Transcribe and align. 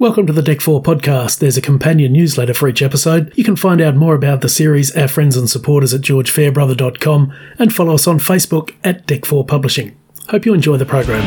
Welcome 0.00 0.28
to 0.28 0.32
the 0.32 0.42
Dec4 0.42 0.84
podcast. 0.84 1.40
There's 1.40 1.56
a 1.56 1.60
companion 1.60 2.12
newsletter 2.12 2.54
for 2.54 2.68
each 2.68 2.82
episode. 2.82 3.32
You 3.34 3.42
can 3.42 3.56
find 3.56 3.80
out 3.80 3.96
more 3.96 4.14
about 4.14 4.42
the 4.42 4.48
series, 4.48 4.96
our 4.96 5.08
friends 5.08 5.36
and 5.36 5.50
supporters 5.50 5.92
at 5.92 6.02
georgefairbrother.com, 6.02 7.34
and 7.58 7.74
follow 7.74 7.94
us 7.94 8.06
on 8.06 8.20
Facebook 8.20 8.76
at 8.84 9.08
Dec4 9.08 9.48
Publishing. 9.48 9.96
Hope 10.28 10.46
you 10.46 10.54
enjoy 10.54 10.76
the 10.76 10.86
program. 10.86 11.24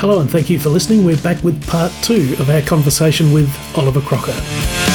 Hello, 0.00 0.18
and 0.18 0.28
thank 0.28 0.50
you 0.50 0.58
for 0.58 0.70
listening. 0.70 1.04
We're 1.04 1.18
back 1.18 1.44
with 1.44 1.64
part 1.68 1.92
two 2.02 2.34
of 2.40 2.50
our 2.50 2.62
conversation 2.62 3.32
with 3.32 3.48
Oliver 3.78 4.00
Crocker. 4.00 4.87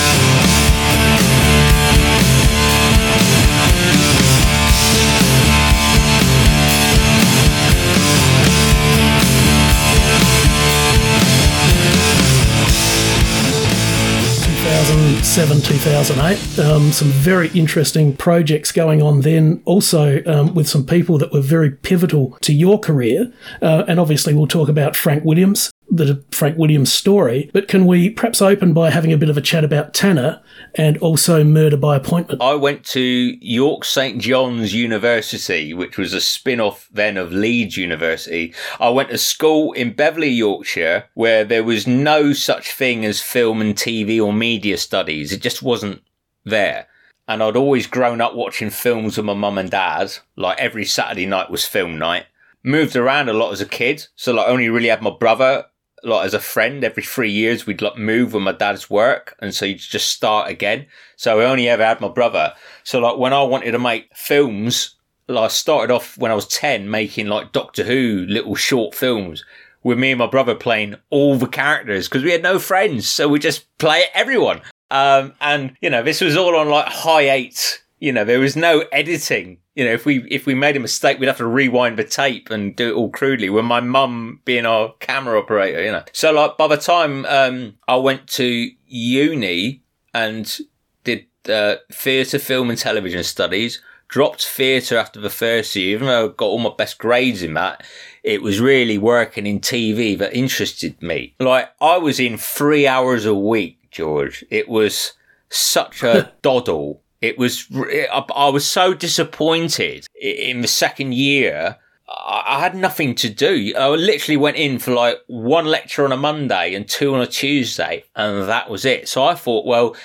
2007, 15.34 15.80
2008. 15.80 16.60
Um, 16.60 16.92
some 16.92 17.08
very 17.08 17.50
interesting 17.56 18.16
projects 18.16 18.72
going 18.72 19.02
on 19.02 19.22
then, 19.22 19.64
also 19.66 20.24
um, 20.28 20.54
with 20.54 20.70
some 20.70 20.86
people 20.86 21.18
that 21.18 21.34
were 21.34 21.42
very 21.42 21.72
pivotal 21.72 22.38
to 22.42 22.54
your 22.54 22.78
career. 22.78 23.34
Uh, 23.60 23.84
and 23.88 24.00
obviously, 24.00 24.36
we'll 24.36 24.46
talk 24.46 24.70
about 24.70 24.96
Frank 24.96 25.24
Williams, 25.26 25.72
the 25.90 26.24
Frank 26.30 26.60
Williams 26.60 26.94
story. 26.94 27.50
But 27.52 27.68
can 27.68 27.88
we 27.88 28.12
perhaps 28.12 28.44
open 28.44 28.76
by 28.76 28.92
having 28.92 29.12
a 29.12 29.18
bit 29.18 29.28
of 29.28 29.36
a 29.36 29.42
chat 29.42 29.64
about 29.64 29.96
Tanner 29.96 30.40
and 30.76 30.98
also 31.00 31.44
Murder 31.44 31.78
by 31.78 31.96
Appointment? 31.96 32.42
I 32.42 32.56
went 32.56 32.84
to 32.86 33.02
York 33.02 33.86
St 33.86 34.20
John's 34.20 34.74
University, 34.74 35.74
which 35.74 35.98
was 35.98 36.14
a 36.14 36.22
spin 36.22 36.60
off 36.60 36.90
then 36.92 37.18
of 37.18 37.32
Leeds 37.32 37.78
University. 37.78 38.54
I 38.80 38.90
went 38.90 39.10
to 39.10 39.18
school 39.18 39.74
in 39.74 39.94
Beverley, 39.94 40.30
Yorkshire, 40.30 41.06
where 41.14 41.44
there 41.44 41.64
was 41.64 41.88
no 41.88 42.34
such 42.34 42.72
thing 42.72 43.06
as 43.06 43.22
film 43.22 43.62
and 43.62 43.76
TV 43.76 44.24
or 44.24 44.34
media 44.34 44.78
studies. 44.78 45.32
It 45.32 45.42
just 45.42 45.62
wasn't 45.62 46.02
there. 46.44 46.88
And 47.28 47.42
I'd 47.42 47.56
always 47.56 47.88
grown 47.88 48.20
up 48.20 48.36
watching 48.36 48.70
films 48.70 49.18
with 49.18 49.26
my 49.26 49.34
mum 49.34 49.58
and 49.58 49.72
dad. 49.72 50.12
Like 50.36 50.60
every 50.60 50.86
Saturday 50.86 51.26
night 51.26 51.50
was 51.50 51.66
film 51.66 51.98
night. 51.98 52.26
Moved 52.64 52.96
around 52.96 53.30
a 53.30 53.34
lot 53.34 53.52
as 53.52 53.62
a 53.62 53.66
kid. 53.66 54.08
So 54.16 54.34
like 54.34 54.48
only 54.48 54.70
really 54.70 54.90
had 54.90 55.02
my 55.02 55.10
brother 55.10 55.66
like 56.04 56.26
as 56.26 56.34
a 56.34 56.40
friend 56.40 56.84
every 56.84 57.04
three 57.04 57.32
years 57.32 57.66
we'd 57.66 57.82
like 57.82 57.98
move 57.98 58.34
with 58.34 58.44
my 58.44 58.52
dad's 58.52 58.90
work 58.90 59.36
and 59.40 59.54
so 59.54 59.66
you'd 59.66 59.80
just 59.80 60.10
start 60.10 60.50
again. 60.50 60.86
So 61.16 61.40
i 61.40 61.46
only 61.46 61.70
ever 61.70 61.86
had 61.86 62.02
my 62.02 62.10
brother. 62.10 62.54
So 62.84 63.00
like 63.00 63.18
when 63.18 63.34
i 63.34 63.44
wanted 63.44 63.72
to 63.72 63.80
make 63.80 64.16
films 64.16 64.96
like 65.28 65.46
i 65.46 65.48
started 65.48 65.94
off 65.94 66.18
when 66.18 66.32
i 66.32 66.36
was 66.36 66.48
10 66.48 66.90
making 66.90 67.28
like 67.28 67.54
doctor 67.54 67.84
who 67.84 68.26
little 68.28 68.56
short 68.56 68.94
films 68.94 69.46
with 69.82 69.98
me 69.98 70.12
and 70.12 70.20
my 70.20 70.28
brother 70.28 70.54
playing 70.54 70.96
all 71.10 71.38
the 71.38 71.48
characters 71.48 72.10
because 72.10 72.24
we 72.24 72.32
had 72.32 72.44
no 72.44 72.60
friends 72.60 73.08
so 73.08 73.28
we 73.28 73.40
just 73.40 73.66
play 73.78 74.06
everyone. 74.14 74.62
Um, 74.92 75.34
and 75.42 75.76
you 75.82 75.90
know 75.90 76.04
this 76.04 76.22
was 76.22 76.38
all 76.38 76.56
on 76.56 76.70
like 76.70 76.88
high 76.88 77.30
eight 77.30 77.83
you 78.04 78.12
know 78.12 78.24
there 78.24 78.40
was 78.40 78.56
no 78.56 78.84
editing 78.92 79.58
you 79.76 79.86
know, 79.86 79.92
if 79.92 80.06
we 80.06 80.24
if 80.30 80.46
we 80.46 80.54
made 80.54 80.78
a 80.78 80.80
mistake, 80.80 81.20
we'd 81.20 81.28
have 81.28 81.38
to 81.38 81.48
rewind 81.48 81.98
the 81.98 82.04
tape 82.04 82.52
and 82.52 82.76
do 82.76 82.90
it 82.90 82.94
all 82.94 83.10
crudely. 83.10 83.50
With 83.50 83.66
my 83.66 83.80
mum 83.80 84.42
being 84.46 84.66
our 84.66 84.94
camera 85.00 85.40
operator, 85.40 85.84
you 85.84 85.92
know. 85.92 86.04
So 86.12 86.32
like 86.32 86.58
by 86.58 86.68
the 86.68 86.78
time 86.78 87.26
um, 87.26 87.78
I 87.88 87.96
went 87.96 88.28
to 88.30 88.70
uni 88.86 89.82
and 90.14 90.60
did 91.04 91.26
uh, 91.50 91.78
theatre, 91.92 92.38
film, 92.38 92.70
and 92.70 92.78
television 92.78 93.24
studies, 93.24 93.82
dropped 94.10 94.46
theatre 94.46 94.96
after 94.96 95.20
the 95.20 95.32
first 95.32 95.76
year, 95.76 95.96
even 95.96 96.08
though 96.08 96.26
I 96.26 96.34
got 96.34 96.46
all 96.46 96.60
my 96.60 96.74
best 96.78 97.00
grades 97.00 97.42
in 97.42 97.56
that. 97.56 97.84
It 98.22 98.44
was 98.44 98.62
really 98.62 99.00
working 99.00 99.48
in 99.48 99.60
TV 99.60 100.16
that 100.20 100.36
interested 100.36 101.02
me. 101.02 101.34
Like 101.40 101.72
I 101.82 101.98
was 101.98 102.20
in 102.20 102.38
three 102.38 102.86
hours 102.86 103.26
a 103.26 103.34
week, 103.34 103.90
George. 103.90 104.46
It 104.52 104.70
was 104.70 105.14
such 105.50 106.04
a 106.04 106.32
doddle 106.44 107.03
it 107.24 107.38
was, 107.38 107.68
I 107.72 108.50
was 108.50 108.68
so 108.68 108.94
disappointed 108.94 110.06
in 110.22 110.60
the 110.60 110.68
second 110.68 111.14
year. 111.14 111.78
I 112.10 112.60
had 112.60 112.76
nothing 112.76 113.16
to 113.16 113.30
do. 113.30 113.74
I 113.78 113.88
literally 113.88 114.36
went 114.36 114.58
in 114.58 114.78
for 114.78 114.92
like 114.92 115.20
one 115.28 115.66
lecture 115.66 116.04
on 116.04 116.12
a 116.12 116.18
Monday 116.18 116.76
and 116.76 116.88
two 116.88 117.16
on 117.16 117.22
a 117.22 117.26
Tuesday, 117.28 118.04
and 118.14 118.50
that 118.50 118.70
was 118.70 118.84
it. 118.84 119.08
So 119.08 119.24
I 119.24 119.36
thought, 119.36 119.66
well, 119.66 119.96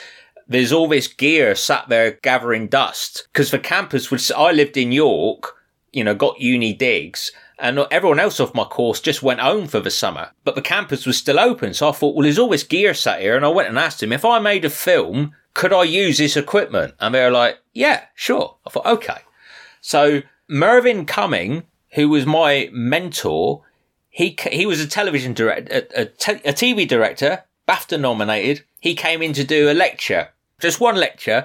there's 0.47 0.73
all 0.73 0.87
this 0.87 1.09
gear 1.09 1.57
sat 1.57 1.89
there 1.89 2.13
gathering 2.23 2.69
dust 2.69 3.27
because 3.33 3.51
the 3.51 3.59
campus 3.59 4.13
was. 4.13 4.31
I 4.31 4.53
lived 4.53 4.77
in 4.77 4.93
York, 4.93 5.57
you 5.93 6.05
know, 6.05 6.15
got 6.15 6.41
uni 6.41 6.73
digs, 6.73 7.33
and 7.59 7.81
everyone 7.91 8.21
else 8.21 8.39
off 8.39 8.55
my 8.55 8.65
course 8.65 9.01
just 9.01 9.25
went 9.25 9.41
home 9.41 9.67
for 9.67 9.81
the 9.81 9.91
summer. 9.91 10.31
But 10.45 10.55
the 10.55 10.63
campus 10.63 11.05
was 11.05 11.19
still 11.19 11.41
open, 11.41 11.75
so 11.75 11.89
I 11.89 11.93
thought, 11.93 12.15
well, 12.15 12.23
there's 12.23 12.39
all 12.39 12.49
this 12.49 12.63
gear 12.63 12.95
sat 12.95 13.21
here, 13.21 13.35
and 13.35 13.45
I 13.45 13.49
went 13.49 13.69
and 13.69 13.79
asked 13.79 14.05
him 14.05 14.13
if 14.13 14.25
I 14.25 14.39
made 14.39 14.65
a 14.65 14.71
film 14.71 15.35
could 15.59 15.73
I 15.73 15.83
use 15.83 16.19
this 16.19 16.37
equipment? 16.37 16.95
And 17.01 17.13
they 17.13 17.25
were 17.25 17.33
like, 17.33 17.59
yeah, 17.75 18.05
sure. 18.15 18.59
I 18.65 18.71
thought, 18.71 18.87
okay. 18.87 19.19
So 19.81 20.23
Mervyn 20.49 21.05
Cumming, 21.05 21.65
who 21.95 22.09
was 22.09 22.25
my 22.25 22.71
mentor, 22.73 23.65
he 24.09 24.39
he 24.53 24.67
was 24.67 24.81
a 24.81 24.87
television 24.87 25.35
director, 25.35 25.85
a, 25.97 26.03
a, 26.03 26.05
te- 26.05 26.49
a 26.49 26.53
TV 26.53 26.87
director, 26.87 27.43
BAFTA 27.67 27.99
nominated. 27.99 28.65
He 28.79 28.95
came 28.95 29.21
in 29.21 29.33
to 29.33 29.43
do 29.43 29.69
a 29.69 29.75
lecture, 29.75 30.29
just 30.61 30.79
one 30.79 30.95
lecture, 30.95 31.45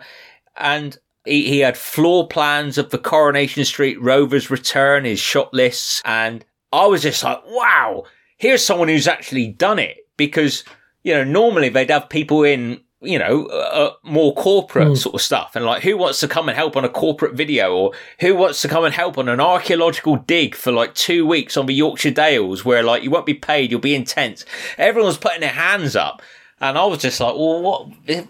and 0.55 0.95
he, 1.25 1.47
he 1.47 1.59
had 1.61 1.75
floor 1.75 2.27
plans 2.27 2.77
of 2.77 2.91
the 2.91 2.99
Coronation 2.99 3.65
Street 3.65 3.99
Rovers 3.99 4.51
return, 4.51 5.05
his 5.05 5.19
shot 5.19 5.51
lists, 5.55 6.03
and 6.05 6.45
I 6.71 6.85
was 6.85 7.01
just 7.01 7.23
like, 7.23 7.43
wow, 7.47 8.03
here's 8.37 8.63
someone 8.63 8.89
who's 8.89 9.07
actually 9.07 9.47
done 9.47 9.79
it 9.79 10.07
because 10.17 10.63
you 11.01 11.15
know 11.15 11.23
normally 11.23 11.69
they'd 11.69 11.89
have 11.89 12.09
people 12.09 12.43
in 12.43 12.79
you 13.03 13.19
know, 13.19 13.45
uh, 13.47 13.55
uh, 13.55 13.93
more 14.03 14.33
corporate 14.33 14.89
mm. 14.89 14.97
sort 14.97 15.15
of 15.15 15.21
stuff. 15.21 15.55
And 15.55 15.65
like, 15.65 15.83
who 15.83 15.97
wants 15.97 16.19
to 16.21 16.27
come 16.27 16.49
and 16.49 16.55
help 16.55 16.75
on 16.75 16.85
a 16.85 16.89
corporate 16.89 17.35
video 17.35 17.75
or 17.75 17.91
who 18.19 18.35
wants 18.35 18.61
to 18.61 18.67
come 18.67 18.83
and 18.83 18.93
help 18.93 19.17
on 19.17 19.29
an 19.29 19.39
archaeological 19.39 20.17
dig 20.17 20.55
for 20.55 20.71
like 20.71 20.93
two 20.95 21.25
weeks 21.25 21.57
on 21.57 21.65
the 21.65 21.73
Yorkshire 21.73 22.11
Dales 22.11 22.65
where 22.65 22.83
like 22.83 23.03
you 23.03 23.11
won't 23.11 23.25
be 23.25 23.33
paid, 23.33 23.71
you'll 23.71 23.79
be 23.79 23.95
intense. 23.95 24.45
Everyone's 24.77 25.17
putting 25.17 25.41
their 25.41 25.49
hands 25.49 25.95
up. 25.95 26.21
And 26.61 26.77
I 26.77 26.85
was 26.85 26.99
just 26.99 27.19
like, 27.19 27.35
well, 27.35 27.61
what 27.61 27.89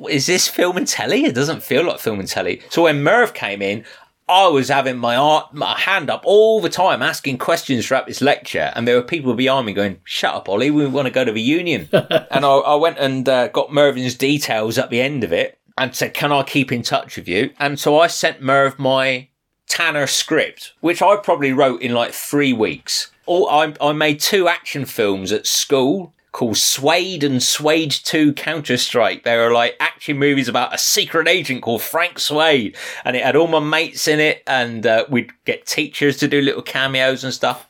is 0.09 0.25
this 0.25 0.47
film 0.47 0.75
and 0.77 0.87
telly? 0.87 1.25
It 1.25 1.35
doesn't 1.35 1.61
feel 1.61 1.85
like 1.85 1.99
film 1.99 2.19
and 2.19 2.27
telly. 2.27 2.63
So 2.69 2.83
when 2.83 3.03
Merv 3.03 3.35
came 3.35 3.61
in, 3.61 3.85
I 4.27 4.47
was 4.47 4.69
having 4.69 4.97
my, 4.97 5.15
art, 5.15 5.53
my 5.53 5.77
hand 5.77 6.09
up 6.09 6.23
all 6.25 6.61
the 6.61 6.69
time, 6.69 7.01
asking 7.01 7.37
questions 7.39 7.85
throughout 7.85 8.07
this 8.07 8.21
lecture, 8.21 8.71
and 8.75 8.87
there 8.87 8.95
were 8.95 9.03
people 9.03 9.33
behind 9.33 9.65
me 9.65 9.73
going, 9.73 9.99
"Shut 10.03 10.33
up, 10.33 10.47
Ollie! 10.47 10.71
We 10.71 10.87
want 10.87 11.07
to 11.07 11.13
go 11.13 11.25
to 11.25 11.31
the 11.31 11.41
union." 11.41 11.89
and 11.91 12.45
I, 12.45 12.55
I, 12.57 12.75
went 12.75 12.97
and 12.97 13.27
uh, 13.27 13.49
got 13.49 13.73
Mervyn's 13.73 14.15
details 14.15 14.77
at 14.77 14.89
the 14.89 15.01
end 15.01 15.23
of 15.23 15.33
it, 15.33 15.59
and 15.77 15.95
said, 15.95 16.13
"Can 16.13 16.31
I 16.31 16.43
keep 16.43 16.71
in 16.71 16.83
touch 16.83 17.17
with 17.17 17.27
you?" 17.27 17.51
And 17.59 17.79
so 17.79 17.99
I 17.99 18.07
sent 18.07 18.41
Merv 18.41 18.79
my 18.79 19.27
Tanner 19.67 20.07
script, 20.07 20.73
which 20.79 21.01
I 21.01 21.15
probably 21.17 21.51
wrote 21.51 21.81
in 21.81 21.93
like 21.93 22.13
three 22.13 22.53
weeks. 22.53 23.11
All 23.25 23.49
I, 23.49 23.73
I 23.81 23.91
made 23.91 24.19
two 24.19 24.47
action 24.47 24.85
films 24.85 25.31
at 25.31 25.47
school 25.47 26.13
called 26.33 26.57
Suede 26.57 27.23
and 27.23 27.41
Suede 27.41 27.91
2 27.91 28.33
Counter 28.33 28.75
Strike. 28.75 29.23
They 29.23 29.37
were 29.37 29.53
like 29.53 29.77
action 29.79 30.17
movies 30.17 30.49
about 30.49 30.73
a 30.73 30.79
secret 30.79 31.27
agent 31.27 31.61
called 31.61 31.83
Frank 31.83 32.19
Suede. 32.19 32.75
And 33.05 33.15
it 33.15 33.23
had 33.23 33.37
all 33.37 33.47
my 33.47 33.59
mates 33.59 34.07
in 34.07 34.19
it, 34.19 34.43
and 34.45 34.85
uh, 34.85 35.05
we'd 35.09 35.31
get 35.45 35.65
teachers 35.65 36.17
to 36.17 36.27
do 36.27 36.41
little 36.41 36.63
cameos 36.63 37.23
and 37.23 37.33
stuff. 37.33 37.69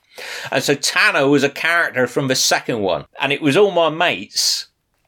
And 0.50 0.64
so 0.64 0.76
Tanner 0.76 1.28
was 1.28 1.44
a 1.44 1.50
character 1.50 2.08
from 2.08 2.30
the 2.30 2.36
second 2.36 2.80
one. 2.80 3.06
And 3.20 3.32
it 3.32 3.42
was 3.42 3.58
all 3.58 3.72
my 3.72 3.90
mates 3.90 4.68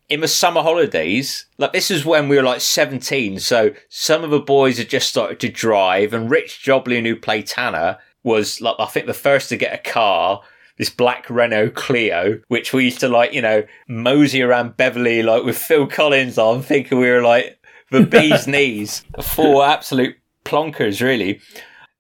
in 0.09 0.19
the 0.19 0.27
summer 0.27 0.61
holidays. 0.61 1.45
Like, 1.57 1.71
this 1.71 1.89
is 1.89 2.05
when 2.05 2.27
we 2.27 2.35
were 2.35 2.43
like 2.43 2.61
17. 2.61 3.39
So 3.39 3.73
some 3.87 4.23
of 4.23 4.31
the 4.31 4.39
boys 4.39 4.77
had 4.77 4.89
just 4.89 5.09
started 5.09 5.39
to 5.39 5.49
drive, 5.49 6.13
and 6.13 6.29
Rich 6.29 6.61
Joblin, 6.61 7.05
who 7.05 7.15
played 7.15 7.47
Tanner, 7.47 7.99
was 8.21 8.59
like, 8.59 8.75
I 8.79 8.85
think 8.85 9.05
the 9.05 9.13
first 9.13 9.47
to 9.49 9.57
get 9.57 9.73
a 9.73 9.91
car 9.91 10.41
this 10.77 10.89
black 10.89 11.29
Renault 11.29 11.71
Clio, 11.71 12.41
which 12.47 12.73
we 12.73 12.85
used 12.85 12.99
to 12.99 13.09
like, 13.09 13.33
you 13.33 13.41
know, 13.41 13.63
mosey 13.87 14.41
around 14.41 14.77
Beverley 14.77 15.23
like 15.23 15.43
with 15.43 15.57
Phil 15.57 15.87
Collins 15.87 16.37
on, 16.37 16.61
thinking 16.61 16.99
we 16.99 17.09
were 17.09 17.21
like 17.21 17.59
the 17.91 18.01
bee's 18.05 18.47
knees, 18.47 19.03
four 19.21 19.65
absolute 19.65 20.15
plonkers, 20.43 21.01
really. 21.01 21.39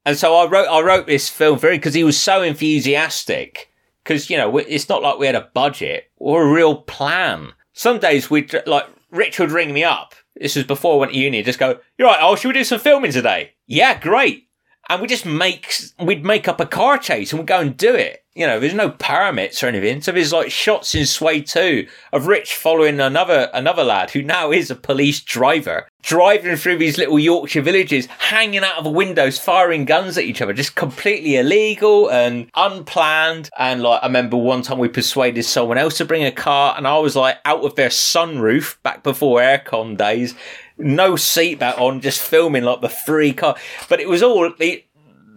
And 0.05 0.17
so 0.17 0.35
I 0.35 0.47
wrote, 0.47 0.67
I 0.67 0.81
wrote 0.81 1.07
this 1.07 1.29
film 1.29 1.57
very 1.57 1.77
because 1.77 1.93
he 1.93 2.03
was 2.03 2.19
so 2.19 2.41
enthusiastic. 2.41 3.71
Because 4.03 4.29
you 4.29 4.37
know, 4.37 4.57
it's 4.57 4.89
not 4.89 5.01
like 5.01 5.17
we 5.17 5.25
had 5.25 5.35
a 5.35 5.49
budget 5.53 6.11
or 6.17 6.43
a 6.43 6.53
real 6.53 6.75
plan. 6.75 7.53
Some 7.73 7.99
days 7.99 8.29
we'd 8.29 8.53
like 8.67 8.85
Rich 9.09 9.39
would 9.39 9.51
ring 9.51 9.73
me 9.73 9.83
up. 9.83 10.13
This 10.35 10.55
was 10.55 10.65
before 10.65 10.95
I 10.95 10.97
went 10.97 11.13
to 11.13 11.17
uni. 11.17 11.41
Just 11.41 11.59
go, 11.59 11.79
you're 11.97 12.09
right. 12.09 12.19
Oh, 12.21 12.35
should 12.35 12.49
we 12.49 12.53
do 12.53 12.63
some 12.65 12.79
filming 12.79 13.13
today? 13.13 13.53
Yeah, 13.65 13.97
great. 13.97 14.49
And 14.89 15.01
we 15.01 15.07
just 15.07 15.25
make 15.25 15.73
we'd 15.99 16.25
make 16.25 16.47
up 16.47 16.59
a 16.59 16.65
car 16.65 16.97
chase 16.97 17.31
and 17.31 17.39
we'd 17.39 17.47
go 17.47 17.61
and 17.61 17.75
do 17.75 17.95
it 17.95 18.24
you 18.35 18.45
know, 18.45 18.59
there's 18.59 18.73
no 18.73 18.91
paramits 18.91 19.63
or 19.63 19.67
anything. 19.67 20.01
So 20.01 20.11
there's 20.11 20.33
like 20.33 20.51
shots 20.51 20.93
in 20.93 21.05
Suede 21.05 21.47
2 21.47 21.87
of 22.11 22.27
Rich 22.27 22.55
following 22.55 22.99
another 22.99 23.49
another 23.53 23.83
lad 23.83 24.11
who 24.11 24.21
now 24.21 24.51
is 24.51 24.69
a 24.69 24.75
police 24.75 25.21
driver. 25.21 25.87
driving 26.05 26.55
through 26.55 26.77
these 26.77 26.99
little 26.99 27.17
Yorkshire 27.17 27.63
villages, 27.63 28.05
hanging 28.19 28.63
out 28.63 28.77
of 28.77 28.83
the 28.83 28.91
windows, 28.91 29.39
firing 29.39 29.85
guns 29.85 30.17
at 30.19 30.23
each 30.23 30.39
other, 30.39 30.53
just 30.53 30.75
completely 30.75 31.35
illegal 31.35 32.11
and 32.11 32.47
unplanned. 32.55 33.49
And 33.57 33.81
like, 33.81 34.03
I 34.03 34.05
remember 34.05 34.37
one 34.37 34.61
time 34.61 34.77
we 34.77 34.87
persuaded 34.87 35.43
someone 35.43 35.79
else 35.79 35.97
to 35.97 36.05
bring 36.05 36.23
a 36.23 36.31
car, 36.31 36.75
and 36.77 36.87
I 36.87 36.99
was 36.99 37.15
like 37.15 37.37
out 37.43 37.63
of 37.63 37.75
their 37.75 37.89
sunroof 37.89 38.75
back 38.83 39.01
before 39.01 39.39
aircon 39.39 39.97
days, 39.97 40.35
no 40.77 41.13
seatbelt 41.13 41.79
on, 41.79 42.01
just 42.01 42.21
filming 42.21 42.63
like 42.63 42.81
the 42.81 42.89
free 42.89 43.33
car. 43.33 43.55
But 43.89 43.99
it 43.99 44.07
was 44.07 44.21
all. 44.21 44.51
the, 44.59 44.83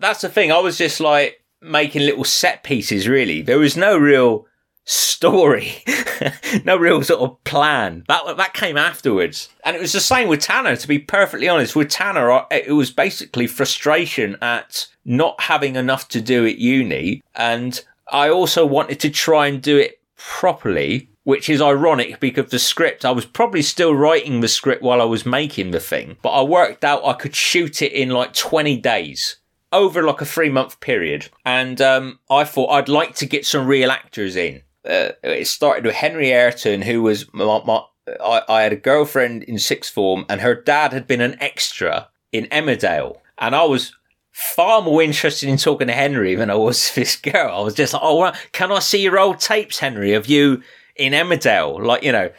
that's 0.01 0.21
the 0.21 0.29
thing. 0.29 0.53
I 0.53 0.59
was 0.59 0.77
just 0.77 1.01
like 1.01 1.43
making 1.60 2.02
little 2.02 2.25
set 2.25 2.62
pieces. 2.62 3.08
Really, 3.08 3.43
there 3.43 3.58
was 3.58 3.76
no 3.76 3.96
real 3.96 4.46
story, 4.84 5.84
no 6.64 6.76
real 6.76 7.02
sort 7.02 7.20
of 7.20 7.44
plan. 7.44 8.05
That 8.08 8.37
that 8.37 8.55
came 8.55 8.76
afterwards, 8.76 9.49
and 9.64 9.76
it 9.76 9.81
was 9.81 9.93
the 9.93 10.00
same 10.00 10.28
with 10.28 10.40
Tanner. 10.40 10.76
To 10.76 10.88
be 10.88 10.99
perfectly 10.99 11.49
honest, 11.49 11.76
with 11.76 11.90
Tanner, 11.90 12.44
it 12.50 12.72
was 12.72 12.90
basically 12.90 13.46
frustration 13.46 14.37
at 14.40 14.87
not 15.05 15.40
having 15.43 15.76
enough 15.76 16.08
to 16.08 16.20
do 16.20 16.46
at 16.46 16.58
uni, 16.58 17.22
and 17.34 17.84
I 18.10 18.31
also 18.31 18.64
wanted 18.64 19.00
to 19.00 19.10
try 19.10 19.46
and 19.46 19.62
do 19.62 19.76
it 19.76 20.00
properly. 20.16 21.10
Which 21.25 21.50
is 21.50 21.60
ironic 21.60 22.20
because 22.20 22.50
the 22.50 22.58
script, 22.58 23.05
I 23.05 23.10
was 23.10 23.26
probably 23.26 23.60
still 23.60 23.94
writing 23.94 24.40
the 24.40 24.49
script 24.49 24.82
while 24.82 25.02
I 25.02 25.05
was 25.05 25.26
making 25.26 25.72
the 25.72 25.78
thing, 25.78 26.16
but 26.22 26.31
I 26.31 26.40
worked 26.40 26.84
out 26.84 27.05
I 27.05 27.12
could 27.12 27.37
shoot 27.37 27.82
it 27.82 27.93
in 27.93 28.08
like 28.08 28.32
20 28.32 28.78
days 28.78 29.37
over 29.73 30.03
like 30.03 30.20
a 30.20 30.26
three 30.26 30.50
month 30.50 30.81
period. 30.81 31.29
And 31.44 31.81
um, 31.81 32.19
I 32.31 32.44
thought 32.44 32.70
I'd 32.70 32.88
like 32.88 33.15
to 33.17 33.26
get 33.26 33.47
some 33.47 33.67
real 33.67 33.91
actors 33.91 34.37
in 34.37 34.62
uh, 34.88 35.11
it 35.23 35.47
started 35.47 35.85
with 35.85 35.94
Henry 35.94 36.32
Ayrton, 36.32 36.82
who 36.82 37.03
was 37.03 37.32
my, 37.32 37.62
my 37.65 37.82
I, 38.20 38.43
I, 38.49 38.62
had 38.62 38.73
a 38.73 38.76
girlfriend 38.76 39.43
in 39.43 39.59
sixth 39.59 39.93
form, 39.93 40.25
and 40.29 40.41
her 40.41 40.55
dad 40.55 40.93
had 40.93 41.06
been 41.06 41.20
an 41.20 41.37
extra 41.41 42.09
in 42.32 42.47
Emmerdale, 42.47 43.19
and 43.37 43.55
I 43.55 43.65
was 43.65 43.94
far 44.32 44.81
more 44.81 45.03
interested 45.03 45.49
in 45.49 45.59
talking 45.59 45.88
to 45.88 45.93
Henry 45.93 46.35
than 46.35 46.50
I 46.50 46.55
was 46.55 46.93
this 46.94 47.17
girl. 47.17 47.55
I 47.55 47.61
was 47.61 47.75
just 47.75 47.93
like, 47.93 48.03
"Oh, 48.03 48.32
can 48.53 48.73
I 48.73 48.79
see 48.79 49.03
your 49.03 49.19
old 49.19 49.41
tapes, 49.41 49.79
Henry, 49.79 50.15
of 50.15 50.26
you 50.26 50.62
in 50.97 51.12
Emmerdale?" 51.12 51.85
Like 51.85 52.03
you 52.03 52.12
know. 52.12 52.31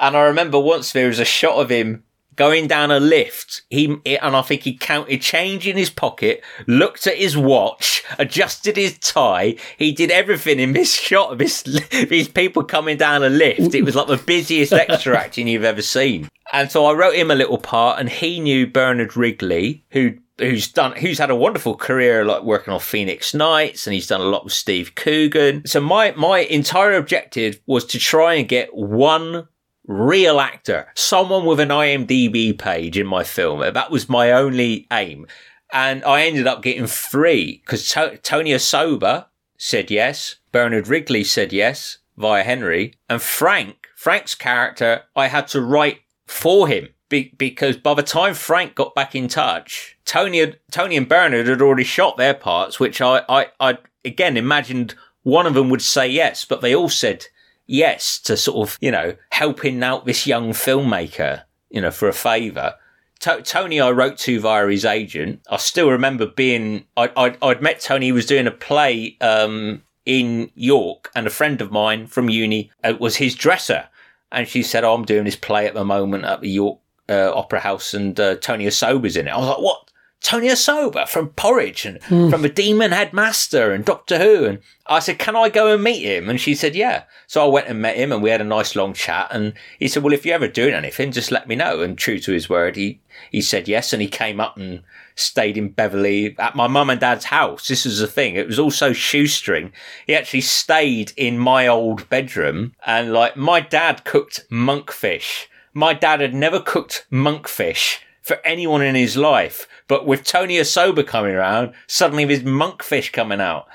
And 0.00 0.16
I 0.16 0.22
remember 0.22 0.58
once 0.58 0.92
there 0.92 1.06
was 1.06 1.20
a 1.20 1.24
shot 1.24 1.60
of 1.60 1.70
him 1.70 2.02
going 2.36 2.66
down 2.66 2.90
a 2.90 3.00
lift. 3.00 3.62
He 3.70 3.96
and 4.06 4.36
I 4.36 4.42
think 4.42 4.62
he 4.62 4.76
counted 4.76 5.20
change 5.22 5.66
in 5.66 5.76
his 5.76 5.90
pocket, 5.90 6.42
looked 6.66 7.06
at 7.06 7.16
his 7.16 7.36
watch, 7.36 8.02
adjusted 8.18 8.76
his 8.76 8.98
tie. 8.98 9.56
He 9.76 9.92
did 9.92 10.10
everything 10.10 10.58
in 10.58 10.72
this 10.72 10.92
shot 11.00 11.32
of 11.32 11.38
this 11.38 11.62
these 12.08 12.28
people 12.28 12.64
coming 12.64 12.96
down 12.96 13.22
a 13.22 13.28
lift. 13.28 13.74
It 13.74 13.82
was 13.82 13.94
like 13.94 14.08
the 14.08 14.16
busiest 14.16 14.72
extra 14.72 15.18
acting 15.18 15.48
you've 15.48 15.64
ever 15.64 15.82
seen. 15.82 16.28
And 16.52 16.70
so 16.70 16.84
I 16.86 16.92
wrote 16.92 17.14
him 17.14 17.30
a 17.30 17.34
little 17.34 17.58
part, 17.58 17.98
and 17.98 18.08
he 18.08 18.38
knew 18.38 18.66
Bernard 18.66 19.16
Wrigley, 19.16 19.84
who 19.90 20.14
who's 20.38 20.68
done 20.68 20.92
who's 20.96 21.18
had 21.18 21.30
a 21.30 21.36
wonderful 21.36 21.76
career 21.76 22.24
like 22.24 22.42
working 22.42 22.72
on 22.72 22.80
Phoenix 22.80 23.34
Nights 23.34 23.86
and 23.86 23.94
he's 23.94 24.06
done 24.06 24.20
a 24.20 24.24
lot 24.24 24.44
with 24.44 24.52
Steve 24.52 24.94
Coogan. 24.94 25.64
So 25.66 25.80
my 25.80 26.12
my 26.12 26.40
entire 26.40 26.94
objective 26.94 27.60
was 27.66 27.84
to 27.86 27.98
try 27.98 28.34
and 28.34 28.48
get 28.48 28.74
one 28.74 29.46
real 29.86 30.40
actor, 30.40 30.88
someone 30.94 31.44
with 31.44 31.60
an 31.60 31.68
IMDb 31.68 32.56
page 32.56 32.96
in 32.96 33.06
my 33.06 33.24
film. 33.24 33.60
That 33.60 33.90
was 33.90 34.08
my 34.08 34.30
only 34.30 34.86
aim. 34.92 35.26
And 35.72 36.04
I 36.04 36.22
ended 36.22 36.46
up 36.46 36.62
getting 36.62 36.86
three 36.86 37.62
because 37.64 37.88
to- 37.90 38.18
Tony 38.18 38.50
Osoba 38.50 39.26
said 39.56 39.90
yes. 39.90 40.36
Bernard 40.52 40.88
Wrigley 40.88 41.24
said 41.24 41.52
yes 41.52 41.98
via 42.16 42.42
Henry. 42.42 42.94
And 43.08 43.22
Frank, 43.22 43.88
Frank's 43.96 44.34
character, 44.34 45.02
I 45.16 45.28
had 45.28 45.48
to 45.48 45.62
write 45.62 46.00
for 46.26 46.68
him 46.68 46.88
be- 47.08 47.34
because 47.36 47.76
by 47.76 47.94
the 47.94 48.02
time 48.02 48.34
Frank 48.34 48.74
got 48.74 48.94
back 48.94 49.14
in 49.14 49.28
touch, 49.28 49.96
Tony, 50.04 50.40
had, 50.40 50.58
Tony 50.70 50.96
and 50.96 51.08
Bernard 51.08 51.46
had 51.46 51.62
already 51.62 51.84
shot 51.84 52.16
their 52.16 52.34
parts, 52.34 52.78
which 52.78 53.00
I, 53.00 53.22
I, 53.28 53.46
I 53.60 53.78
again 54.04 54.36
imagined 54.36 54.94
one 55.22 55.46
of 55.46 55.54
them 55.54 55.70
would 55.70 55.82
say 55.82 56.08
yes, 56.08 56.44
but 56.44 56.60
they 56.60 56.74
all 56.74 56.88
said 56.88 57.26
yes 57.66 58.18
to 58.20 58.36
sort 58.36 58.68
of, 58.68 58.78
you 58.80 58.90
know, 58.90 59.16
helping 59.30 59.82
out 59.82 60.06
this 60.06 60.26
young 60.26 60.50
filmmaker, 60.50 61.42
you 61.70 61.80
know, 61.80 61.90
for 61.90 62.08
a 62.08 62.12
favour. 62.12 62.74
T- 63.20 63.42
Tony, 63.42 63.80
I 63.80 63.90
wrote 63.90 64.18
to 64.18 64.40
via 64.40 64.66
his 64.68 64.84
agent. 64.84 65.40
I 65.48 65.56
still 65.56 65.90
remember 65.90 66.26
being, 66.26 66.84
I, 66.96 67.10
I, 67.16 67.36
I'd 67.40 67.62
met 67.62 67.80
Tony, 67.80 68.06
he 68.06 68.12
was 68.12 68.26
doing 68.26 68.46
a 68.46 68.50
play, 68.50 69.16
um, 69.20 69.82
in 70.04 70.50
York, 70.54 71.10
and 71.14 71.26
a 71.26 71.30
friend 71.30 71.60
of 71.60 71.70
mine 71.70 72.08
from 72.08 72.28
uni 72.28 72.72
uh, 72.82 72.94
was 72.98 73.16
his 73.16 73.36
dresser. 73.36 73.88
And 74.32 74.48
she 74.48 74.62
said, 74.62 74.82
oh, 74.82 74.94
I'm 74.94 75.04
doing 75.04 75.24
this 75.24 75.36
play 75.36 75.66
at 75.66 75.74
the 75.74 75.84
moment 75.84 76.24
at 76.24 76.40
the 76.40 76.48
York 76.48 76.80
uh, 77.08 77.32
Opera 77.32 77.60
House, 77.60 77.94
and 77.94 78.18
uh, 78.18 78.36
Tony 78.36 78.66
Osoba's 78.66 79.16
in 79.16 79.28
it. 79.28 79.30
I 79.30 79.38
was 79.38 79.48
like, 79.48 79.58
what? 79.58 79.81
Tony 80.22 80.48
Osoba 80.48 81.08
from 81.08 81.30
Porridge 81.30 81.84
and 81.84 82.00
mm. 82.02 82.30
from 82.30 82.42
the 82.42 82.48
Demon 82.48 82.92
Headmaster 82.92 83.72
and 83.72 83.84
Doctor 83.84 84.18
Who. 84.18 84.44
And 84.44 84.58
I 84.86 85.00
said, 85.00 85.18
Can 85.18 85.34
I 85.34 85.48
go 85.48 85.74
and 85.74 85.82
meet 85.82 86.02
him? 86.02 86.30
And 86.30 86.40
she 86.40 86.54
said, 86.54 86.76
Yeah. 86.76 87.04
So 87.26 87.44
I 87.44 87.48
went 87.48 87.66
and 87.66 87.82
met 87.82 87.96
him 87.96 88.12
and 88.12 88.22
we 88.22 88.30
had 88.30 88.40
a 88.40 88.44
nice 88.44 88.76
long 88.76 88.94
chat. 88.94 89.28
And 89.32 89.54
he 89.80 89.88
said, 89.88 90.02
Well, 90.02 90.12
if 90.12 90.24
you're 90.24 90.36
ever 90.36 90.46
doing 90.46 90.74
anything, 90.74 91.10
just 91.10 91.32
let 91.32 91.48
me 91.48 91.56
know. 91.56 91.82
And 91.82 91.98
true 91.98 92.20
to 92.20 92.32
his 92.32 92.48
word, 92.48 92.76
he, 92.76 93.00
he 93.32 93.42
said 93.42 93.66
yes. 93.66 93.92
And 93.92 94.00
he 94.00 94.08
came 94.08 94.38
up 94.38 94.56
and 94.56 94.82
stayed 95.16 95.58
in 95.58 95.70
Beverley 95.70 96.36
at 96.38 96.54
my 96.54 96.68
mum 96.68 96.88
and 96.88 97.00
dad's 97.00 97.26
house. 97.26 97.66
This 97.66 97.84
was 97.84 97.98
the 97.98 98.06
thing. 98.06 98.36
It 98.36 98.46
was 98.46 98.60
also 98.60 98.92
shoestring. 98.92 99.72
He 100.06 100.14
actually 100.14 100.42
stayed 100.42 101.12
in 101.16 101.36
my 101.38 101.66
old 101.66 102.08
bedroom 102.08 102.74
and 102.86 103.12
like 103.12 103.36
my 103.36 103.60
dad 103.60 104.04
cooked 104.04 104.48
monkfish. 104.50 105.46
My 105.74 105.94
dad 105.94 106.20
had 106.20 106.34
never 106.34 106.60
cooked 106.60 107.06
monkfish 107.10 107.98
for 108.22 108.38
anyone 108.44 108.82
in 108.82 108.94
his 108.94 109.16
life. 109.16 109.68
But 109.88 110.06
with 110.06 110.24
Tony 110.24 110.56
Osoba 110.56 111.06
coming 111.06 111.34
around, 111.34 111.74
suddenly 111.86 112.24
there's 112.24 112.42
monkfish 112.42 113.12
coming 113.12 113.40
out. 113.40 113.66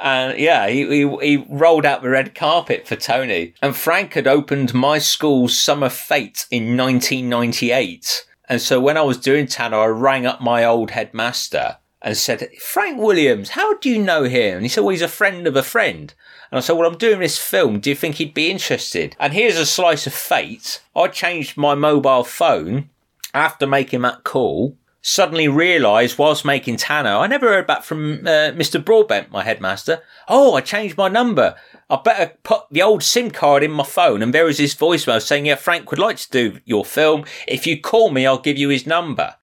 And 0.00 0.38
yeah, 0.38 0.68
he, 0.68 0.86
he, 0.86 1.16
he, 1.22 1.46
rolled 1.48 1.84
out 1.84 2.02
the 2.02 2.10
red 2.10 2.34
carpet 2.34 2.86
for 2.86 2.94
Tony. 2.94 3.54
And 3.60 3.74
Frank 3.74 4.14
had 4.14 4.28
opened 4.28 4.72
my 4.72 4.98
school's 4.98 5.58
summer 5.58 5.88
fete 5.88 6.46
in 6.50 6.76
1998. 6.76 8.26
And 8.48 8.60
so 8.60 8.80
when 8.80 8.96
I 8.96 9.02
was 9.02 9.18
doing 9.18 9.46
Tanner, 9.46 9.78
I 9.78 9.86
rang 9.86 10.24
up 10.24 10.40
my 10.40 10.64
old 10.64 10.92
headmaster 10.92 11.78
and 12.00 12.16
said, 12.16 12.48
Frank 12.60 13.00
Williams, 13.00 13.50
how 13.50 13.74
do 13.74 13.90
you 13.90 14.00
know 14.00 14.22
him? 14.22 14.58
And 14.58 14.62
he 14.62 14.68
said, 14.68 14.82
well, 14.82 14.90
he's 14.90 15.02
a 15.02 15.08
friend 15.08 15.48
of 15.48 15.56
a 15.56 15.64
friend. 15.64 16.14
And 16.50 16.58
I 16.58 16.60
said, 16.60 16.74
well, 16.74 16.88
I'm 16.88 16.96
doing 16.96 17.18
this 17.18 17.38
film. 17.38 17.80
Do 17.80 17.90
you 17.90 17.96
think 17.96 18.16
he'd 18.16 18.34
be 18.34 18.50
interested? 18.50 19.16
And 19.18 19.32
here's 19.32 19.58
a 19.58 19.66
slice 19.66 20.06
of 20.06 20.14
fate. 20.14 20.80
I 20.94 21.08
changed 21.08 21.56
my 21.56 21.74
mobile 21.74 22.24
phone 22.24 22.88
after 23.34 23.66
making 23.66 24.02
that 24.02 24.24
call, 24.24 24.76
suddenly 25.00 25.48
realised 25.48 26.18
whilst 26.18 26.44
making 26.44 26.76
Tanner, 26.76 27.16
I 27.16 27.26
never 27.26 27.48
heard 27.48 27.66
back 27.66 27.82
from 27.82 28.26
uh, 28.26 28.52
Mr. 28.52 28.84
Broadbent, 28.84 29.30
my 29.30 29.44
headmaster. 29.44 30.02
Oh, 30.28 30.54
I 30.54 30.60
changed 30.60 30.96
my 30.96 31.08
number. 31.08 31.54
I 31.88 32.00
better 32.02 32.34
put 32.42 32.62
the 32.70 32.82
old 32.82 33.02
SIM 33.02 33.30
card 33.30 33.62
in 33.62 33.70
my 33.70 33.84
phone. 33.84 34.22
And 34.22 34.34
there 34.34 34.44
was 34.44 34.58
his 34.58 34.74
voicemail 34.74 35.22
saying, 35.22 35.46
yeah, 35.46 35.54
Frank 35.54 35.90
would 35.90 35.98
like 35.98 36.18
to 36.18 36.30
do 36.30 36.60
your 36.64 36.84
film. 36.84 37.24
If 37.46 37.66
you 37.66 37.80
call 37.80 38.10
me, 38.10 38.26
I'll 38.26 38.38
give 38.38 38.58
you 38.58 38.68
his 38.68 38.86
number. 38.86 39.36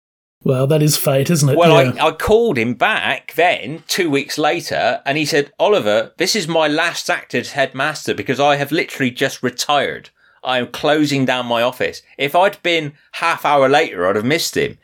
Well, 0.43 0.67
that 0.67 0.83
is 0.83 0.95
fate, 0.95 1.31
isn't 1.31 1.50
it? 1.50 1.57
Well, 1.57 1.83
yeah. 1.83 2.03
I, 2.03 2.09
I 2.09 2.12
called 2.12 2.59
him 2.59 2.75
back 2.75 3.33
then, 3.33 3.83
two 3.88 4.12
weeks 4.12 4.38
later, 4.38 5.01
and 5.03 5.17
he 5.17 5.25
said, 5.25 5.51
Oliver, 5.57 6.13
this 6.17 6.36
is 6.36 6.48
my 6.48 6.67
last 6.67 7.09
actor's 7.09 7.53
headmaster 7.53 8.13
because 8.13 8.39
I 8.39 8.57
have 8.57 8.71
literally 8.71 9.09
just 9.09 9.41
retired. 9.41 10.12
I'm 10.45 10.67
closing 10.67 11.25
down 11.25 11.47
my 11.47 11.61
office. 11.61 12.01
If 12.17 12.35
I'd 12.35 12.61
been 12.63 12.93
half 13.13 13.43
hour 13.43 13.67
later, 13.67 14.07
I'd 14.07 14.15
have 14.15 14.25
missed 14.25 14.55
him. 14.55 14.77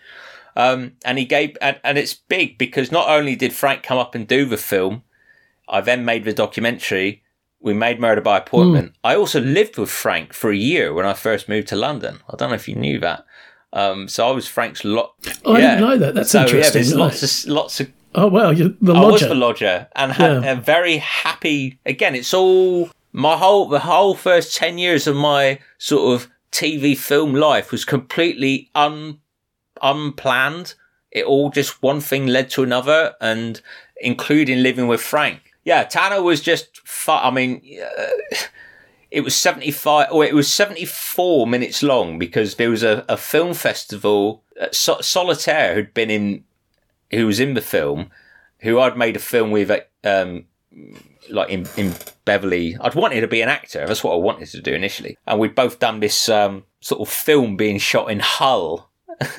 Um, 0.55 0.93
and 1.05 1.17
he 1.17 1.25
gave, 1.25 1.57
and, 1.61 1.79
and 1.83 1.97
it's 1.97 2.13
big 2.13 2.57
because 2.57 2.91
not 2.91 3.07
only 3.07 3.35
did 3.35 3.53
Frank 3.53 3.83
come 3.83 3.97
up 3.97 4.15
and 4.15 4.27
do 4.27 4.45
the 4.45 4.57
film, 4.57 5.03
I 5.69 5.79
then 5.81 6.03
made 6.03 6.25
the 6.25 6.33
documentary. 6.33 7.23
We 7.61 7.73
made 7.73 7.99
Murder 7.99 8.21
by 8.21 8.39
Appointment. 8.39 8.91
Mm. 8.91 8.95
I 9.03 9.15
also 9.15 9.39
lived 9.39 9.77
with 9.77 9.89
Frank 9.89 10.33
for 10.33 10.49
a 10.49 10.55
year 10.55 10.93
when 10.93 11.05
I 11.05 11.13
first 11.13 11.47
moved 11.47 11.67
to 11.69 11.75
London. 11.75 12.19
I 12.27 12.35
don't 12.35 12.49
know 12.49 12.55
if 12.55 12.67
you 12.67 12.75
knew 12.75 12.99
that. 12.99 13.25
Um, 13.71 14.07
so 14.07 14.27
I 14.27 14.31
was 14.31 14.47
Frank's 14.47 14.83
lot. 14.83 15.13
Oh, 15.45 15.55
yeah. 15.55 15.57
I 15.57 15.61
didn't 15.61 15.81
know 15.81 15.97
that. 15.99 16.15
That's 16.15 16.31
so, 16.31 16.41
interesting. 16.41 16.81
Yeah, 16.81 16.89
there's 16.89 16.95
lots 16.95 17.45
of 17.45 17.51
lots 17.51 17.79
of. 17.79 17.91
Oh 18.13 18.27
wow, 18.27 18.49
you're 18.49 18.73
the 18.81 18.93
lodger. 18.93 19.07
I 19.07 19.11
was 19.11 19.21
the 19.21 19.35
lodger 19.35 19.87
and 19.95 20.11
had 20.11 20.43
yeah. 20.43 20.51
a 20.51 20.55
very 20.55 20.97
happy. 20.97 21.79
Again, 21.85 22.13
it's 22.13 22.33
all 22.33 22.89
my 23.11 23.37
whole 23.37 23.67
the 23.67 23.79
whole 23.79 24.15
first 24.15 24.55
10 24.55 24.77
years 24.77 25.07
of 25.07 25.15
my 25.15 25.59
sort 25.77 26.13
of 26.13 26.29
TV 26.51 26.97
film 26.97 27.33
life 27.33 27.71
was 27.71 27.85
completely 27.85 28.69
un 28.75 29.19
unplanned. 29.81 30.75
It 31.11 31.25
all 31.25 31.49
just 31.49 31.81
one 31.81 31.99
thing 31.99 32.27
led 32.27 32.49
to 32.51 32.63
another, 32.63 33.15
and 33.19 33.61
including 33.99 34.63
living 34.63 34.87
with 34.87 35.01
Frank. 35.01 35.41
Yeah, 35.63 35.83
Tanner 35.83 36.21
was 36.21 36.41
just. 36.41 36.77
Fu- 36.87 37.11
I 37.11 37.31
mean, 37.31 37.61
uh, 37.99 38.37
it 39.11 39.21
was 39.21 39.35
seventy 39.35 39.71
five. 39.71 40.07
Or 40.11 40.23
it 40.23 40.33
was 40.33 40.51
seventy 40.51 40.85
four 40.85 41.47
minutes 41.47 41.83
long 41.83 42.17
because 42.17 42.55
there 42.55 42.69
was 42.69 42.83
a, 42.83 43.05
a 43.09 43.17
film 43.17 43.53
festival. 43.53 44.43
Uh, 44.59 44.67
so- 44.71 45.01
Solitaire 45.01 45.75
who'd 45.75 45.93
been 45.93 46.09
in, 46.09 46.43
who 47.11 47.27
was 47.27 47.39
in 47.39 47.55
the 47.55 47.61
film, 47.61 48.09
who 48.59 48.79
I'd 48.79 48.97
made 48.97 49.15
a 49.17 49.19
film 49.19 49.51
with. 49.51 49.71
Um, 50.03 50.45
like 51.29 51.49
in, 51.49 51.67
in 51.77 51.93
Beverley. 52.25 52.77
I'd 52.79 52.95
wanted 52.95 53.21
to 53.21 53.27
be 53.27 53.41
an 53.41 53.49
actor. 53.49 53.85
That's 53.85 54.03
what 54.03 54.13
I 54.13 54.17
wanted 54.17 54.47
to 54.49 54.61
do 54.61 54.73
initially. 54.73 55.17
And 55.27 55.39
we'd 55.39 55.55
both 55.55 55.79
done 55.79 55.99
this 55.99 56.29
um, 56.29 56.63
sort 56.79 57.01
of 57.01 57.13
film 57.13 57.57
being 57.57 57.77
shot 57.77 58.11
in 58.11 58.19
Hull 58.19 58.89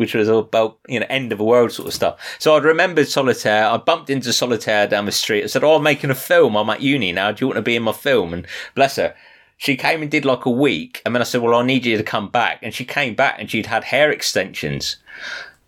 which 0.00 0.14
was 0.14 0.28
about, 0.28 0.78
you 0.88 0.98
know, 0.98 1.06
end 1.10 1.30
of 1.30 1.36
the 1.36 1.44
world 1.44 1.70
sort 1.70 1.86
of 1.86 1.92
stuff. 1.92 2.36
So 2.38 2.56
I'd 2.56 2.64
remembered 2.64 3.06
Solitaire. 3.06 3.66
I 3.66 3.76
bumped 3.76 4.08
into 4.08 4.32
Solitaire 4.32 4.86
down 4.86 5.04
the 5.04 5.12
street. 5.12 5.44
I 5.44 5.46
said, 5.46 5.62
Oh, 5.62 5.76
I'm 5.76 5.82
making 5.82 6.08
a 6.10 6.14
film. 6.14 6.56
I'm 6.56 6.70
at 6.70 6.80
uni 6.80 7.12
now. 7.12 7.32
Do 7.32 7.42
you 7.42 7.48
want 7.48 7.58
to 7.58 7.62
be 7.62 7.76
in 7.76 7.82
my 7.82 7.92
film? 7.92 8.32
And 8.32 8.46
bless 8.74 8.96
her. 8.96 9.14
She 9.58 9.76
came 9.76 10.00
and 10.00 10.10
did 10.10 10.24
like 10.24 10.46
a 10.46 10.50
week. 10.50 11.02
And 11.04 11.14
then 11.14 11.20
I 11.20 11.24
said, 11.26 11.42
Well, 11.42 11.54
I 11.54 11.64
need 11.64 11.84
you 11.84 11.98
to 11.98 12.02
come 12.02 12.30
back. 12.30 12.60
And 12.62 12.72
she 12.72 12.84
came 12.84 13.14
back 13.14 13.36
and 13.38 13.50
she'd 13.50 13.66
had 13.66 13.84
hair 13.84 14.10
extensions. 14.10 14.96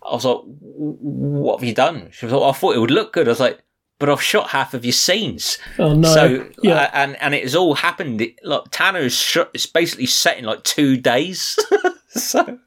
I 0.01 0.13
was 0.15 0.25
like, 0.25 0.41
What 0.47 1.59
have 1.59 1.67
you 1.67 1.75
done? 1.75 2.09
She 2.11 2.25
was 2.25 2.33
like, 2.33 2.41
I 2.41 2.57
thought 2.57 2.75
it 2.75 2.79
would 2.79 2.89
look 2.91 3.13
good. 3.13 3.27
I 3.27 3.31
was 3.31 3.39
like, 3.39 3.61
but 3.99 4.09
I've 4.09 4.21
shot 4.21 4.49
half 4.49 4.73
of 4.73 4.83
your 4.83 4.93
scenes. 4.93 5.57
Oh 5.79 5.93
no! 5.93 6.13
So 6.13 6.49
yeah, 6.61 6.73
uh, 6.73 6.89
and 6.93 7.21
and 7.21 7.33
it 7.33 7.43
has 7.43 7.55
all 7.55 7.75
happened. 7.75 8.21
It, 8.21 8.35
like 8.43 8.63
Tanner's 8.71 9.15
shot, 9.15 9.49
it's 9.53 9.65
basically 9.65 10.07
set 10.07 10.37
in 10.37 10.45
like 10.45 10.63
two 10.63 10.97
days. 10.97 11.57
so, 12.09 12.59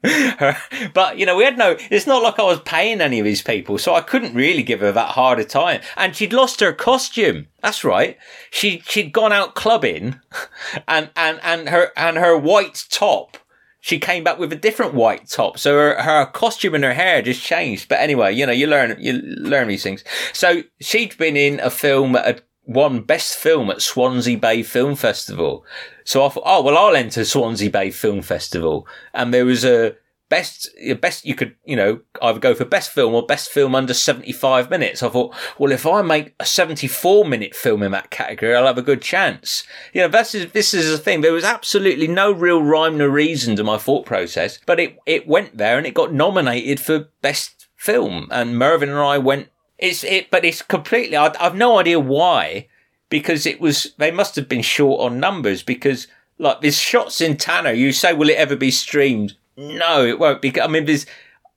but 0.93 1.17
you 1.17 1.25
know, 1.25 1.37
we 1.37 1.43
had 1.43 1.57
no. 1.57 1.77
It's 1.91 2.07
not 2.07 2.23
like 2.23 2.39
I 2.39 2.43
was 2.43 2.61
paying 2.61 3.01
any 3.01 3.19
of 3.19 3.25
these 3.25 3.41
people, 3.41 3.77
so 3.77 3.93
I 3.93 4.01
couldn't 4.01 4.33
really 4.33 4.63
give 4.63 4.79
her 4.79 4.91
that 4.91 5.09
hard 5.09 5.39
a 5.39 5.45
time. 5.45 5.81
And 5.95 6.15
she'd 6.15 6.33
lost 6.33 6.59
her 6.59 6.73
costume. 6.73 7.47
That's 7.61 7.83
right. 7.83 8.17
She 8.51 8.81
she'd 8.87 9.13
gone 9.13 9.33
out 9.33 9.55
clubbing, 9.55 10.19
and 10.87 11.09
and 11.15 11.39
and 11.43 11.69
her 11.69 11.91
and 11.95 12.17
her 12.17 12.37
white 12.37 12.85
top. 12.89 13.37
She 13.79 13.99
came 13.99 14.23
back 14.23 14.39
with 14.39 14.51
a 14.51 14.57
different 14.57 14.93
white 14.93 15.29
top, 15.29 15.57
so 15.57 15.73
her, 15.75 16.01
her 16.01 16.25
costume 16.25 16.75
and 16.75 16.83
her 16.83 16.93
hair 16.93 17.21
just 17.21 17.43
changed. 17.43 17.87
But 17.87 17.99
anyway, 17.99 18.33
you 18.33 18.45
know, 18.45 18.51
you 18.51 18.67
learn 18.67 18.97
you 18.99 19.13
learn 19.13 19.67
these 19.67 19.83
things. 19.83 20.03
So 20.33 20.63
she'd 20.81 21.17
been 21.17 21.37
in 21.37 21.59
a 21.59 21.69
film 21.69 22.15
at 22.15 22.41
won 22.65 23.01
best 23.01 23.37
film 23.37 23.69
at 23.69 23.81
Swansea 23.81 24.37
Bay 24.37 24.61
Film 24.61 24.95
Festival. 24.95 25.65
So 26.03 26.25
I 26.25 26.29
thought, 26.29 26.43
oh 26.45 26.61
well, 26.63 26.77
I'll 26.77 26.95
enter 26.95 27.23
Swansea 27.23 27.69
Bay 27.69 27.91
Film 27.91 28.21
Festival, 28.21 28.87
and 29.13 29.33
there 29.33 29.45
was 29.45 29.63
a 29.63 29.95
best 30.29 30.69
best 30.99 31.25
you 31.25 31.33
could 31.33 31.55
you 31.65 31.75
know 31.75 32.01
either 32.21 32.39
go 32.39 32.53
for 32.53 32.65
best 32.65 32.91
film 32.91 33.13
or 33.13 33.25
best 33.25 33.49
film 33.49 33.73
under 33.73 33.93
75 33.93 34.69
minutes 34.69 35.01
i 35.01 35.09
thought 35.09 35.33
well 35.57 35.71
if 35.71 35.85
i 35.85 36.01
make 36.01 36.35
a 36.39 36.45
74 36.45 37.25
minute 37.25 37.55
film 37.55 37.81
in 37.81 37.91
that 37.91 38.09
category 38.09 38.53
i'll 38.53 38.65
have 38.65 38.77
a 38.77 38.81
good 38.81 39.01
chance 39.01 39.63
you 39.93 40.01
know 40.01 40.07
this 40.07 40.35
is 40.35 40.51
this 40.51 40.73
is 40.73 40.89
the 40.91 40.97
thing 40.97 41.21
there 41.21 41.31
was 41.31 41.43
absolutely 41.43 42.07
no 42.07 42.31
real 42.31 42.61
rhyme 42.61 43.01
or 43.01 43.09
reason 43.09 43.55
to 43.55 43.63
my 43.63 43.77
thought 43.77 44.05
process 44.05 44.59
but 44.65 44.79
it 44.79 44.97
it 45.05 45.27
went 45.27 45.57
there 45.57 45.77
and 45.77 45.87
it 45.87 45.93
got 45.93 46.13
nominated 46.13 46.79
for 46.79 47.07
best 47.21 47.67
film 47.75 48.27
and 48.31 48.57
mervyn 48.57 48.89
and 48.89 48.99
i 48.99 49.17
went 49.17 49.49
it's 49.77 50.03
it, 50.03 50.31
but 50.31 50.45
it's 50.45 50.61
completely. 50.61 51.15
I, 51.15 51.33
I've 51.39 51.55
no 51.55 51.77
idea 51.77 51.99
why, 51.99 52.67
because 53.09 53.45
it 53.45 53.61
was 53.61 53.93
they 53.97 54.11
must 54.11 54.35
have 54.35 54.49
been 54.49 54.61
short 54.61 55.01
on 55.01 55.19
numbers 55.19 55.63
because 55.63 56.07
like 56.39 56.61
there's 56.61 56.79
shots 56.79 57.21
in 57.21 57.37
Tanner. 57.37 57.71
You 57.71 57.91
say, 57.91 58.13
will 58.13 58.29
it 58.29 58.37
ever 58.37 58.55
be 58.55 58.71
streamed? 58.71 59.35
No, 59.57 60.05
it 60.05 60.19
won't. 60.19 60.41
Because 60.41 60.63
I 60.63 60.67
mean, 60.67 60.85
there's. 60.85 61.05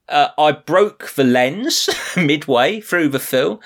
Uh, 0.09 0.31
I 0.37 0.51
broke 0.53 1.11
the 1.11 1.23
lens 1.23 1.89
midway 2.17 2.81
through 2.81 3.11
the 3.11 3.21
film. 3.21 3.61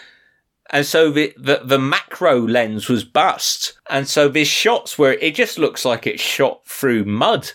And 0.70 0.84
so 0.84 1.10
the, 1.10 1.32
the, 1.38 1.60
the, 1.64 1.78
macro 1.78 2.40
lens 2.40 2.88
was 2.88 3.04
bust. 3.04 3.74
And 3.88 4.08
so 4.08 4.28
there's 4.28 4.48
shots 4.48 4.98
where 4.98 5.14
it 5.14 5.34
just 5.34 5.58
looks 5.58 5.84
like 5.84 6.06
it's 6.06 6.22
shot 6.22 6.66
through 6.66 7.04
mud. 7.04 7.52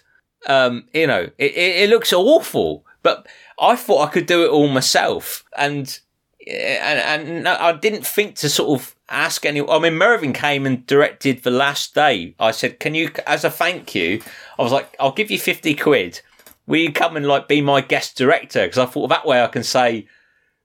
Um, 0.47 0.85
you 0.93 1.05
know, 1.05 1.29
it, 1.37 1.51
it, 1.51 1.81
it 1.83 1.89
looks 1.89 2.13
awful, 2.13 2.85
but 3.03 3.27
I 3.59 3.75
thought 3.75 4.07
I 4.07 4.11
could 4.11 4.25
do 4.25 4.45
it 4.45 4.49
all 4.49 4.69
myself. 4.69 5.43
And 5.57 5.99
and, 6.47 7.27
and 7.27 7.47
I 7.47 7.73
didn't 7.73 8.07
think 8.07 8.35
to 8.37 8.49
sort 8.49 8.79
of 8.79 8.95
ask 9.09 9.45
anyone. 9.45 9.69
I 9.69 9.79
mean, 9.79 9.97
Mervyn 9.97 10.33
came 10.33 10.65
and 10.65 10.85
directed 10.87 11.43
the 11.43 11.51
last 11.51 11.93
day. 11.93 12.35
I 12.39 12.51
said, 12.51 12.79
"Can 12.79 12.95
you, 12.95 13.11
as 13.27 13.43
a 13.43 13.51
thank 13.51 13.93
you?" 13.93 14.21
I 14.57 14.63
was 14.63 14.71
like, 14.71 14.95
"I'll 14.99 15.11
give 15.11 15.29
you 15.29 15.37
fifty 15.37 15.75
quid. 15.75 16.21
Will 16.69 16.79
you 16.79 16.93
come 16.93 17.17
and 17.17 17.27
like 17.27 17.49
be 17.49 17.61
my 17.61 17.81
guest 17.81 18.15
director?" 18.15 18.63
Because 18.63 18.77
I 18.77 18.85
thought 18.85 19.09
that 19.09 19.25
way 19.25 19.43
I 19.43 19.47
can 19.47 19.63
say, 19.63 20.07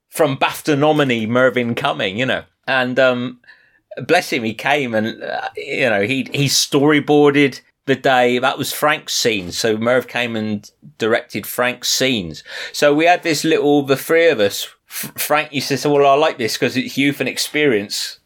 "From 0.07 0.37
BAFTA 0.37 0.77
nominee 0.79 1.25
Mervyn 1.25 1.75
Cumming," 1.75 2.17
you 2.17 2.25
know. 2.25 2.43
And 2.67 2.97
um, 2.97 3.41
bless 4.07 4.31
him, 4.31 4.43
he 4.43 4.53
came 4.53 4.95
and 4.95 5.21
uh, 5.21 5.49
you 5.57 5.89
know 5.89 6.03
he 6.03 6.29
he 6.31 6.45
storyboarded 6.45 7.59
the 7.85 7.95
day 7.95 8.39
that 8.39 8.57
was 8.57 8.71
Frank's 8.71 9.13
scene. 9.13 9.51
So 9.51 9.77
Merv 9.77 10.07
came 10.07 10.35
and 10.35 10.69
directed 10.97 11.45
Frank's 11.45 11.89
scenes. 11.89 12.43
So 12.71 12.93
we 12.93 13.05
had 13.05 13.21
this 13.23 13.43
little, 13.43 13.83
the 13.83 13.97
three 13.97 14.27
of 14.29 14.39
us 14.39 14.67
Frank 14.87 15.51
used 15.51 15.67
to 15.69 15.77
say, 15.77 15.89
"Well, 15.89 16.05
I 16.05 16.13
like 16.13 16.37
this 16.37 16.53
because 16.53 16.77
it's 16.77 16.97
youth 16.97 17.19
and 17.19 17.27
experience." 17.27 18.19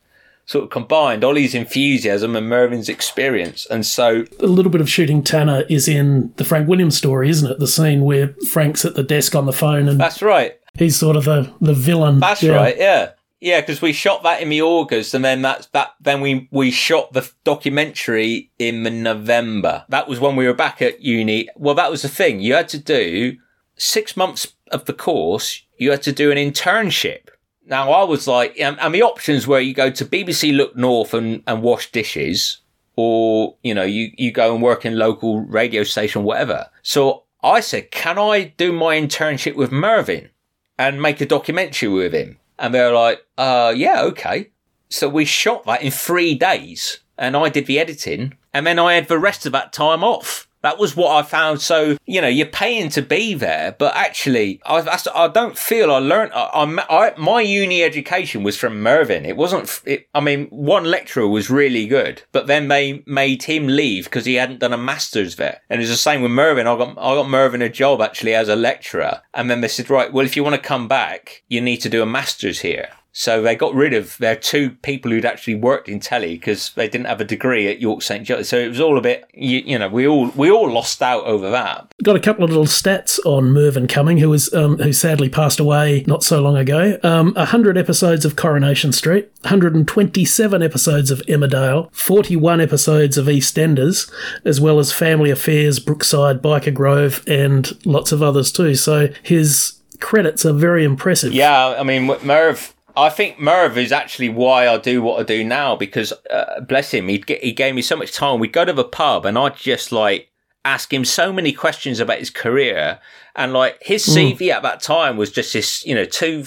Sort 0.49 0.63
of 0.63 0.71
combined, 0.71 1.23
Ollie's 1.23 1.53
enthusiasm 1.53 2.35
and 2.35 2.49
Mervyn's 2.49 2.89
experience. 2.89 3.67
And 3.67 3.85
so. 3.85 4.25
A 4.39 4.47
little 4.47 4.71
bit 4.71 4.81
of 4.81 4.89
shooting 4.89 5.21
Tanner 5.21 5.63
is 5.69 5.87
in 5.87 6.33
the 6.37 6.43
Frank 6.43 6.67
Williams 6.67 6.97
story, 6.97 7.29
isn't 7.29 7.51
it? 7.51 7.59
The 7.59 7.67
scene 7.67 8.01
where 8.01 8.33
Frank's 8.49 8.83
at 8.83 8.95
the 8.95 9.03
desk 9.03 9.35
on 9.35 9.45
the 9.45 9.53
phone 9.53 9.87
and. 9.87 9.99
That's 9.99 10.23
right. 10.23 10.59
He's 10.73 10.95
sort 10.95 11.17
of 11.17 11.25
the, 11.25 11.53
the 11.61 11.75
villain. 11.75 12.17
That's 12.17 12.41
yeah. 12.41 12.55
right, 12.55 12.75
yeah. 12.75 13.11
Yeah, 13.39 13.61
because 13.61 13.79
we 13.79 13.93
shot 13.93 14.23
that 14.23 14.41
in 14.41 14.49
the 14.49 14.63
August, 14.63 15.13
and 15.13 15.23
then 15.23 15.43
that's 15.43 15.67
that. 15.67 15.93
Then 16.01 16.19
we 16.19 16.49
we 16.51 16.71
shot 16.71 17.13
the 17.13 17.31
documentary 17.43 18.49
in 18.57 18.81
November. 19.03 19.85
That 19.89 20.07
was 20.07 20.19
when 20.19 20.35
we 20.35 20.47
were 20.47 20.55
back 20.55 20.81
at 20.81 20.99
uni. 20.99 21.47
Well, 21.55 21.75
that 21.75 21.91
was 21.91 22.01
the 22.01 22.09
thing. 22.09 22.41
You 22.41 22.55
had 22.55 22.69
to 22.69 22.79
do 22.79 23.37
six 23.75 24.17
months 24.17 24.55
of 24.71 24.85
the 24.85 24.93
course 24.93 25.61
you 25.77 25.91
had 25.91 26.01
to 26.03 26.11
do 26.11 26.31
an 26.31 26.37
internship. 26.37 27.29
Now 27.69 27.91
I 27.91 28.03
was 28.03 28.27
like, 28.27 28.59
and 28.59 28.77
the 28.93 29.03
options 29.03 29.47
were 29.47 29.59
you 29.59 29.73
go 29.73 29.91
to 29.91 30.05
BBC 30.05 30.55
Look 30.55 30.75
North 30.75 31.13
and, 31.13 31.43
and 31.45 31.61
wash 31.61 31.91
dishes, 31.91 32.59
or 32.95 33.55
you 33.63 33.73
know 33.73 33.83
you 33.83 34.11
you 34.17 34.31
go 34.31 34.53
and 34.53 34.63
work 34.63 34.85
in 34.85 34.97
local 34.97 35.41
radio 35.41 35.83
station, 35.83 36.23
whatever. 36.23 36.69
So 36.81 37.23
I 37.43 37.59
said, 37.61 37.91
can 37.91 38.17
I 38.17 38.53
do 38.57 38.73
my 38.73 38.99
internship 38.99 39.55
with 39.55 39.71
Mervyn 39.71 40.29
and 40.77 41.01
make 41.01 41.21
a 41.21 41.25
documentary 41.25 41.89
with 41.89 42.13
him? 42.13 42.37
And 42.57 42.73
they're 42.73 42.93
like, 42.93 43.25
uh, 43.37 43.73
yeah, 43.75 44.01
okay. 44.01 44.49
So 44.89 45.07
we 45.07 45.23
shot 45.23 45.65
that 45.65 45.81
in 45.83 45.91
three 45.91 46.35
days, 46.35 46.99
and 47.17 47.37
I 47.37 47.49
did 47.49 47.67
the 47.67 47.79
editing, 47.79 48.35
and 48.53 48.65
then 48.65 48.79
I 48.79 48.95
had 48.95 49.07
the 49.07 49.19
rest 49.19 49.45
of 49.45 49.51
that 49.53 49.71
time 49.71 50.03
off. 50.03 50.48
That 50.61 50.77
was 50.77 50.95
what 50.95 51.15
I 51.15 51.27
found. 51.27 51.61
So, 51.61 51.97
you 52.05 52.21
know, 52.21 52.27
you're 52.27 52.45
paying 52.45 52.89
to 52.89 53.01
be 53.01 53.33
there, 53.33 53.75
but 53.77 53.95
actually, 53.95 54.61
I, 54.65 54.99
I 55.15 55.27
don't 55.27 55.57
feel 55.57 55.91
I 55.91 55.99
learned. 55.99 56.31
I, 56.33 56.49
I, 56.89 57.13
my 57.17 57.41
uni 57.41 57.83
education 57.83 58.43
was 58.43 58.57
from 58.57 58.81
Mervyn. 58.81 59.25
It 59.25 59.37
wasn't, 59.37 59.81
it, 59.85 60.07
I 60.13 60.19
mean, 60.19 60.47
one 60.47 60.83
lecturer 60.83 61.27
was 61.27 61.49
really 61.49 61.87
good, 61.87 62.23
but 62.31 62.47
then 62.47 62.67
they 62.67 63.03
made 63.05 63.43
him 63.43 63.67
leave 63.67 64.05
because 64.05 64.25
he 64.25 64.35
hadn't 64.35 64.59
done 64.59 64.73
a 64.73 64.77
master's 64.77 65.37
there. 65.37 65.61
And 65.69 65.81
it's 65.81 65.89
the 65.89 65.97
same 65.97 66.21
with 66.21 66.31
Mervyn. 66.31 66.67
I 66.67 66.77
got, 66.77 66.89
I 66.97 67.15
got 67.15 67.29
Mervyn 67.29 67.61
a 67.61 67.69
job 67.69 68.01
actually 68.01 68.35
as 68.35 68.49
a 68.49 68.55
lecturer. 68.55 69.21
And 69.33 69.49
then 69.49 69.61
they 69.61 69.67
said, 69.67 69.89
right, 69.89 70.11
well, 70.11 70.25
if 70.25 70.35
you 70.35 70.43
want 70.43 70.55
to 70.55 70.61
come 70.61 70.87
back, 70.87 71.43
you 71.47 71.61
need 71.61 71.77
to 71.77 71.89
do 71.89 72.03
a 72.03 72.05
master's 72.05 72.59
here. 72.59 72.89
So 73.11 73.41
they 73.41 73.55
got 73.55 73.73
rid 73.73 73.93
of 73.93 74.17
their 74.17 74.35
two 74.35 74.71
people 74.71 75.11
who'd 75.11 75.25
actually 75.25 75.55
worked 75.55 75.89
in 75.89 75.99
telly 75.99 76.35
because 76.35 76.71
they 76.75 76.87
didn't 76.87 77.07
have 77.07 77.19
a 77.19 77.25
degree 77.25 77.67
at 77.67 77.81
York 77.81 78.01
St 78.01 78.25
Giles. 78.25 78.49
So 78.49 78.57
it 78.57 78.69
was 78.69 78.79
all 78.79 78.97
a 78.97 79.01
bit, 79.01 79.29
you, 79.33 79.59
you, 79.59 79.79
know, 79.79 79.89
we 79.89 80.07
all 80.07 80.29
we 80.29 80.51
all 80.51 80.69
lost 80.71 81.01
out 81.01 81.23
over 81.23 81.49
that. 81.49 81.91
Got 82.03 82.15
a 82.15 82.19
couple 82.19 82.43
of 82.43 82.51
little 82.51 82.65
stats 82.65 83.19
on 83.25 83.51
Mervyn 83.51 83.87
Cumming, 83.87 84.19
who 84.19 84.29
was 84.29 84.53
um, 84.53 84.77
who 84.77 84.93
sadly 84.93 85.27
passed 85.27 85.59
away 85.59 86.03
not 86.07 86.23
so 86.23 86.41
long 86.41 86.55
ago. 86.55 86.99
Um, 87.03 87.33
hundred 87.35 87.77
episodes 87.77 88.25
of 88.25 88.35
Coronation 88.35 88.91
Street, 88.91 89.31
127 89.41 90.61
episodes 90.61 91.09
of 91.09 91.19
Emmerdale, 91.21 91.91
41 91.93 92.61
episodes 92.61 93.17
of 93.17 93.25
EastEnders, 93.25 94.11
as 94.45 94.61
well 94.61 94.77
as 94.77 94.93
Family 94.93 95.31
Affairs, 95.31 95.79
Brookside, 95.79 96.41
Byker 96.41 96.73
Grove, 96.73 97.23
and 97.27 97.71
lots 97.85 98.11
of 98.11 98.21
others 98.21 98.51
too. 98.51 98.75
So 98.75 99.09
his 99.23 99.79
credits 99.99 100.45
are 100.45 100.53
very 100.53 100.85
impressive. 100.85 101.33
Yeah, 101.33 101.75
I 101.77 101.83
mean, 101.83 102.05
Merv 102.23 102.73
I 102.99 103.09
think 103.09 103.39
Merv 103.39 103.77
is 103.77 103.91
actually 103.91 104.29
why 104.29 104.67
I 104.67 104.77
do 104.77 105.01
what 105.01 105.19
I 105.19 105.23
do 105.23 105.43
now 105.43 105.75
because, 105.75 106.11
uh, 106.29 106.59
bless 106.61 106.91
him, 106.91 107.07
he 107.07 107.23
he 107.41 107.53
gave 107.53 107.73
me 107.73 107.81
so 107.81 107.95
much 107.95 108.11
time. 108.11 108.39
We'd 108.39 108.51
go 108.53 108.65
to 108.65 108.73
the 108.73 108.83
pub 108.83 109.25
and 109.25 109.37
I'd 109.37 109.55
just 109.55 109.91
like 109.91 110.29
ask 110.65 110.91
him 110.91 111.05
so 111.05 111.31
many 111.31 111.53
questions 111.53 111.99
about 111.99 112.19
his 112.19 112.29
career 112.29 112.99
and 113.35 113.53
like 113.53 113.81
his 113.81 114.05
CV 114.05 114.37
mm. 114.37 114.51
at 114.51 114.63
that 114.63 114.81
time 114.81 115.15
was 115.15 115.31
just 115.31 115.53
this, 115.53 115.85
you 115.85 115.95
know, 115.95 116.05
two 116.05 116.45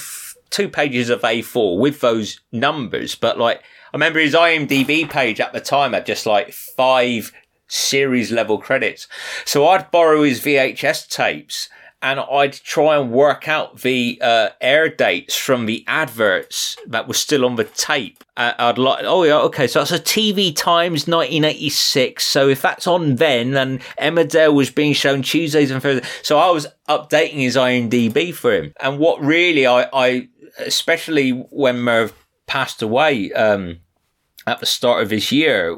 two 0.50 0.68
pages 0.68 1.08
of 1.08 1.22
A4 1.22 1.78
with 1.78 2.00
those 2.00 2.40
numbers. 2.52 3.14
But 3.14 3.38
like, 3.38 3.58
I 3.58 3.96
remember 3.96 4.20
his 4.20 4.34
IMDb 4.34 5.08
page 5.08 5.40
at 5.40 5.54
the 5.54 5.60
time 5.60 5.94
had 5.94 6.04
just 6.04 6.26
like 6.26 6.52
five 6.52 7.32
series 7.68 8.30
level 8.30 8.58
credits. 8.58 9.08
So 9.46 9.66
I'd 9.68 9.90
borrow 9.90 10.22
his 10.22 10.40
VHS 10.40 11.08
tapes 11.08 11.70
and 12.02 12.18
I'd 12.18 12.54
try 12.54 12.96
and 12.96 13.12
work 13.12 13.48
out 13.48 13.80
the 13.80 14.18
uh, 14.20 14.48
air 14.60 14.88
dates 14.88 15.36
from 15.36 15.66
the 15.66 15.84
adverts 15.86 16.76
that 16.86 17.06
were 17.06 17.14
still 17.14 17.44
on 17.44 17.54
the 17.54 17.64
tape. 17.64 18.24
Uh, 18.36 18.52
I'd 18.58 18.78
like, 18.78 19.04
oh 19.04 19.22
yeah, 19.22 19.38
okay, 19.38 19.66
so 19.66 19.78
that's 19.78 19.92
a 19.92 20.00
TV 20.00 20.54
Times 20.54 21.06
1986. 21.06 22.24
So 22.24 22.48
if 22.48 22.60
that's 22.60 22.86
on 22.86 23.16
then, 23.16 23.52
then 23.52 23.78
Emmerdale 24.00 24.52
was 24.52 24.70
being 24.70 24.92
shown 24.92 25.22
Tuesdays 25.22 25.70
and 25.70 25.80
Thursdays. 25.80 26.10
So 26.22 26.38
I 26.38 26.50
was 26.50 26.66
updating 26.88 27.40
his 27.40 27.56
IMDb 27.56 28.34
for 28.34 28.52
him. 28.52 28.74
And 28.80 28.98
what 28.98 29.22
really 29.22 29.66
I, 29.66 29.88
I 29.92 30.28
especially 30.58 31.30
when 31.30 31.78
Merv 31.80 32.12
passed 32.46 32.82
away 32.82 33.32
um, 33.32 33.78
at 34.46 34.60
the 34.60 34.66
start 34.66 35.02
of 35.02 35.08
this 35.08 35.30
year, 35.30 35.70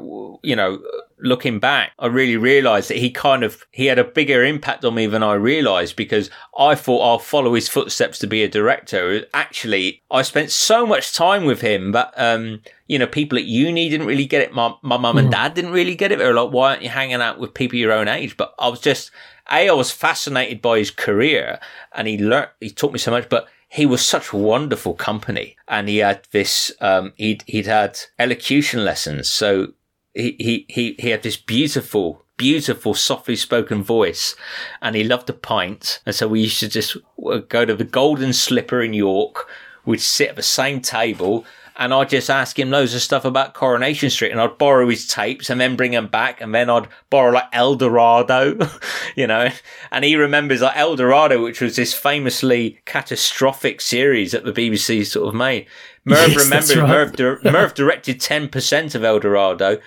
you 0.43 0.55
know, 0.55 0.81
looking 1.19 1.59
back, 1.59 1.91
I 1.97 2.07
really 2.07 2.37
realized 2.37 2.89
that 2.89 2.97
he 2.97 3.09
kind 3.09 3.43
of, 3.43 3.65
he 3.71 3.85
had 3.85 3.99
a 3.99 4.03
bigger 4.03 4.43
impact 4.43 4.83
on 4.83 4.95
me 4.95 5.07
than 5.07 5.23
I 5.23 5.33
realized 5.33 5.95
because 5.95 6.29
I 6.57 6.75
thought 6.75 7.01
I'll 7.01 7.19
follow 7.19 7.53
his 7.53 7.69
footsteps 7.69 8.19
to 8.19 8.27
be 8.27 8.43
a 8.43 8.49
director. 8.49 9.25
Actually, 9.33 10.01
I 10.11 10.23
spent 10.23 10.51
so 10.51 10.85
much 10.85 11.13
time 11.13 11.45
with 11.45 11.61
him 11.61 11.93
that, 11.93 12.13
um, 12.17 12.61
you 12.87 12.99
know, 12.99 13.07
people 13.07 13.37
at 13.37 13.45
uni 13.45 13.89
didn't 13.89 14.07
really 14.07 14.25
get 14.25 14.41
it. 14.41 14.53
My, 14.53 14.73
my 14.81 14.97
mum 14.97 15.17
and 15.17 15.31
dad 15.31 15.53
didn't 15.53 15.71
really 15.71 15.95
get 15.95 16.11
it. 16.11 16.19
They 16.19 16.25
were 16.25 16.33
like, 16.33 16.51
why 16.51 16.71
aren't 16.71 16.83
you 16.83 16.89
hanging 16.89 17.21
out 17.21 17.39
with 17.39 17.53
people 17.53 17.79
your 17.79 17.93
own 17.93 18.07
age? 18.07 18.35
But 18.35 18.53
I 18.59 18.67
was 18.67 18.81
just, 18.81 19.11
A, 19.51 19.69
I 19.69 19.73
was 19.73 19.91
fascinated 19.91 20.61
by 20.61 20.79
his 20.79 20.91
career 20.91 21.59
and 21.93 22.07
he 22.07 22.17
learned, 22.17 22.49
he 22.59 22.69
taught 22.69 22.93
me 22.93 22.99
so 22.99 23.11
much, 23.11 23.29
but 23.29 23.47
he 23.69 23.85
was 23.85 24.05
such 24.05 24.31
wonderful 24.31 24.93
company 24.93 25.57
and 25.67 25.89
he 25.89 25.97
had 25.97 26.27
this, 26.31 26.71
um, 26.81 27.13
he'd, 27.15 27.43
he'd 27.47 27.65
had 27.65 27.99
elocution 28.19 28.85
lessons. 28.85 29.29
So 29.29 29.73
he, 30.15 30.35
he, 30.39 30.65
he, 30.69 30.95
he 30.97 31.09
had 31.09 31.23
this 31.23 31.37
beautiful, 31.37 32.25
beautiful, 32.37 32.93
softly 32.93 33.35
spoken 33.35 33.83
voice 33.83 34.35
and 34.81 34.95
he 34.95 35.03
loved 35.03 35.29
a 35.29 35.33
pint. 35.33 35.99
And 36.05 36.15
so 36.15 36.27
we 36.27 36.41
used 36.41 36.61
to 36.61 36.69
just 36.69 36.97
uh, 37.23 37.39
go 37.49 37.65
to 37.65 37.75
the 37.75 37.83
Golden 37.83 38.33
Slipper 38.33 38.81
in 38.81 38.93
York. 38.93 39.47
We'd 39.85 40.01
sit 40.01 40.29
at 40.29 40.35
the 40.37 40.43
same 40.43 40.81
table 40.81 41.45
and 41.77 41.93
I'd 41.93 42.09
just 42.09 42.29
ask 42.29 42.57
him 42.57 42.71
loads 42.71 42.93
of 42.93 43.01
stuff 43.01 43.25
about 43.25 43.53
Coronation 43.53 44.09
Street 44.09 44.31
and 44.31 44.39
I'd 44.39 44.57
borrow 44.57 44.87
his 44.87 45.05
tapes 45.05 45.49
and 45.49 45.59
then 45.59 45.75
bring 45.75 45.91
them 45.91 46.07
back 46.07 46.39
and 46.39 46.55
then 46.55 46.69
I'd 46.69 46.87
borrow 47.09 47.33
like 47.33 47.49
Eldorado, 47.51 48.57
you 49.17 49.27
know, 49.27 49.49
and 49.91 50.05
he 50.05 50.15
remembers 50.15 50.61
like 50.61 50.77
Eldorado, 50.77 51.43
which 51.43 51.59
was 51.59 51.75
this 51.75 51.93
famously 51.93 52.79
catastrophic 52.85 53.81
series 53.81 54.31
that 54.31 54.45
the 54.45 54.53
BBC 54.53 55.05
sort 55.05 55.27
of 55.27 55.35
made. 55.35 55.67
Merv 56.05 56.29
yes, 56.29 56.43
remembers, 56.45 56.77
right. 56.77 56.87
Merv, 56.87 57.15
di- 57.15 57.51
Merv 57.51 57.73
directed 57.73 58.19
10% 58.19 58.95
of 58.95 59.03
Eldorado 59.03 59.81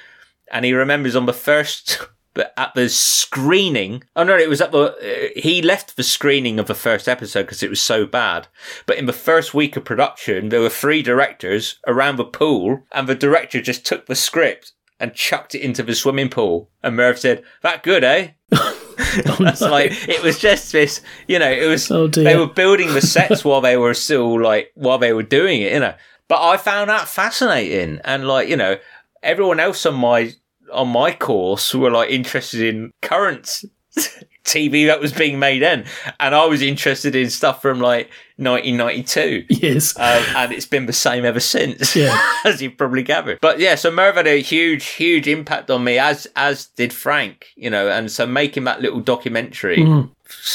and 0.50 0.64
he 0.64 0.72
remembers 0.72 1.16
on 1.16 1.26
the 1.26 1.32
first 1.32 2.00
at 2.56 2.74
the 2.74 2.88
screening, 2.88 4.04
oh 4.14 4.24
no, 4.24 4.36
it 4.36 4.48
was 4.48 4.60
at 4.60 4.72
the, 4.72 4.78
uh, 4.78 5.40
he 5.40 5.60
left 5.60 5.96
the 5.96 6.02
screening 6.02 6.58
of 6.58 6.66
the 6.66 6.74
first 6.74 7.08
episode 7.08 7.42
because 7.42 7.62
it 7.62 7.70
was 7.70 7.82
so 7.82 8.06
bad. 8.06 8.48
But 8.86 8.98
in 8.98 9.06
the 9.06 9.12
first 9.12 9.54
week 9.54 9.76
of 9.76 9.84
production, 9.84 10.48
there 10.48 10.60
were 10.60 10.68
three 10.68 11.02
directors 11.02 11.78
around 11.86 12.16
the 12.16 12.24
pool 12.24 12.84
and 12.92 13.08
the 13.08 13.14
director 13.14 13.60
just 13.60 13.84
took 13.84 14.06
the 14.06 14.14
script 14.14 14.72
and 15.00 15.14
chucked 15.14 15.54
it 15.54 15.62
into 15.62 15.82
the 15.82 15.94
swimming 15.94 16.28
pool. 16.28 16.70
And 16.82 16.96
Merv 16.96 17.18
said, 17.18 17.42
that 17.62 17.82
good, 17.82 18.04
eh? 18.04 18.30
That's 19.38 19.60
like 19.60 19.92
it 20.08 20.22
was 20.22 20.38
just 20.38 20.72
this, 20.72 21.00
you 21.28 21.38
know. 21.38 21.50
It 21.50 21.66
was 21.66 21.90
oh, 21.90 22.08
they 22.08 22.36
were 22.36 22.48
building 22.48 22.92
the 22.92 23.00
sets 23.00 23.44
while 23.44 23.60
they 23.60 23.76
were 23.76 23.94
still 23.94 24.40
like 24.40 24.72
while 24.74 24.98
they 24.98 25.12
were 25.12 25.22
doing 25.22 25.62
it, 25.62 25.72
you 25.72 25.80
know. 25.80 25.94
But 26.26 26.42
I 26.42 26.56
found 26.56 26.90
that 26.90 27.06
fascinating, 27.06 28.00
and 28.04 28.26
like 28.26 28.48
you 28.48 28.56
know, 28.56 28.76
everyone 29.22 29.60
else 29.60 29.84
on 29.86 29.94
my 29.94 30.32
on 30.72 30.88
my 30.88 31.12
course 31.12 31.74
were 31.74 31.90
like 31.90 32.10
interested 32.10 32.60
in 32.60 32.92
current 33.02 33.64
TV 34.44 34.86
that 34.86 35.00
was 35.00 35.12
being 35.12 35.38
made 35.38 35.60
then, 35.60 35.84
and 36.18 36.34
I 36.34 36.46
was 36.46 36.62
interested 36.62 37.14
in 37.14 37.28
stuff 37.28 37.60
from 37.60 37.80
like 37.80 38.10
1992. 38.36 39.44
Yes, 39.50 39.96
um, 39.98 40.24
and 40.36 40.52
it's 40.52 40.66
been 40.66 40.86
the 40.86 40.92
same 40.92 41.24
ever 41.24 41.40
since. 41.40 41.94
Yeah, 41.94 42.18
as 42.44 42.62
you've 42.62 42.76
probably 42.76 43.02
gathered. 43.02 43.40
But 43.40 43.58
yeah, 43.58 43.74
so 43.74 43.90
Merv 43.90 44.16
had 44.16 44.26
a 44.26 44.40
huge, 44.40 44.86
huge 44.86 45.28
impact 45.28 45.70
on 45.70 45.84
me, 45.84 45.98
as 45.98 46.26
as 46.34 46.66
did 46.66 46.92
Frank. 46.92 47.48
You 47.56 47.70
know, 47.70 47.88
and 47.88 48.10
so 48.10 48.26
making 48.26 48.64
that 48.64 48.80
little 48.80 49.00
documentary. 49.00 49.78
Mm. 49.78 50.10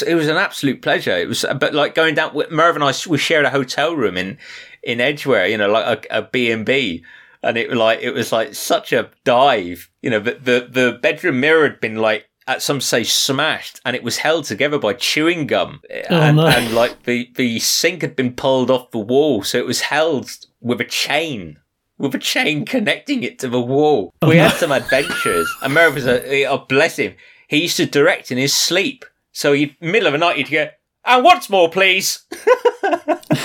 It 0.06 0.14
was 0.14 0.28
an 0.28 0.36
absolute 0.36 0.82
pleasure. 0.82 1.16
It 1.16 1.28
was, 1.28 1.44
but 1.58 1.74
like 1.74 1.96
going 1.96 2.14
down 2.14 2.32
with 2.32 2.52
Merv 2.52 2.76
and 2.76 2.84
I, 2.84 2.92
we 3.08 3.18
shared 3.18 3.44
a 3.44 3.50
hotel 3.50 3.94
room 3.94 4.16
in 4.16 4.38
in 4.82 5.00
Edgware. 5.00 5.46
You 5.46 5.58
know, 5.58 5.68
like 5.68 6.06
a, 6.10 6.18
a 6.18 6.22
B 6.22 6.50
and 6.50 6.64
B 6.64 7.04
and 7.44 7.56
it 7.56 7.72
like 7.72 8.00
it 8.00 8.12
was 8.12 8.32
like 8.32 8.54
such 8.54 8.92
a 8.92 9.10
dive. 9.22 9.90
You 10.02 10.10
know, 10.10 10.18
the 10.18 10.34
the, 10.34 10.68
the 10.70 10.98
bedroom 11.00 11.40
mirror 11.40 11.68
had 11.68 11.80
been 11.80 11.96
like 11.96 12.28
at 12.46 12.62
some 12.62 12.80
stage 12.80 13.10
smashed 13.10 13.80
and 13.84 13.96
it 13.96 14.02
was 14.02 14.18
held 14.18 14.44
together 14.44 14.78
by 14.78 14.92
chewing 14.92 15.46
gum 15.46 15.80
oh, 15.90 16.20
and, 16.20 16.36
no. 16.36 16.46
and 16.46 16.74
like 16.74 17.04
the 17.04 17.30
the 17.36 17.58
sink 17.58 18.02
had 18.02 18.14
been 18.14 18.34
pulled 18.34 18.70
off 18.70 18.90
the 18.90 18.98
wall 18.98 19.42
so 19.42 19.56
it 19.56 19.66
was 19.66 19.80
held 19.82 20.30
with 20.60 20.78
a 20.78 20.84
chain 20.84 21.58
with 21.96 22.14
a 22.14 22.18
chain 22.18 22.66
connecting 22.66 23.22
it 23.22 23.38
to 23.38 23.48
the 23.48 23.60
wall 23.60 24.12
oh, 24.20 24.28
we 24.28 24.36
no. 24.36 24.42
had 24.42 24.58
some 24.58 24.72
adventures 24.72 25.50
and 25.62 25.72
Merv 25.72 25.94
was 25.94 26.06
a 26.06 26.44
oh, 26.44 26.58
bless 26.68 26.96
him 26.96 27.14
he 27.48 27.62
used 27.62 27.78
to 27.78 27.86
direct 27.86 28.30
in 28.30 28.36
his 28.36 28.54
sleep 28.54 29.06
so 29.32 29.54
he 29.54 29.74
middle 29.80 30.08
of 30.08 30.12
the 30.12 30.18
night 30.18 30.36
he'd 30.36 30.50
go 30.50 30.68
and 31.06 31.24
what's 31.24 31.48
more 31.48 31.70
please 31.70 32.26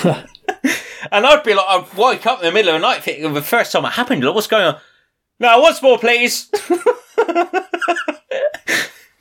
And 1.11 1.25
I'd 1.25 1.43
be 1.43 1.53
like, 1.53 1.65
I'd 1.67 1.93
wake 1.95 2.25
up 2.25 2.39
in 2.39 2.45
the 2.45 2.51
middle 2.51 2.75
of 2.75 2.81
the 2.81 2.87
night 2.87 3.03
thinking, 3.03 3.33
the 3.33 3.41
first 3.41 3.71
time 3.71 3.85
it 3.85 3.91
happened, 3.91 4.23
like, 4.23 4.35
what's 4.35 4.47
going 4.47 4.65
on? 4.65 4.79
Now, 5.39 5.61
once 5.61 5.81
more, 5.81 5.97
please. 5.97 6.51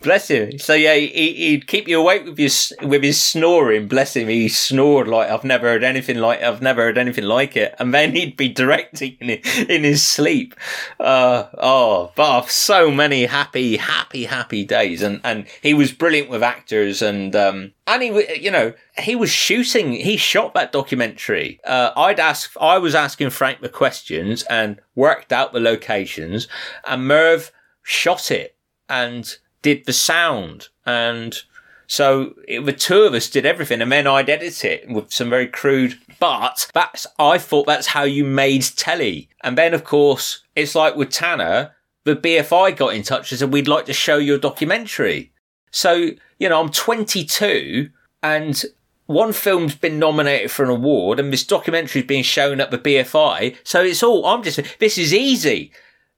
Bless 0.00 0.28
him. 0.28 0.60
So 0.60 0.74
yeah, 0.74 0.94
he, 0.94 1.56
would 1.56 1.66
keep 1.66 1.88
you 1.88 1.98
awake 1.98 2.24
with 2.24 2.38
his 2.38 2.72
with 2.82 3.02
his 3.02 3.20
snoring. 3.20 3.88
Bless 3.88 4.14
him. 4.14 4.28
He 4.28 4.48
snored 4.48 5.08
like 5.08 5.28
I've 5.28 5.42
never 5.42 5.66
heard 5.66 5.82
anything 5.82 6.18
like 6.18 6.40
I've 6.40 6.62
never 6.62 6.82
heard 6.82 6.98
anything 6.98 7.24
like 7.24 7.56
it. 7.56 7.74
And 7.80 7.92
then 7.92 8.12
he'd 8.12 8.36
be 8.36 8.48
directing 8.62 9.16
in, 9.20 9.30
in 9.68 9.82
his 9.82 10.06
sleep. 10.06 10.54
Uh, 11.00 11.48
oh, 11.58 12.12
but 12.14 12.48
so 12.48 12.92
many 12.92 13.24
happy, 13.26 13.76
happy, 13.76 14.26
happy 14.26 14.64
days. 14.64 15.02
And 15.02 15.20
and 15.24 15.46
he 15.62 15.74
was 15.74 15.90
brilliant 15.90 16.30
with 16.30 16.44
actors. 16.44 17.02
And 17.02 17.34
um, 17.34 17.72
and 17.88 18.00
he, 18.00 18.40
you 18.40 18.52
know, 18.52 18.74
he 18.98 19.16
was 19.16 19.30
shooting. 19.30 19.94
He 19.94 20.16
shot 20.16 20.54
that 20.54 20.70
documentary. 20.70 21.58
Uh, 21.64 21.90
I'd 21.96 22.20
ask. 22.20 22.52
I 22.60 22.78
was 22.78 22.94
asking 22.94 23.30
Frank 23.30 23.62
the 23.62 23.68
questions 23.68 24.44
and 24.44 24.80
worked 24.94 25.32
out 25.32 25.52
the 25.52 25.58
locations. 25.58 26.46
And 26.84 27.08
Merv 27.08 27.50
shot 27.82 28.30
it 28.30 28.54
and 28.88 29.38
did 29.62 29.84
the 29.86 29.92
sound 29.92 30.68
and 30.86 31.42
so 31.88 32.34
it, 32.46 32.64
the 32.64 32.72
two 32.72 33.00
of 33.00 33.14
us 33.14 33.30
did 33.30 33.46
everything 33.46 33.80
and 33.80 33.90
then 33.90 34.06
I'd 34.06 34.28
edit 34.28 34.64
it 34.64 34.88
with 34.88 35.12
some 35.12 35.30
very 35.30 35.46
crude 35.46 35.98
but 36.20 36.70
that's 36.74 37.06
I 37.18 37.38
thought 37.38 37.66
that's 37.66 37.88
how 37.88 38.02
you 38.02 38.24
made 38.24 38.62
telly. 38.76 39.28
And 39.42 39.56
then 39.56 39.74
of 39.74 39.84
course 39.84 40.44
it's 40.54 40.74
like 40.74 40.96
with 40.96 41.10
Tanner, 41.10 41.74
the 42.04 42.16
BFI 42.16 42.76
got 42.76 42.94
in 42.94 43.02
touch 43.02 43.32
and 43.32 43.38
said 43.38 43.52
we'd 43.52 43.68
like 43.68 43.86
to 43.86 43.92
show 43.92 44.18
your 44.18 44.38
documentary. 44.38 45.32
So, 45.70 46.10
you 46.38 46.48
know, 46.48 46.60
I'm 46.60 46.70
22 46.70 47.90
and 48.22 48.64
one 49.06 49.32
film's 49.32 49.74
been 49.74 49.98
nominated 49.98 50.50
for 50.50 50.64
an 50.64 50.70
award 50.70 51.18
and 51.18 51.32
this 51.32 51.44
documentary's 51.44 52.06
being 52.06 52.22
shown 52.22 52.60
at 52.60 52.70
the 52.70 52.78
BFI. 52.78 53.56
So 53.64 53.82
it's 53.82 54.02
all, 54.02 54.26
I'm 54.26 54.42
just, 54.42 54.60
this 54.78 54.98
is 54.98 55.14
easy. 55.14 55.72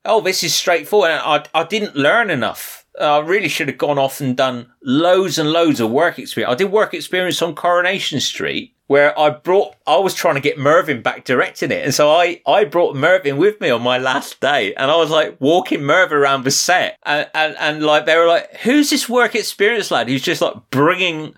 Oh, 0.04 0.20
this 0.20 0.42
is 0.42 0.54
straightforward. 0.54 1.10
I, 1.12 1.44
I 1.54 1.64
didn't 1.64 1.94
learn 1.94 2.30
enough 2.30 2.79
I 2.98 3.18
really 3.18 3.48
should 3.48 3.68
have 3.68 3.78
gone 3.78 3.98
off 3.98 4.20
and 4.20 4.36
done 4.36 4.72
loads 4.82 5.38
and 5.38 5.52
loads 5.52 5.80
of 5.80 5.90
work 5.90 6.18
experience. 6.18 6.52
I 6.52 6.56
did 6.56 6.72
work 6.72 6.94
experience 6.94 7.40
on 7.42 7.54
Coronation 7.54 8.20
Street 8.20 8.74
where 8.86 9.16
I 9.16 9.30
brought, 9.30 9.76
I 9.86 9.98
was 9.98 10.14
trying 10.14 10.34
to 10.34 10.40
get 10.40 10.58
Mervyn 10.58 11.00
back 11.00 11.24
directing 11.24 11.70
it. 11.70 11.84
And 11.84 11.94
so 11.94 12.10
I, 12.10 12.42
I 12.44 12.64
brought 12.64 12.96
Mervyn 12.96 13.36
with 13.36 13.60
me 13.60 13.70
on 13.70 13.82
my 13.82 13.98
last 13.98 14.40
day 14.40 14.74
and 14.74 14.90
I 14.90 14.96
was 14.96 15.10
like 15.10 15.36
walking 15.38 15.82
Mervyn 15.82 16.18
around 16.18 16.42
the 16.42 16.50
set 16.50 16.98
and, 17.04 17.30
and, 17.32 17.56
and 17.60 17.84
like, 17.84 18.06
they 18.06 18.16
were 18.16 18.26
like, 18.26 18.56
who's 18.56 18.90
this 18.90 19.08
work 19.08 19.36
experience 19.36 19.92
lad 19.92 20.08
who's 20.08 20.22
just 20.22 20.42
like 20.42 20.54
bringing 20.70 21.34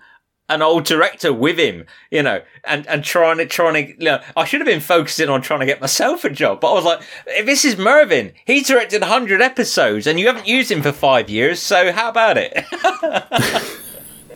an 0.53 0.61
old 0.61 0.85
director 0.85 1.33
with 1.33 1.57
him, 1.57 1.85
you 2.11 2.23
know, 2.23 2.41
and, 2.63 2.87
and 2.87 3.03
trying 3.03 3.37
to, 3.37 3.45
trying 3.45 3.73
to, 3.73 3.93
you 3.93 4.05
know, 4.05 4.21
I 4.37 4.45
should 4.45 4.61
have 4.61 4.67
been 4.67 4.79
focusing 4.79 5.29
on 5.29 5.41
trying 5.41 5.61
to 5.61 5.65
get 5.65 5.81
myself 5.81 6.23
a 6.23 6.29
job, 6.29 6.61
but 6.61 6.71
I 6.71 6.73
was 6.73 6.85
like, 6.85 7.01
this 7.45 7.65
is 7.65 7.77
Mervyn. 7.77 8.33
He's 8.45 8.67
directed 8.67 9.01
100 9.01 9.41
episodes 9.41 10.07
and 10.07 10.19
you 10.19 10.27
haven't 10.27 10.47
used 10.47 10.71
him 10.71 10.81
for 10.81 10.91
five 10.91 11.29
years, 11.29 11.59
so 11.59 11.91
how 11.91 12.09
about 12.09 12.37
it? 12.37 12.55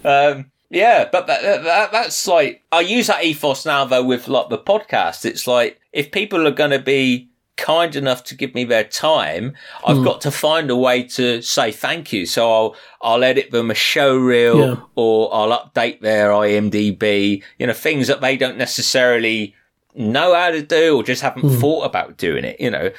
um, 0.06 0.52
yeah, 0.70 1.08
but 1.10 1.28
that, 1.28 1.64
that, 1.64 1.92
that's 1.92 2.28
like, 2.28 2.64
I 2.72 2.82
use 2.82 3.08
that 3.08 3.24
ethos 3.24 3.66
now 3.66 3.86
though 3.86 4.04
with 4.04 4.28
like 4.28 4.50
the 4.50 4.58
podcast. 4.58 5.26
It's 5.26 5.48
like, 5.48 5.80
if 5.94 6.12
people 6.12 6.48
are 6.48 6.52
going 6.52 6.72
to 6.72 6.80
be 6.80 7.30
kind 7.58 7.96
enough 7.96 8.24
to 8.26 8.36
give 8.36 8.54
me 8.54 8.64
their 8.64 8.84
time, 8.84 9.56
I've 9.86 9.98
mm. 9.98 10.06
got 10.06 10.22
to 10.22 10.32
find 10.32 10.70
a 10.70 10.76
way 10.76 11.04
to 11.04 11.42
say 11.42 11.72
thank 11.72 12.14
you. 12.14 12.26
So 12.26 12.52
I'll 12.52 12.76
I'll 13.02 13.24
edit 13.24 13.52
them 13.52 13.72
a 13.72 13.76
show 13.76 14.16
reel 14.16 14.60
yeah. 14.60 14.76
or 14.96 15.34
I'll 15.34 15.58
update 15.60 16.02
their 16.02 16.30
IMDb, 16.30 17.44
you 17.60 17.68
know, 17.68 17.74
things 17.74 18.08
that 18.08 18.22
they 18.22 18.38
don't 18.38 18.58
necessarily 18.58 19.56
know 19.96 20.34
how 20.36 20.52
to 20.52 20.62
do 20.62 20.96
or 20.96 21.04
just 21.04 21.22
haven't 21.22 21.44
mm. 21.44 21.60
thought 21.60 21.84
about 21.84 22.18
doing 22.18 22.46
it, 22.46 22.60
you 22.60 22.72
know. 22.72 22.92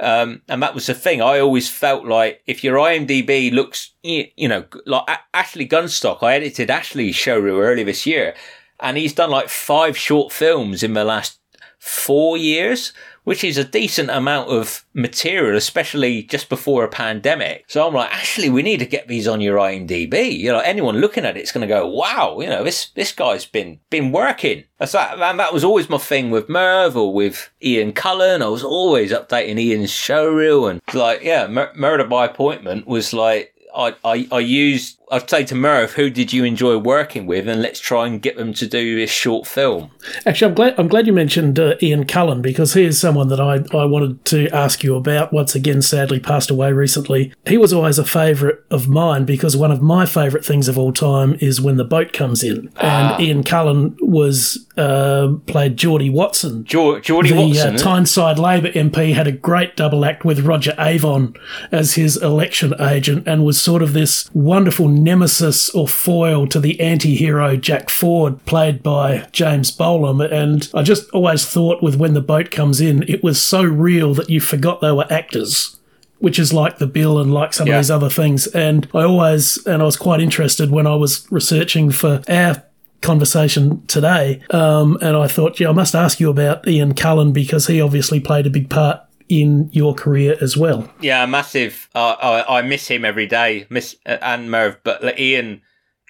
Um, 0.00 0.40
and 0.48 0.62
that 0.62 0.74
was 0.74 0.86
the 0.86 0.94
thing. 0.94 1.20
I 1.20 1.38
always 1.38 1.68
felt 1.68 2.06
like 2.06 2.42
if 2.46 2.64
your 2.64 2.76
IMDb 2.76 3.52
looks, 3.52 3.90
you 4.02 4.48
know, 4.48 4.64
like 4.86 5.06
Ashley 5.34 5.68
Gunstock, 5.68 6.22
I 6.22 6.34
edited 6.34 6.70
Ashley's 6.70 7.16
show 7.16 7.38
reel 7.38 7.58
earlier 7.58 7.84
this 7.84 8.06
year 8.06 8.34
and 8.80 8.96
he's 8.96 9.12
done 9.12 9.30
like 9.30 9.48
five 9.48 9.96
short 9.96 10.32
films 10.32 10.82
in 10.82 10.94
the 10.94 11.04
last 11.04 11.38
four 11.78 12.36
years 12.36 12.92
which 13.24 13.44
is 13.44 13.58
a 13.58 13.64
decent 13.64 14.10
amount 14.10 14.48
of 14.48 14.84
material, 14.94 15.56
especially 15.56 16.22
just 16.22 16.48
before 16.48 16.84
a 16.84 16.88
pandemic. 16.88 17.64
So 17.68 17.86
I'm 17.86 17.94
like, 17.94 18.12
actually, 18.12 18.50
we 18.50 18.62
need 18.62 18.78
to 18.78 18.86
get 18.86 19.08
these 19.08 19.28
on 19.28 19.40
your 19.40 19.58
IMDb. 19.58 20.36
You 20.36 20.52
know, 20.52 20.60
anyone 20.60 20.98
looking 20.98 21.24
at 21.24 21.36
it's 21.36 21.52
going 21.52 21.66
to 21.66 21.74
go, 21.74 21.86
wow, 21.86 22.38
you 22.40 22.48
know, 22.48 22.64
this 22.64 22.90
this 22.90 23.12
guy's 23.12 23.44
been 23.44 23.80
been 23.90 24.12
working. 24.12 24.64
That's 24.78 24.92
that, 24.92 25.18
and 25.18 25.38
that 25.38 25.52
was 25.52 25.64
always 25.64 25.90
my 25.90 25.98
thing 25.98 26.30
with 26.30 26.48
Merv 26.48 26.96
or 26.96 27.12
with 27.12 27.50
Ian 27.62 27.92
Cullen. 27.92 28.42
I 28.42 28.48
was 28.48 28.64
always 28.64 29.12
updating 29.12 29.58
Ian's 29.58 29.90
showreel 29.90 30.70
and 30.70 30.80
like, 30.94 31.22
yeah, 31.22 31.46
Mur- 31.46 31.72
Murder 31.76 32.04
by 32.04 32.26
Appointment 32.26 32.86
was 32.86 33.12
like 33.12 33.54
I, 33.74 33.94
I, 34.04 34.28
I 34.32 34.38
used, 34.40 34.99
I'd 35.10 35.28
say 35.28 35.44
to 35.44 35.54
Merv, 35.54 35.92
who 35.92 36.08
did 36.08 36.32
you 36.32 36.44
enjoy 36.44 36.78
working 36.78 37.26
with? 37.26 37.48
And 37.48 37.60
let's 37.60 37.80
try 37.80 38.06
and 38.06 38.22
get 38.22 38.36
them 38.36 38.52
to 38.54 38.66
do 38.66 38.96
this 38.96 39.10
short 39.10 39.46
film. 39.46 39.90
Actually, 40.24 40.50
I'm 40.50 40.54
glad, 40.54 40.74
I'm 40.78 40.88
glad 40.88 41.06
you 41.06 41.12
mentioned 41.12 41.58
uh, 41.58 41.74
Ian 41.82 42.06
Cullen 42.06 42.40
because 42.40 42.74
he 42.74 42.84
is 42.84 43.00
someone 43.00 43.28
that 43.28 43.40
I, 43.40 43.64
I 43.76 43.84
wanted 43.86 44.24
to 44.26 44.48
ask 44.50 44.84
you 44.84 44.94
about. 44.94 45.32
Once 45.32 45.56
again, 45.56 45.82
sadly 45.82 46.20
passed 46.20 46.50
away 46.50 46.72
recently. 46.72 47.32
He 47.44 47.58
was 47.58 47.72
always 47.72 47.98
a 47.98 48.04
favourite 48.04 48.58
of 48.70 48.88
mine 48.88 49.24
because 49.24 49.56
one 49.56 49.72
of 49.72 49.82
my 49.82 50.06
favourite 50.06 50.44
things 50.44 50.68
of 50.68 50.78
all 50.78 50.92
time 50.92 51.36
is 51.40 51.60
when 51.60 51.76
the 51.76 51.84
boat 51.84 52.12
comes 52.12 52.44
in. 52.44 52.70
Ah. 52.76 53.16
And 53.16 53.22
Ian 53.22 53.42
Cullen 53.42 53.96
was 54.00 54.64
uh, 54.76 55.34
played 55.46 55.76
Geordie 55.76 56.10
Watson. 56.10 56.64
Geordie 56.64 57.30
the, 57.30 57.34
Watson. 57.34 57.74
Uh, 57.74 57.78
Tyneside 57.78 58.38
Labor 58.38 58.70
MP 58.70 59.12
had 59.12 59.26
a 59.26 59.32
great 59.32 59.76
double 59.76 60.04
act 60.04 60.24
with 60.24 60.46
Roger 60.46 60.74
Avon 60.78 61.34
as 61.72 61.94
his 61.94 62.16
election 62.16 62.74
agent 62.80 63.26
and 63.26 63.44
was 63.44 63.60
sort 63.60 63.82
of 63.82 63.92
this 63.92 64.30
wonderful 64.32 64.88
nemesis 65.02 65.70
or 65.70 65.88
foil 65.88 66.46
to 66.48 66.60
the 66.60 66.80
anti 66.80 67.14
hero 67.14 67.56
Jack 67.56 67.90
Ford, 67.90 68.44
played 68.46 68.82
by 68.82 69.28
James 69.32 69.76
Bolam. 69.76 70.30
And 70.30 70.68
I 70.74 70.82
just 70.82 71.10
always 71.10 71.46
thought 71.46 71.82
with 71.82 71.96
When 71.96 72.14
the 72.14 72.20
Boat 72.20 72.50
Comes 72.50 72.80
In, 72.80 73.04
it 73.08 73.22
was 73.22 73.40
so 73.40 73.62
real 73.62 74.14
that 74.14 74.30
you 74.30 74.40
forgot 74.40 74.80
they 74.80 74.92
were 74.92 75.10
actors 75.10 75.76
which 76.20 76.38
is 76.38 76.52
like 76.52 76.76
the 76.76 76.86
bill 76.86 77.18
and 77.18 77.32
like 77.32 77.54
some 77.54 77.66
yeah. 77.66 77.76
of 77.76 77.78
these 77.78 77.90
other 77.90 78.10
things. 78.10 78.46
And 78.48 78.86
I 78.94 79.04
always, 79.04 79.56
and 79.66 79.80
I 79.80 79.86
was 79.86 79.96
quite 79.96 80.20
interested 80.20 80.70
when 80.70 80.86
I 80.86 80.94
was 80.94 81.26
researching 81.32 81.90
for 81.90 82.22
our 82.28 82.62
conversation 83.00 83.84
today. 83.86 84.42
Um, 84.50 84.98
and 85.00 85.16
I 85.16 85.26
thought, 85.26 85.58
yeah, 85.58 85.70
I 85.70 85.72
must 85.72 85.94
ask 85.94 86.20
you 86.20 86.30
about 86.30 86.66
Ian 86.68 86.94
Cullen 86.94 87.32
because 87.32 87.66
he 87.66 87.80
obviously 87.80 88.20
played 88.20 88.46
a 88.46 88.50
big 88.50 88.68
part 88.68 89.00
in 89.30 89.70
your 89.72 89.94
career 89.94 90.36
as 90.40 90.56
well. 90.56 90.92
Yeah, 91.00 91.24
massive. 91.24 91.88
Uh, 91.94 92.16
I, 92.20 92.58
I 92.58 92.62
miss 92.62 92.88
him 92.88 93.04
every 93.04 93.26
day, 93.26 93.64
miss 93.70 93.96
uh, 94.04 94.18
and 94.20 94.50
Merv. 94.50 94.78
But 94.82 95.04
like, 95.04 95.20
Ian, 95.20 95.62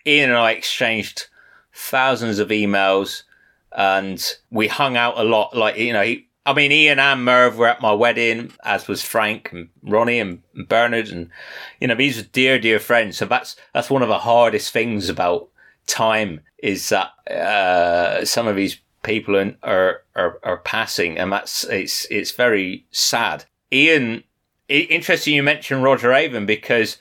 Ian 0.07 0.31
and 0.31 0.39
I 0.39 0.53
exchanged 0.53 1.27
thousands 1.73 2.39
of 2.39 2.49
emails, 2.49 3.23
and 3.73 4.25
we 4.51 4.69
hung 4.69 4.97
out 4.97 5.19
a 5.19 5.23
lot. 5.23 5.55
Like 5.55 5.77
you 5.77 5.93
know, 5.93 6.03
he, 6.03 6.29
I 6.47 6.55
mean, 6.55 6.73
Ian 6.73 6.99
and 6.99 7.23
Merv 7.23 7.59
were 7.59 7.69
at 7.69 7.83
my 7.83 7.93
wedding, 7.93 8.53
as 8.65 8.89
was 8.89 9.03
Frank 9.03 9.53
and 9.53 9.69
Ronnie 9.83 10.19
and 10.19 10.43
Bernard, 10.67 11.09
and 11.09 11.29
you 11.79 11.89
know, 11.89 11.95
these 11.95 12.19
are 12.19 12.23
dear, 12.23 12.59
dear 12.59 12.81
friends. 12.81 13.19
So 13.19 13.27
that's 13.27 13.55
that's 13.75 13.91
one 13.91 14.03
of 14.03 14.09
the 14.09 14.19
hardest 14.19 14.73
things 14.73 15.11
about 15.11 15.49
time 15.87 16.41
is 16.63 16.89
that 16.89 17.11
uh, 17.31 18.25
some 18.25 18.47
of 18.47 18.57
these 18.57 18.81
people 19.03 19.37
are, 19.63 20.03
are 20.15 20.39
are 20.43 20.59
passing, 20.59 21.19
and 21.19 21.33
that's 21.33 21.65
it's 21.65 22.07
it's 22.11 22.33
very 22.33 22.87
sad. 22.91 23.45
Ian, 23.73 24.25
interesting 24.69 25.35
you 25.35 25.43
mentioned 25.43 25.83
Roger 25.83 26.13
Avon 26.13 26.47
because 26.47 26.99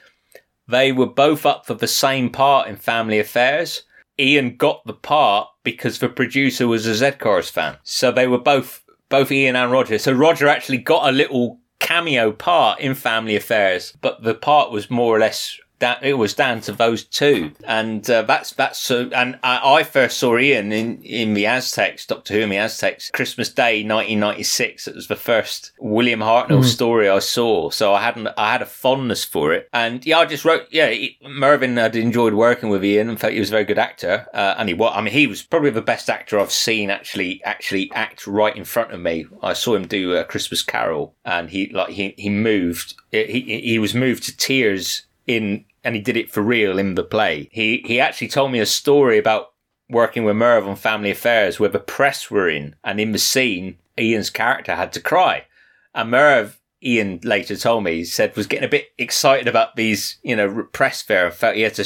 they 0.67 0.91
were 0.91 1.07
both 1.07 1.45
up 1.45 1.65
for 1.65 1.73
the 1.73 1.87
same 1.87 2.29
part 2.29 2.67
in 2.67 2.75
Family 2.75 3.19
Affairs. 3.19 3.83
Ian 4.19 4.57
got 4.57 4.85
the 4.85 4.93
part 4.93 5.47
because 5.63 5.99
the 5.99 6.09
producer 6.09 6.67
was 6.67 6.85
a 6.85 6.95
Z 6.95 7.11
Cars 7.19 7.49
fan, 7.49 7.77
so 7.83 8.11
they 8.11 8.27
were 8.27 8.37
both 8.37 8.83
both 9.09 9.31
Ian 9.31 9.55
and 9.55 9.71
Roger. 9.71 9.97
So 9.97 10.11
Roger 10.11 10.47
actually 10.47 10.77
got 10.77 11.09
a 11.09 11.11
little 11.11 11.59
cameo 11.79 12.31
part 12.31 12.79
in 12.79 12.93
Family 12.93 13.35
Affairs, 13.35 13.93
but 14.01 14.23
the 14.23 14.35
part 14.35 14.71
was 14.71 14.91
more 14.91 15.15
or 15.15 15.19
less 15.19 15.57
that 15.79 16.03
it 16.03 16.13
was 16.13 16.33
down 16.33 16.61
to 16.61 16.71
those 16.71 17.03
two, 17.03 17.51
and 17.65 18.07
uh, 18.09 18.21
that's 18.23 18.51
that's 18.51 18.91
uh, 18.91 19.09
and 19.15 19.39
I, 19.43 19.79
I, 19.79 19.83
first 19.83 20.17
saw 20.17 20.37
Ian 20.37 20.71
in 20.71 21.01
in 21.01 21.33
the 21.33 21.45
Aztecs, 21.45 22.05
Doctor 22.05 22.35
Who 22.35 22.41
in 22.41 22.49
the 22.49 22.57
Aztecs, 22.57 23.09
Christmas 23.11 23.49
Day, 23.49 23.83
1996. 23.83 24.87
It 24.87 24.95
was 24.95 25.07
the 25.07 25.15
first 25.15 25.71
William 25.79 26.19
Hartnell 26.19 26.61
mm. 26.61 26.65
story 26.65 27.09
I 27.09 27.19
saw, 27.19 27.69
so 27.69 27.93
I 27.93 28.01
hadn't 28.01 28.27
I 28.37 28.51
had 28.51 28.61
a 28.61 28.65
fondness 28.65 29.23
for 29.23 29.53
it, 29.53 29.69
and 29.73 30.05
yeah, 30.05 30.19
I 30.19 30.25
just 30.25 30.45
wrote 30.45 30.67
yeah. 30.71 30.93
Mervyn 31.23 31.77
had 31.77 31.95
enjoyed 31.95 32.33
working 32.33 32.69
with 32.69 32.83
Ian 32.83 33.09
and 33.09 33.19
felt 33.19 33.33
he 33.33 33.39
was 33.39 33.49
a 33.49 33.51
very 33.51 33.65
good 33.65 33.79
actor, 33.79 34.27
uh, 34.33 34.55
and 34.57 34.69
he 34.69 34.75
was. 34.75 34.93
I 34.95 35.01
mean, 35.01 35.13
he 35.13 35.27
was 35.27 35.41
probably 35.43 35.71
the 35.71 35.81
best 35.81 36.09
actor 36.09 36.39
I've 36.39 36.51
seen 36.51 36.89
actually 36.89 37.41
actually 37.43 37.91
act 37.93 38.27
right 38.27 38.55
in 38.55 38.65
front 38.65 38.91
of 38.91 38.99
me. 38.99 39.25
I 39.41 39.53
saw 39.53 39.75
him 39.75 39.87
do 39.87 40.15
a 40.15 40.23
Christmas 40.23 40.61
Carol, 40.63 41.15
and 41.25 41.49
he 41.49 41.69
like 41.73 41.89
he 41.89 42.13
he 42.17 42.29
moved. 42.29 42.95
He 43.11 43.61
he 43.63 43.79
was 43.79 43.93
moved 43.93 44.23
to 44.23 44.35
tears 44.35 45.03
in 45.29 45.63
and 45.83 45.95
he 45.95 46.01
did 46.01 46.17
it 46.17 46.31
for 46.31 46.41
real 46.41 46.77
in 46.77 46.95
the 46.95 47.03
play. 47.03 47.49
He 47.51 47.83
he 47.85 47.99
actually 47.99 48.29
told 48.29 48.51
me 48.51 48.59
a 48.59 48.65
story 48.65 49.17
about 49.17 49.53
working 49.89 50.23
with 50.23 50.35
Merv 50.35 50.67
on 50.67 50.75
Family 50.75 51.11
Affairs 51.11 51.59
where 51.59 51.69
the 51.69 51.79
press 51.79 52.29
were 52.29 52.49
in, 52.49 52.75
and 52.83 52.99
in 52.99 53.11
the 53.11 53.19
scene, 53.19 53.77
Ian's 53.97 54.29
character 54.29 54.75
had 54.75 54.93
to 54.93 55.01
cry, 55.01 55.45
and 55.93 56.11
Merv. 56.11 56.55
Ian 56.81 57.19
later 57.25 57.57
told 57.57 57.83
me 57.83 57.95
he 57.95 58.05
said 58.05 58.33
was 58.37 58.47
getting 58.47 58.63
a 58.63 58.69
bit 58.69 58.93
excited 58.97 59.49
about 59.49 59.75
these, 59.75 60.17
you 60.23 60.33
know, 60.33 60.63
press 60.71 61.01
fair 61.01 61.25
and 61.25 61.35
felt 61.35 61.57
he 61.57 61.63
had 61.63 61.73
to. 61.73 61.85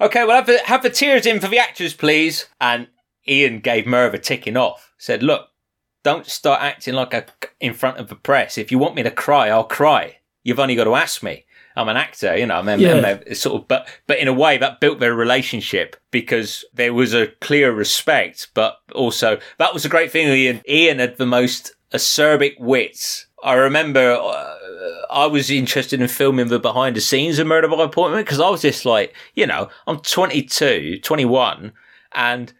Okay, 0.00 0.24
well 0.24 0.34
have 0.34 0.46
the, 0.46 0.58
have 0.64 0.82
the 0.82 0.90
tears 0.90 1.24
in 1.24 1.38
for 1.38 1.46
the 1.46 1.60
actors, 1.60 1.94
please. 1.94 2.46
And 2.60 2.88
Ian 3.28 3.60
gave 3.60 3.86
Merv 3.86 4.12
a 4.12 4.18
ticking 4.18 4.56
off. 4.56 4.92
Said, 4.98 5.22
look, 5.22 5.50
don't 6.02 6.26
start 6.26 6.62
acting 6.62 6.94
like 6.94 7.14
a 7.14 7.26
in 7.60 7.74
front 7.74 7.98
of 7.98 8.08
the 8.08 8.14
press. 8.14 8.58
If 8.58 8.72
you 8.72 8.78
want 8.78 8.94
me 8.94 9.02
to 9.04 9.10
cry, 9.10 9.48
I'll 9.48 9.64
cry. 9.64 10.18
You've 10.42 10.60
only 10.60 10.74
got 10.74 10.84
to 10.84 10.94
ask 10.94 11.22
me. 11.22 11.46
I'm 11.76 11.88
an 11.88 11.96
actor, 11.96 12.36
you 12.36 12.46
know, 12.46 12.62
then, 12.62 12.80
yeah. 12.80 13.34
sort 13.34 13.62
of, 13.62 13.68
but, 13.68 13.88
but 14.06 14.18
in 14.18 14.28
a 14.28 14.32
way 14.32 14.58
that 14.58 14.80
built 14.80 15.00
their 15.00 15.14
relationship 15.14 15.96
because 16.10 16.64
there 16.72 16.94
was 16.94 17.12
a 17.14 17.28
clear 17.40 17.72
respect, 17.72 18.48
but 18.54 18.78
also 18.94 19.38
that 19.58 19.74
was 19.74 19.84
a 19.84 19.88
great 19.88 20.12
thing. 20.12 20.28
Ian, 20.28 20.62
Ian 20.68 21.00
had 21.00 21.16
the 21.16 21.26
most 21.26 21.74
acerbic 21.92 22.60
wits. 22.60 23.26
I 23.42 23.54
remember 23.54 24.12
uh, 24.12 24.54
I 25.10 25.26
was 25.26 25.50
interested 25.50 26.00
in 26.00 26.08
filming 26.08 26.48
the 26.48 26.58
behind 26.58 26.96
the 26.96 27.00
scenes 27.00 27.38
of 27.38 27.46
Murder 27.46 27.68
by 27.68 27.82
Appointment 27.82 28.24
because 28.24 28.40
I 28.40 28.50
was 28.50 28.62
just 28.62 28.84
like, 28.84 29.14
you 29.34 29.46
know, 29.46 29.68
I'm 29.86 29.98
22, 29.98 31.00
21, 31.02 31.72
and 32.14 32.52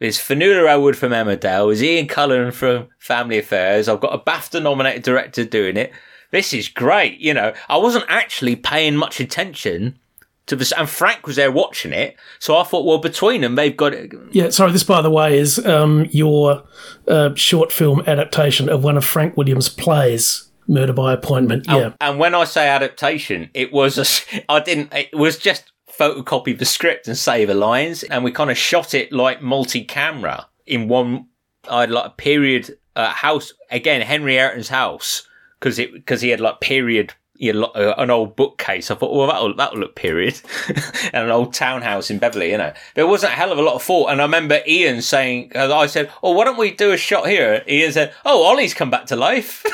there's 0.00 0.18
Fionnuala 0.18 0.68
Ellwood 0.68 0.96
from 0.96 1.12
Emmerdale, 1.12 1.68
there's 1.68 1.82
Ian 1.82 2.08
Cullen 2.08 2.50
from 2.52 2.88
Family 2.98 3.38
Affairs. 3.38 3.88
I've 3.88 4.00
got 4.00 4.14
a 4.14 4.18
BAFTA 4.18 4.62
nominated 4.62 5.02
director 5.02 5.44
doing 5.44 5.76
it 5.76 5.92
this 6.32 6.52
is 6.52 6.68
great. 6.68 7.20
You 7.20 7.34
know, 7.34 7.54
I 7.68 7.76
wasn't 7.76 8.06
actually 8.08 8.56
paying 8.56 8.96
much 8.96 9.20
attention 9.20 9.98
to 10.46 10.56
this, 10.56 10.72
and 10.72 10.88
Frank 10.90 11.26
was 11.26 11.36
there 11.36 11.52
watching 11.52 11.92
it. 11.92 12.16
So 12.40 12.56
I 12.56 12.64
thought, 12.64 12.84
well, 12.84 12.98
between 12.98 13.42
them, 13.42 13.54
they've 13.54 13.76
got 13.76 13.94
it. 13.94 14.12
Yeah, 14.32 14.50
sorry. 14.50 14.72
This, 14.72 14.82
by 14.82 15.00
the 15.00 15.10
way, 15.10 15.38
is 15.38 15.64
um, 15.64 16.06
your 16.10 16.64
uh, 17.06 17.34
short 17.36 17.70
film 17.70 18.02
adaptation 18.08 18.68
of 18.68 18.82
one 18.82 18.96
of 18.96 19.04
Frank 19.04 19.36
Williams' 19.36 19.68
plays. 19.68 20.48
Murder 20.68 20.92
by 20.92 21.12
Appointment. 21.12 21.66
Yeah. 21.66 21.76
And, 21.76 21.94
and 22.00 22.18
when 22.18 22.36
I 22.36 22.44
say 22.44 22.68
adaptation, 22.68 23.50
it 23.52 23.72
was 23.72 23.98
a, 23.98 24.42
I 24.48 24.60
didn't. 24.60 24.92
It 24.94 25.12
was 25.12 25.36
just 25.36 25.72
photocopy 25.98 26.56
the 26.56 26.64
script 26.64 27.08
and 27.08 27.18
save 27.18 27.48
the 27.48 27.54
lines, 27.54 28.04
and 28.04 28.22
we 28.22 28.30
kind 28.30 28.50
of 28.50 28.56
shot 28.56 28.94
it 28.94 29.12
like 29.12 29.42
multi-camera 29.42 30.46
in 30.64 30.88
one. 30.88 31.26
I 31.68 31.80
had 31.80 31.90
like 31.90 32.06
a 32.06 32.10
period 32.10 32.78
uh, 32.94 33.10
house 33.10 33.52
again, 33.70 34.02
Henry 34.02 34.38
Ayrton's 34.38 34.68
house 34.68 35.28
because 35.62 35.78
it 35.78 35.92
because 35.92 36.20
he 36.20 36.30
had 36.30 36.40
like 36.40 36.60
period 36.60 37.14
you 37.36 37.52
know, 37.52 37.66
uh, 37.66 37.94
an 37.98 38.10
old 38.10 38.36
bookcase. 38.36 38.90
I 38.90 38.94
thought, 38.94 39.12
well, 39.12 39.26
that'll 39.26 39.54
that'll 39.56 39.78
look 39.78 39.94
period, 39.94 40.40
and 41.12 41.24
an 41.24 41.30
old 41.30 41.54
townhouse 41.54 42.10
in 42.10 42.18
Beverley. 42.18 42.50
You 42.50 42.58
know, 42.58 42.72
there 42.94 43.06
wasn't 43.06 43.32
a 43.32 43.36
hell 43.36 43.52
of 43.52 43.58
a 43.58 43.62
lot 43.62 43.74
of 43.74 43.82
thought. 43.82 44.10
And 44.10 44.20
I 44.20 44.24
remember 44.24 44.60
Ian 44.66 45.02
saying, 45.02 45.52
I 45.54 45.86
said, 45.86 46.10
"Oh, 46.22 46.32
why 46.32 46.44
don't 46.44 46.58
we 46.58 46.72
do 46.72 46.92
a 46.92 46.96
shot 46.96 47.28
here?" 47.28 47.64
Ian 47.68 47.92
said, 47.92 48.14
"Oh, 48.24 48.44
Ollie's 48.44 48.74
come 48.74 48.90
back 48.90 49.06
to 49.06 49.16
life," 49.16 49.64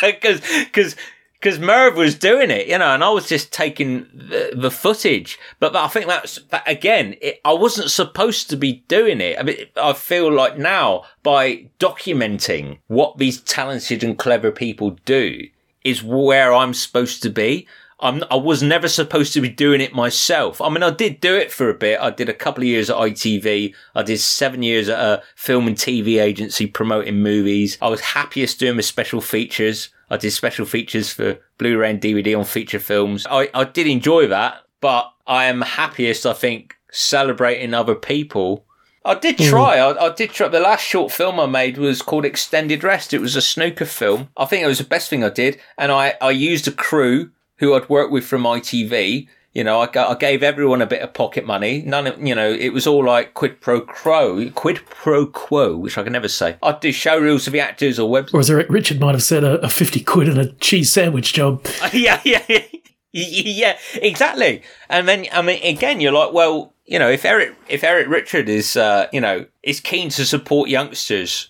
because 0.00 0.96
because 1.40 1.58
Merv 1.58 1.96
was 1.96 2.14
doing 2.16 2.50
it, 2.50 2.66
you 2.66 2.76
know, 2.76 2.94
and 2.94 3.02
I 3.02 3.08
was 3.08 3.26
just 3.26 3.50
taking 3.50 4.06
the, 4.12 4.52
the 4.54 4.70
footage. 4.70 5.38
But, 5.58 5.72
but, 5.72 5.84
I 5.84 5.88
think 5.88 6.06
that's 6.06 6.36
that 6.50 6.68
again. 6.68 7.16
It, 7.22 7.40
I 7.44 7.54
wasn't 7.54 7.90
supposed 7.90 8.50
to 8.50 8.56
be 8.56 8.84
doing 8.88 9.20
it. 9.22 9.38
I 9.38 9.42
mean, 9.42 9.56
I 9.76 9.94
feel 9.94 10.30
like 10.30 10.58
now 10.58 11.04
by 11.22 11.70
documenting 11.78 12.78
what 12.88 13.16
these 13.16 13.40
talented 13.40 14.04
and 14.04 14.18
clever 14.18 14.50
people 14.50 14.98
do 15.06 15.48
is 15.82 16.02
where 16.02 16.52
I'm 16.52 16.74
supposed 16.74 17.22
to 17.22 17.30
be. 17.30 17.66
I'm, 18.00 18.24
I 18.30 18.36
was 18.36 18.62
never 18.62 18.88
supposed 18.88 19.32
to 19.34 19.40
be 19.40 19.48
doing 19.48 19.80
it 19.80 19.94
myself. 19.94 20.60
I 20.60 20.68
mean, 20.68 20.82
I 20.82 20.90
did 20.90 21.20
do 21.20 21.34
it 21.36 21.52
for 21.52 21.68
a 21.68 21.74
bit. 21.74 22.00
I 22.00 22.10
did 22.10 22.28
a 22.28 22.34
couple 22.34 22.62
of 22.62 22.68
years 22.68 22.90
at 22.90 22.96
ITV. 22.96 23.74
I 23.94 24.02
did 24.02 24.20
seven 24.20 24.62
years 24.62 24.88
at 24.88 24.98
a 24.98 25.22
film 25.34 25.66
and 25.66 25.76
TV 25.76 26.20
agency 26.20 26.66
promoting 26.66 27.22
movies. 27.22 27.78
I 27.80 27.88
was 27.88 28.00
happiest 28.00 28.58
doing 28.58 28.76
my 28.76 28.82
special 28.82 29.20
features. 29.20 29.90
I 30.08 30.16
did 30.16 30.32
special 30.32 30.66
features 30.66 31.12
for 31.12 31.38
Blu-ray 31.58 31.90
and 31.90 32.00
DVD 32.00 32.36
on 32.36 32.44
feature 32.44 32.80
films. 32.80 33.26
I, 33.30 33.48
I 33.54 33.64
did 33.64 33.86
enjoy 33.86 34.26
that, 34.28 34.62
but 34.80 35.12
I 35.26 35.44
am 35.44 35.60
happiest, 35.60 36.26
I 36.26 36.32
think, 36.32 36.76
celebrating 36.90 37.74
other 37.74 37.94
people 37.94 38.64
I 39.04 39.14
did 39.14 39.38
hmm. 39.38 39.44
try. 39.44 39.78
I, 39.78 40.06
I 40.06 40.14
did 40.14 40.30
try. 40.30 40.48
The 40.48 40.60
last 40.60 40.82
short 40.84 41.12
film 41.12 41.40
I 41.40 41.46
made 41.46 41.78
was 41.78 42.02
called 42.02 42.24
Extended 42.24 42.84
Rest. 42.84 43.14
It 43.14 43.20
was 43.20 43.36
a 43.36 43.42
snooker 43.42 43.86
film. 43.86 44.28
I 44.36 44.44
think 44.44 44.62
it 44.62 44.68
was 44.68 44.78
the 44.78 44.84
best 44.84 45.08
thing 45.08 45.24
I 45.24 45.30
did. 45.30 45.58
And 45.78 45.90
I, 45.90 46.14
I 46.20 46.30
used 46.30 46.68
a 46.68 46.72
crew 46.72 47.30
who 47.60 47.74
I'd 47.74 47.88
worked 47.88 48.10
with 48.10 48.24
from 48.24 48.42
ITV. 48.42 49.28
You 49.52 49.64
know, 49.64 49.80
I, 49.80 49.88
I 49.94 50.14
gave 50.14 50.42
everyone 50.42 50.80
a 50.80 50.86
bit 50.86 51.02
of 51.02 51.12
pocket 51.12 51.44
money. 51.44 51.82
None 51.82 52.06
of, 52.06 52.20
you 52.20 52.34
know, 52.34 52.50
it 52.50 52.70
was 52.70 52.86
all 52.86 53.04
like 53.04 53.34
quid 53.34 53.60
pro 53.60 53.80
quo, 53.80 54.50
quid 54.50 54.80
pro 54.86 55.26
quo, 55.26 55.76
which 55.76 55.98
I 55.98 56.02
can 56.02 56.12
never 56.12 56.28
say. 56.28 56.56
I'd 56.62 56.80
do 56.80 56.92
show 56.92 57.18
reels 57.18 57.44
for 57.44 57.50
the 57.50 57.60
actors 57.60 57.98
or 57.98 58.08
web. 58.08 58.30
Or 58.32 58.40
as 58.40 58.50
Eric 58.50 58.68
Richard 58.70 59.00
might 59.00 59.14
have 59.14 59.22
said, 59.22 59.44
a, 59.44 59.60
a 59.60 59.68
50 59.68 60.00
quid 60.04 60.28
and 60.28 60.38
a 60.38 60.52
cheese 60.54 60.92
sandwich 60.92 61.32
job. 61.32 61.66
yeah, 61.92 62.20
yeah, 62.24 62.44
yeah. 62.48 62.64
Yeah, 63.12 63.76
exactly. 63.94 64.62
And 64.88 65.08
then, 65.08 65.26
I 65.32 65.42
mean, 65.42 65.60
again, 65.64 66.00
you're 66.00 66.12
like, 66.12 66.32
well, 66.32 66.72
you 66.86 66.98
know, 66.98 67.10
if 67.10 67.24
Eric, 67.24 67.56
if 67.68 67.82
Eric 67.82 68.08
Richard 68.08 68.48
is, 68.48 68.76
uh, 68.76 69.08
you 69.12 69.20
know, 69.20 69.46
is 69.64 69.80
keen 69.80 70.10
to 70.10 70.24
support 70.24 70.68
youngsters, 70.68 71.49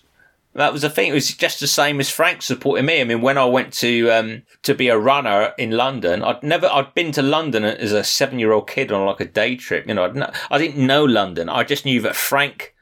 that 0.53 0.73
was 0.73 0.81
the 0.81 0.89
thing. 0.89 1.09
It 1.09 1.13
was 1.13 1.33
just 1.33 1.59
the 1.59 1.67
same 1.67 1.99
as 1.99 2.09
Frank 2.09 2.41
supporting 2.41 2.85
me. 2.85 2.99
I 2.99 3.03
mean, 3.05 3.21
when 3.21 3.37
I 3.37 3.45
went 3.45 3.73
to 3.73 4.09
um, 4.09 4.43
to 4.63 4.73
be 4.73 4.89
a 4.89 4.97
runner 4.97 5.53
in 5.57 5.71
London, 5.71 6.23
I'd 6.23 6.43
never, 6.43 6.67
I'd 6.67 6.93
been 6.93 7.11
to 7.13 7.21
London 7.21 7.63
as 7.63 7.93
a 7.93 8.03
seven 8.03 8.39
year 8.39 8.51
old 8.51 8.67
kid 8.67 8.91
on 8.91 9.05
like 9.05 9.21
a 9.21 9.25
day 9.25 9.55
trip. 9.55 9.87
You 9.87 9.93
know, 9.93 10.05
I'd 10.05 10.15
not, 10.15 10.35
I 10.49 10.57
didn't 10.57 10.85
know 10.85 11.05
London. 11.05 11.47
I 11.47 11.63
just 11.63 11.85
knew 11.85 12.01
that 12.01 12.15
Frank 12.15 12.75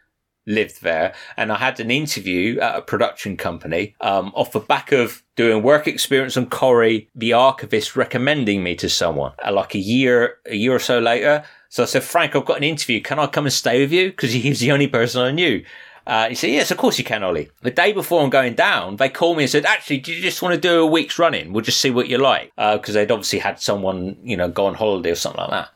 lived 0.47 0.81
there, 0.81 1.13
and 1.37 1.51
I 1.51 1.57
had 1.57 1.79
an 1.79 1.91
interview 1.91 2.59
at 2.59 2.75
a 2.75 2.81
production 2.81 3.37
company 3.37 3.95
um, 4.01 4.31
off 4.33 4.51
the 4.51 4.59
back 4.59 4.91
of 4.91 5.23
doing 5.35 5.61
work 5.61 5.87
experience 5.87 6.37
on 6.37 6.49
Corrie, 6.49 7.07
the 7.13 7.33
archivist 7.33 7.95
recommending 7.95 8.63
me 8.63 8.75
to 8.75 8.89
someone. 8.89 9.33
Uh, 9.45 9.51
like 9.51 9.75
a 9.75 9.79
year, 9.79 10.37
a 10.47 10.55
year 10.55 10.73
or 10.73 10.79
so 10.79 10.97
later, 10.97 11.43
so 11.69 11.83
I 11.83 11.85
said, 11.85 12.03
Frank, 12.03 12.35
I've 12.35 12.45
got 12.45 12.57
an 12.57 12.63
interview. 12.63 12.99
Can 12.99 13.19
I 13.19 13.27
come 13.27 13.45
and 13.45 13.53
stay 13.53 13.79
with 13.79 13.91
you? 13.91 14.09
Because 14.09 14.33
he 14.33 14.49
was 14.49 14.59
the 14.59 14.71
only 14.71 14.87
person 14.87 15.21
I 15.21 15.31
knew. 15.31 15.63
Uh, 16.09 16.27
he 16.27 16.33
said, 16.33 16.49
yes, 16.49 16.71
of 16.71 16.77
course 16.77 16.97
you 16.97 17.03
can, 17.03 17.21
Ollie. 17.23 17.51
The 17.61 17.69
day 17.69 17.93
before 17.93 18.23
I'm 18.23 18.31
going 18.31 18.55
down, 18.55 18.95
they 18.95 19.09
called 19.09 19.37
me 19.37 19.43
and 19.43 19.49
said, 19.49 19.65
actually, 19.65 19.99
do 19.99 20.11
you 20.11 20.23
just 20.23 20.41
want 20.41 20.55
to 20.55 20.59
do 20.59 20.81
a 20.81 20.85
week's 20.87 21.19
running? 21.19 21.53
We'll 21.53 21.63
just 21.63 21.79
see 21.79 21.91
what 21.91 22.07
you 22.07 22.17
like. 22.17 22.51
Because 22.55 22.95
uh, 22.95 22.99
they'd 22.99 23.11
obviously 23.11 23.37
had 23.37 23.59
someone, 23.59 24.17
you 24.23 24.35
know, 24.35 24.49
go 24.49 24.65
on 24.65 24.73
holiday 24.73 25.11
or 25.11 25.15
something 25.15 25.39
like 25.39 25.51
that. 25.51 25.69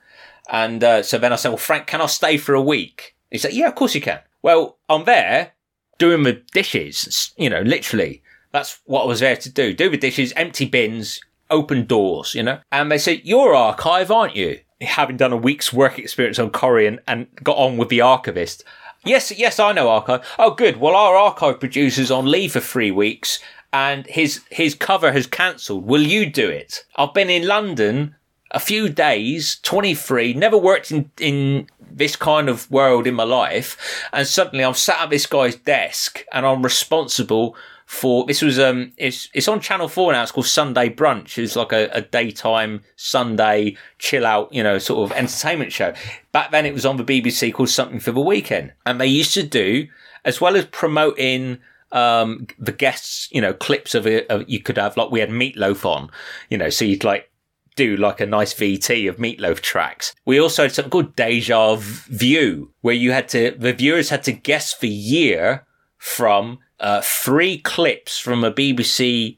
And 0.50 0.84
uh, 0.84 1.04
so 1.04 1.19
then 1.19 1.32
I 1.32 1.36
said, 1.36 1.50
well, 1.50 1.58
Frank, 1.58 1.86
can 1.86 2.02
I 2.02 2.08
stay 2.08 2.38
for 2.38 2.56
a 2.56 2.62
week? 2.62 3.15
He 3.30 3.38
said, 3.38 3.54
yeah, 3.54 3.67
of 3.67 3.76
course 3.76 3.93
you 3.93 4.02
can. 4.02 4.22
Well, 4.41 4.80
I'm 4.89 5.06
there 5.06 5.52
doing 6.00 6.24
the 6.24 6.41
dishes, 6.52 7.32
you 7.38 7.50
know, 7.52 7.62
literally. 7.62 8.24
That's 8.52 8.80
what 8.86 9.04
I 9.04 9.06
was 9.06 9.19
there 9.19 9.38
to 9.38 9.50
do. 9.52 9.72
Do 9.74 9.89
the 9.91 9.98
dishes, 9.98 10.34
empty 10.36 10.65
bins, 10.65 11.22
open 11.52 11.86
doors, 11.86 12.34
you 12.34 12.41
know? 12.41 12.60
And 12.72 12.91
they 12.91 12.98
said, 12.98 13.22
you're 13.24 13.54
archive, 13.54 14.10
aren't 14.10 14.36
you? 14.36 14.62
having 14.86 15.17
done 15.17 15.34
a 15.34 15.38
week's 15.38 15.74
work 15.74 15.98
experience 16.00 16.39
on 16.39 16.50
Corrie 16.50 16.88
and, 16.88 17.00
and 17.08 17.28
got 17.43 17.58
on 17.58 17.78
with 17.78 17.89
the 17.89 18.02
archivist. 18.02 18.63
Yes, 19.06 19.32
yes, 19.38 19.60
I 19.60 19.74
know 19.74 19.89
archive. 19.89 20.26
Oh, 20.39 20.52
good. 20.52 20.78
Well, 20.78 20.96
our 20.96 21.16
archive 21.16 21.60
producer's 21.60 22.10
on 22.10 22.26
leave 22.26 22.54
for 22.54 22.62
three 22.62 22.92
weeks 22.92 23.39
and 23.74 24.06
his, 24.08 24.42
his 24.50 24.76
cover 24.76 25.12
has 25.12 25.28
cancelled. 25.28 25.86
Will 25.86 26.02
you 26.02 26.30
do 26.30 26.48
it? 26.48 26.86
I've 26.96 27.13
been 27.13 27.30
in 27.30 27.48
London 27.48 28.16
a 28.52 28.60
few 28.60 28.88
days, 28.88 29.58
23, 29.63 30.34
never 30.36 30.58
worked 30.58 30.92
in, 30.92 31.12
in 31.20 31.68
this 31.80 32.16
kind 32.16 32.48
of 32.48 32.70
world 32.72 33.06
in 33.06 33.16
my 33.16 33.24
life. 33.24 34.08
And 34.13 34.26
suddenly 34.28 34.63
I'm 34.63 34.74
sat 34.76 35.02
at 35.02 35.10
this 35.10 35.26
guy's 35.26 35.56
desk 35.56 36.24
and 36.32 36.46
I'm 36.46 36.63
responsible 36.63 37.58
for 37.94 38.26
this 38.26 38.42
was 38.42 38.58
um 38.58 38.92
it's 38.98 39.30
it's 39.36 39.48
on 39.48 39.60
Channel 39.60 39.88
Four 39.88 40.14
now. 40.14 40.24
It's 40.24 40.32
called 40.32 40.48
Sunday 40.48 40.90
Brunch. 40.90 41.38
It's 41.38 41.56
like 41.56 41.72
a, 41.72 41.90
a 41.94 42.02
daytime 42.02 42.82
Sunday 42.96 43.78
chill 44.00 44.26
out, 44.26 44.52
you 44.52 44.64
know, 44.64 44.80
sort 44.80 45.10
of 45.10 45.16
entertainment 45.16 45.72
show. 45.72 45.94
Back 46.32 46.50
then, 46.50 46.66
it 46.66 46.74
was 46.74 46.88
on 46.88 46.98
the 46.98 47.04
BBC 47.04 47.54
called 47.54 47.70
Something 47.70 48.00
for 48.00 48.12
the 48.12 48.20
Weekend, 48.20 48.74
and 48.86 49.00
they 49.00 49.06
used 49.06 49.36
to 49.36 49.44
do 49.44 49.88
as 50.26 50.42
well 50.42 50.56
as 50.56 50.66
promoting 50.66 51.60
um 51.92 52.48
the 52.58 52.72
guests, 52.72 53.30
you 53.32 53.40
know, 53.40 53.54
clips 53.54 53.94
of 53.94 54.08
it. 54.08 54.28
You 54.48 54.60
could 54.60 54.78
have 54.80 54.98
like 54.98 55.12
we 55.12 55.20
had 55.20 55.30
Meatloaf 55.30 55.86
on, 55.86 56.10
you 56.50 56.58
know, 56.58 56.72
so 56.72 56.86
you'd 56.86 57.04
like 57.04 57.30
do 57.76 57.96
like 57.96 58.20
a 58.20 58.26
nice 58.26 58.56
VT 58.56 59.08
of 59.08 59.18
Meatloaf 59.18 59.62
tracks. 59.62 60.16
We 60.26 60.40
also 60.40 60.64
had 60.64 60.72
something 60.72 60.90
called 60.90 61.16
Deja 61.16 61.76
View, 61.76 62.72
where 62.82 62.96
you 62.96 63.12
had 63.12 63.30
to 63.30 63.52
the 63.52 63.72
viewers 63.72 64.10
had 64.10 64.24
to 64.24 64.32
guess 64.32 64.76
the 64.78 64.90
year 64.90 65.68
from 66.00 66.58
uh, 66.84 67.02
three 67.02 67.58
clips 67.58 68.19
from 68.19 68.43
a 68.43 68.52
BBC 68.52 69.38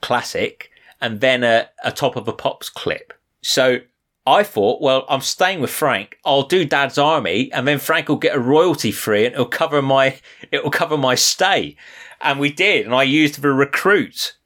classic 0.00 0.70
and 1.00 1.20
then 1.20 1.44
a, 1.44 1.68
a 1.84 1.92
top 1.92 2.16
of 2.16 2.26
a 2.26 2.32
pops 2.32 2.70
clip. 2.70 3.12
So 3.42 3.80
I 4.26 4.42
thought, 4.42 4.80
well, 4.80 5.04
I'm 5.10 5.20
staying 5.20 5.60
with 5.60 5.70
Frank. 5.70 6.18
I'll 6.24 6.44
do 6.44 6.64
Dad's 6.64 6.96
Army, 6.96 7.52
and 7.52 7.68
then 7.68 7.78
Frank 7.78 8.08
will 8.08 8.16
get 8.16 8.34
a 8.34 8.40
royalty 8.40 8.90
free, 8.90 9.26
and 9.26 9.34
it'll 9.34 9.44
cover 9.44 9.82
my 9.82 10.18
it'll 10.50 10.70
cover 10.70 10.96
my 10.96 11.14
stay. 11.14 11.76
And 12.22 12.40
we 12.40 12.50
did, 12.50 12.86
and 12.86 12.94
I 12.94 13.02
used 13.02 13.42
the 13.42 13.52
recruit 13.52 14.36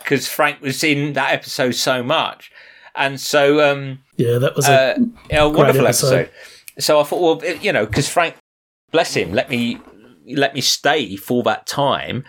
because 0.00 0.28
Frank 0.28 0.60
was 0.60 0.82
in 0.82 1.12
that 1.12 1.32
episode 1.32 1.76
so 1.76 2.02
much, 2.02 2.50
and 2.96 3.20
so 3.20 3.72
um, 3.72 4.00
yeah, 4.16 4.38
that 4.38 4.56
was 4.56 4.68
a, 4.68 4.96
uh, 4.96 4.96
a 5.30 5.48
wonderful 5.48 5.86
episode. 5.86 6.28
episode. 6.28 6.30
So 6.80 7.00
I 7.00 7.04
thought, 7.04 7.42
well, 7.42 7.54
you 7.56 7.72
know, 7.72 7.86
because 7.86 8.08
Frank, 8.08 8.34
bless 8.90 9.14
him, 9.14 9.32
let 9.32 9.48
me 9.48 9.78
let 10.26 10.54
me 10.54 10.60
stay 10.60 11.16
for 11.16 11.42
that 11.44 11.66
time. 11.66 12.24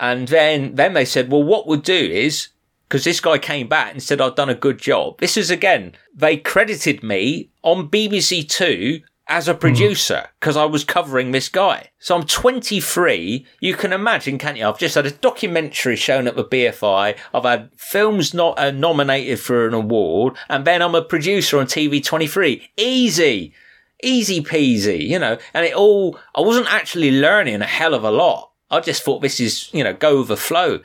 And 0.00 0.28
then, 0.28 0.74
then 0.74 0.94
they 0.94 1.04
said, 1.04 1.30
well, 1.30 1.42
what 1.42 1.66
we'll 1.66 1.80
do 1.80 1.94
is, 1.94 2.48
because 2.88 3.04
this 3.04 3.20
guy 3.20 3.38
came 3.38 3.68
back 3.68 3.92
and 3.92 4.02
said, 4.02 4.20
I've 4.20 4.34
done 4.34 4.50
a 4.50 4.54
good 4.54 4.78
job. 4.78 5.18
This 5.18 5.36
is 5.36 5.50
again, 5.50 5.92
they 6.14 6.36
credited 6.36 7.02
me 7.02 7.50
on 7.62 7.88
BBC 7.88 8.48
Two 8.48 9.00
as 9.28 9.48
a 9.48 9.54
producer 9.54 10.28
because 10.38 10.56
mm. 10.56 10.60
I 10.60 10.64
was 10.66 10.84
covering 10.84 11.30
this 11.30 11.48
guy. 11.48 11.90
So 11.98 12.14
I'm 12.14 12.26
23. 12.26 13.46
You 13.60 13.74
can 13.74 13.92
imagine, 13.92 14.36
can't 14.36 14.58
you? 14.58 14.66
I've 14.66 14.78
just 14.78 14.94
had 14.94 15.06
a 15.06 15.10
documentary 15.10 15.96
shown 15.96 16.26
at 16.26 16.36
the 16.36 16.44
BFI. 16.44 17.16
I've 17.32 17.44
had 17.44 17.70
films 17.76 18.34
not 18.34 18.58
uh, 18.58 18.70
nominated 18.72 19.40
for 19.40 19.66
an 19.66 19.74
award, 19.74 20.36
and 20.48 20.66
then 20.66 20.82
I'm 20.82 20.94
a 20.94 21.02
producer 21.02 21.58
on 21.58 21.66
TV 21.66 22.04
23. 22.04 22.70
Easy 22.76 23.54
easy 24.02 24.42
peasy, 24.42 25.06
you 25.06 25.18
know, 25.18 25.38
and 25.54 25.64
it 25.64 25.74
all, 25.74 26.18
I 26.34 26.40
wasn't 26.40 26.72
actually 26.72 27.12
learning 27.12 27.62
a 27.62 27.66
hell 27.66 27.94
of 27.94 28.04
a 28.04 28.10
lot. 28.10 28.50
I 28.70 28.80
just 28.80 29.02
thought 29.02 29.22
this 29.22 29.40
is, 29.40 29.72
you 29.72 29.84
know, 29.84 29.92
go 29.92 30.18
with 30.18 30.28
the 30.28 30.36
flow. 30.36 30.80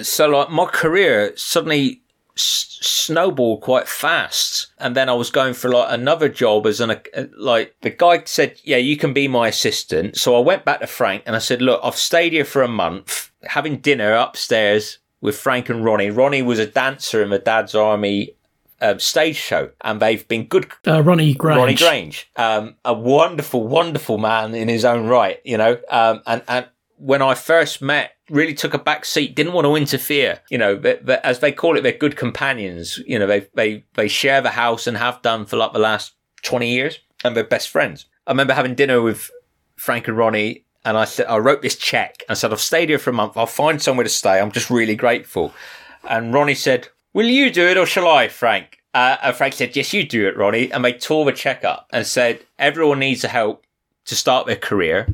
So 0.00 0.28
like 0.28 0.50
my 0.50 0.66
career 0.66 1.32
suddenly 1.36 2.02
s- 2.36 2.78
snowballed 2.80 3.62
quite 3.62 3.88
fast. 3.88 4.68
And 4.78 4.94
then 4.94 5.08
I 5.08 5.14
was 5.14 5.30
going 5.30 5.54
for 5.54 5.70
like 5.70 5.92
another 5.92 6.28
job 6.28 6.66
as 6.66 6.80
an, 6.80 6.96
like 7.36 7.74
the 7.82 7.90
guy 7.90 8.22
said, 8.24 8.58
yeah, 8.64 8.76
you 8.78 8.96
can 8.96 9.12
be 9.12 9.28
my 9.28 9.48
assistant. 9.48 10.16
So 10.16 10.36
I 10.36 10.40
went 10.40 10.64
back 10.64 10.80
to 10.80 10.86
Frank 10.86 11.22
and 11.26 11.36
I 11.36 11.40
said, 11.40 11.62
look, 11.62 11.80
I've 11.82 11.96
stayed 11.96 12.32
here 12.32 12.44
for 12.44 12.62
a 12.62 12.68
month 12.68 13.30
having 13.44 13.78
dinner 13.78 14.12
upstairs 14.12 14.98
with 15.20 15.36
Frank 15.36 15.68
and 15.68 15.84
Ronnie. 15.84 16.10
Ronnie 16.10 16.42
was 16.42 16.58
a 16.58 16.66
dancer 16.66 17.22
in 17.22 17.30
the 17.30 17.38
Dad's 17.38 17.74
Army 17.74 18.34
um, 18.82 18.98
stage 18.98 19.36
show, 19.36 19.70
and 19.80 20.00
they've 20.00 20.26
been 20.28 20.46
good. 20.46 20.70
Uh, 20.86 21.02
Ronnie 21.02 21.34
Grange. 21.34 21.58
Ronnie 21.58 21.74
Grange, 21.76 22.30
um, 22.36 22.74
a 22.84 22.92
wonderful, 22.92 23.66
wonderful 23.66 24.18
man 24.18 24.54
in 24.54 24.68
his 24.68 24.84
own 24.84 25.06
right, 25.06 25.40
you 25.44 25.56
know. 25.56 25.78
Um, 25.88 26.20
and 26.26 26.42
and 26.48 26.66
when 26.96 27.22
I 27.22 27.34
first 27.34 27.80
met, 27.80 28.12
really 28.28 28.54
took 28.54 28.74
a 28.74 28.78
back 28.78 29.04
seat, 29.04 29.34
didn't 29.34 29.54
want 29.54 29.64
to 29.64 29.76
interfere. 29.76 30.40
You 30.50 30.58
know, 30.58 30.76
but, 30.76 31.06
but 31.06 31.24
as 31.24 31.38
they 31.38 31.52
call 31.52 31.78
it, 31.78 31.82
they're 31.82 31.92
good 31.92 32.16
companions. 32.16 32.98
You 33.06 33.18
know, 33.18 33.26
they 33.26 33.46
they 33.54 33.84
they 33.94 34.08
share 34.08 34.40
the 34.42 34.50
house 34.50 34.86
and 34.86 34.96
have 34.96 35.22
done 35.22 35.46
for 35.46 35.56
like 35.56 35.72
the 35.72 35.78
last 35.78 36.12
twenty 36.42 36.70
years, 36.74 36.98
and 37.24 37.34
they're 37.34 37.44
best 37.44 37.70
friends. 37.70 38.06
I 38.26 38.32
remember 38.32 38.54
having 38.54 38.74
dinner 38.74 39.00
with 39.00 39.30
Frank 39.76 40.08
and 40.08 40.18
Ronnie. 40.18 40.64
And 40.84 40.96
I 40.98 41.04
said, 41.04 41.26
I 41.26 41.38
wrote 41.38 41.62
this 41.62 41.76
check 41.76 42.24
and 42.28 42.36
said, 42.36 42.52
I've 42.52 42.60
stayed 42.60 42.88
here 42.88 42.98
for 42.98 43.10
a 43.10 43.12
month. 43.12 43.36
I'll 43.36 43.46
find 43.46 43.80
somewhere 43.80 44.02
to 44.02 44.10
stay. 44.10 44.40
I'm 44.40 44.50
just 44.50 44.68
really 44.68 44.96
grateful. 44.96 45.54
And 46.10 46.34
Ronnie 46.34 46.56
said, 46.56 46.88
Will 47.12 47.26
you 47.26 47.50
do 47.50 47.66
it 47.66 47.76
or 47.76 47.86
shall 47.86 48.08
I, 48.08 48.28
Frank? 48.28 48.78
Uh, 48.94 49.16
and 49.22 49.36
Frank 49.36 49.54
said, 49.54 49.76
Yes, 49.76 49.92
you 49.92 50.06
do 50.06 50.26
it, 50.26 50.36
Ronnie. 50.36 50.70
And 50.72 50.84
they 50.84 50.92
tore 50.92 51.24
the 51.24 51.32
check 51.32 51.64
up 51.64 51.88
and 51.92 52.06
said, 52.06 52.44
Everyone 52.58 52.98
needs 52.98 53.24
a 53.24 53.28
help 53.28 53.64
to 54.06 54.14
start 54.14 54.46
their 54.46 54.56
career. 54.56 55.08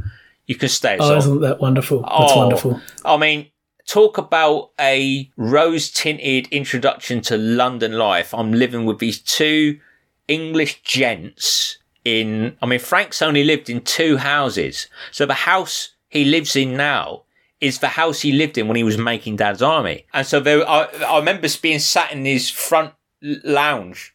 You 0.47 0.55
can 0.55 0.69
stay. 0.69 0.97
Oh, 0.99 1.17
isn't 1.17 1.41
that 1.43 1.61
wonderful? 1.61 2.01
That's 2.01 2.33
oh, 2.33 2.39
wonderful. 2.39 2.81
I 3.05 3.17
mean, 3.17 3.49
talk 3.87 4.19
about 4.19 4.71
a 4.81 5.31
rose 5.37 5.91
tinted 5.91 6.49
introduction 6.49 7.21
to 7.23 7.37
London 7.37 7.93
life. 7.93 8.33
I'm 8.33 8.53
living 8.53 8.87
with 8.87 8.99
these 8.99 9.21
two 9.21 9.79
English 10.27 10.83
gents 10.83 11.79
in, 12.05 12.57
I 12.63 12.67
mean, 12.67 12.79
Frank's 12.79 13.21
only 13.21 13.45
lived 13.45 13.69
in 13.69 13.83
two 13.83 14.17
houses. 14.17 14.87
So 15.11 15.27
the 15.27 15.35
house 15.35 15.91
he 16.09 16.25
lives 16.25 16.57
in 16.57 16.77
now 16.77 17.25
is 17.61 17.79
the 17.81 17.89
house 17.89 18.21
he 18.21 18.33
lived 18.33 18.57
in 18.57 18.69
when 18.69 18.77
he 18.77 18.85
was 18.85 18.99
making 18.99 19.37
Dad's 19.37 19.63
Army. 19.63 20.07
And 20.13 20.27
so 20.27 20.41
there, 20.41 20.69
I, 20.69 20.85
I 21.07 21.19
remember 21.19 21.49
being 21.61 21.79
sat 21.79 22.13
in 22.13 22.25
his 22.25 22.51
front 22.51 22.95
lounge 23.23 24.15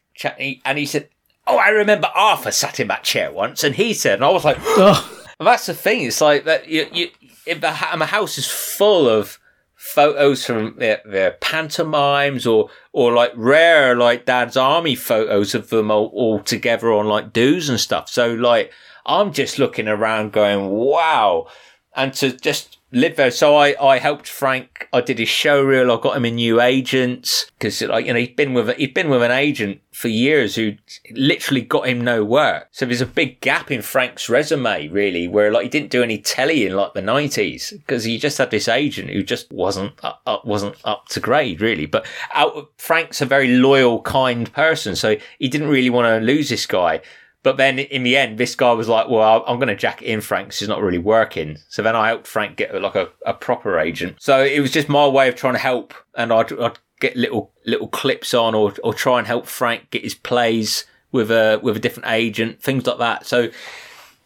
and 0.66 0.78
he 0.78 0.86
said, 0.86 1.08
Oh, 1.46 1.58
I 1.58 1.68
remember 1.68 2.08
Arthur 2.14 2.50
sat 2.50 2.80
in 2.80 2.88
that 2.88 3.04
chair 3.04 3.30
once. 3.30 3.64
And 3.64 3.74
he 3.74 3.92
said, 3.92 4.14
and 4.14 4.24
I 4.24 4.30
was 4.30 4.44
like, 4.44 4.56
oh. 4.62 5.20
That's 5.40 5.66
the 5.66 5.74
thing. 5.74 6.04
It's 6.04 6.20
like 6.20 6.44
that 6.44 6.68
you, 6.68 6.86
you, 6.92 7.10
if 7.44 7.60
the, 7.60 7.68
my 7.98 8.06
house 8.06 8.38
is 8.38 8.46
full 8.46 9.08
of 9.08 9.38
photos 9.74 10.46
from 10.46 10.76
their, 10.78 11.02
their 11.04 11.32
pantomimes 11.32 12.46
or, 12.46 12.70
or 12.92 13.12
like 13.12 13.32
rare, 13.34 13.94
like 13.94 14.24
Dad's 14.24 14.56
Army 14.56 14.94
photos 14.94 15.54
of 15.54 15.68
them 15.68 15.90
all, 15.90 16.06
all 16.14 16.40
together 16.40 16.92
on 16.92 17.06
like 17.06 17.32
do's 17.32 17.68
and 17.68 17.80
stuff. 17.80 18.08
So 18.08 18.32
like, 18.32 18.72
I'm 19.04 19.32
just 19.32 19.58
looking 19.58 19.88
around 19.88 20.32
going, 20.32 20.70
wow. 20.70 21.48
And 21.94 22.14
to 22.14 22.32
just 22.32 22.73
there. 22.94 23.30
So 23.30 23.56
I, 23.56 23.74
I 23.82 23.98
helped 23.98 24.28
Frank. 24.28 24.88
I 24.92 25.00
did 25.00 25.18
his 25.18 25.28
show 25.28 25.62
reel. 25.62 25.90
I 25.90 26.00
got 26.00 26.16
him 26.16 26.24
a 26.24 26.30
new 26.30 26.60
agent 26.60 27.50
because 27.58 27.82
like, 27.82 28.06
you 28.06 28.12
know, 28.12 28.18
he'd 28.20 28.36
been 28.36 28.54
with, 28.54 28.74
he'd 28.76 28.94
been 28.94 29.10
with 29.10 29.22
an 29.22 29.30
agent 29.30 29.80
for 29.92 30.08
years 30.08 30.56
who 30.56 30.74
literally 31.12 31.60
got 31.60 31.88
him 31.88 32.00
no 32.00 32.24
work. 32.24 32.68
So 32.72 32.86
there's 32.86 33.00
a 33.00 33.06
big 33.06 33.40
gap 33.40 33.70
in 33.70 33.82
Frank's 33.82 34.28
resume, 34.28 34.88
really, 34.88 35.28
where 35.28 35.52
like 35.52 35.64
he 35.64 35.68
didn't 35.68 35.90
do 35.90 36.02
any 36.02 36.18
telly 36.18 36.66
in 36.66 36.74
like 36.74 36.94
the 36.94 37.02
nineties 37.02 37.72
because 37.72 38.04
he 38.04 38.18
just 38.18 38.38
had 38.38 38.50
this 38.50 38.68
agent 38.68 39.10
who 39.10 39.22
just 39.22 39.52
wasn't 39.52 39.92
up, 40.02 40.44
wasn't 40.44 40.76
up 40.84 41.08
to 41.08 41.20
grade, 41.20 41.60
really. 41.60 41.86
But 41.86 42.06
out, 42.32 42.70
Frank's 42.78 43.20
a 43.20 43.26
very 43.26 43.48
loyal, 43.48 44.02
kind 44.02 44.52
person, 44.52 44.96
so 44.96 45.16
he 45.38 45.48
didn't 45.48 45.68
really 45.68 45.90
want 45.90 46.06
to 46.06 46.24
lose 46.24 46.48
this 46.48 46.66
guy. 46.66 47.00
But 47.44 47.58
then 47.58 47.78
in 47.78 48.02
the 48.02 48.16
end, 48.16 48.38
this 48.38 48.56
guy 48.56 48.72
was 48.72 48.88
like, 48.88 49.08
well, 49.08 49.44
I'm 49.46 49.58
going 49.58 49.68
to 49.68 49.76
jack 49.76 50.00
it 50.00 50.06
in 50.06 50.22
Frank 50.22 50.48
because 50.48 50.60
he's 50.60 50.68
not 50.68 50.80
really 50.80 50.98
working. 50.98 51.58
So 51.68 51.82
then 51.82 51.94
I 51.94 52.08
helped 52.08 52.26
Frank 52.26 52.56
get 52.56 52.74
like 52.80 52.94
a, 52.96 53.10
a 53.26 53.34
proper 53.34 53.78
agent. 53.78 54.16
So 54.18 54.42
it 54.42 54.60
was 54.60 54.72
just 54.72 54.88
my 54.88 55.06
way 55.06 55.28
of 55.28 55.36
trying 55.36 55.52
to 55.52 55.60
help. 55.60 55.92
And 56.16 56.32
I'd, 56.32 56.52
I'd 56.58 56.78
get 57.00 57.16
little, 57.16 57.52
little 57.66 57.88
clips 57.88 58.32
on 58.32 58.54
or, 58.54 58.72
or 58.82 58.94
try 58.94 59.18
and 59.18 59.26
help 59.26 59.46
Frank 59.46 59.90
get 59.90 60.02
his 60.02 60.14
plays 60.14 60.86
with 61.12 61.30
a, 61.30 61.60
with 61.62 61.76
a 61.76 61.80
different 61.80 62.08
agent, 62.10 62.62
things 62.62 62.86
like 62.86 62.98
that. 62.98 63.26
So 63.26 63.50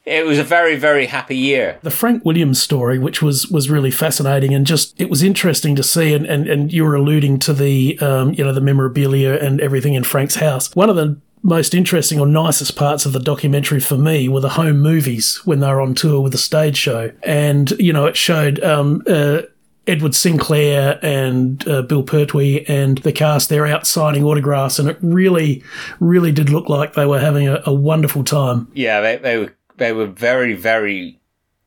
it 0.07 0.25
was 0.25 0.39
a 0.39 0.45
very 0.45 0.75
very 0.75 1.05
happy 1.05 1.37
year 1.37 1.79
the 1.83 1.91
frank 1.91 2.25
williams 2.25 2.59
story 2.59 2.99
which 2.99 3.21
was 3.21 3.47
was 3.49 3.69
really 3.69 3.91
fascinating 3.91 4.55
and 4.55 4.67
just 4.67 4.99
it 4.99 5.11
was 5.11 5.23
interesting 5.23 5.77
to 5.77 5.83
see 5.83 6.15
and 6.15 6.25
and, 6.25 6.49
and 6.49 6.73
you 6.73 6.83
were 6.83 6.95
alluding 6.95 7.39
to 7.39 7.53
the 7.53 7.99
um, 7.99 8.33
you 8.33 8.43
know 8.43 8.55
the 8.55 8.61
memorabilia 8.63 9.35
and 9.35 9.61
everything 9.61 9.93
in 9.93 10.03
frank's 10.03 10.37
house 10.37 10.75
one 10.75 10.89
of 10.89 10.97
the 10.97 11.21
most 11.43 11.75
interesting 11.75 12.21
or 12.21 12.27
nicest 12.27 12.77
parts 12.77 13.07
of 13.07 13.13
the 13.13 13.21
documentary 13.21 13.81
for 13.81 13.97
me 13.97 14.29
were 14.29 14.41
the 14.41 14.51
home 14.51 14.81
movies 14.81 15.41
when 15.45 15.61
they 15.61 15.69
were 15.69 15.81
on 15.81 15.95
tour 15.95 16.21
with 16.21 16.33
the 16.33 16.39
stage 16.39 16.77
show. 16.77 17.13
And, 17.23 17.71
you 17.73 17.93
know, 17.93 18.07
it 18.07 18.17
showed 18.17 18.63
um, 18.63 19.03
uh, 19.07 19.43
Edward 19.87 20.15
Sinclair 20.15 20.99
and 21.03 21.67
uh, 21.69 21.83
Bill 21.83 22.03
Pertwee 22.03 22.65
and 22.69 22.99
the 22.99 23.13
cast, 23.13 23.49
they're 23.49 23.67
out 23.67 23.87
signing 23.87 24.25
autographs. 24.25 24.79
And 24.79 24.89
it 24.89 24.99
really, 25.01 25.63
really 26.01 26.33
did 26.33 26.51
look 26.51 26.69
like 26.69 26.95
they 26.95 27.07
were 27.07 27.21
having 27.21 27.49
a, 27.49 27.63
a 27.65 27.73
wonderful 27.73 28.25
time. 28.25 28.69
Yeah, 28.75 29.01
they, 29.01 29.17
they, 29.17 29.39
were, 29.39 29.55
they 29.77 29.93
were 29.93 30.07
very, 30.07 30.55
very 30.55 31.21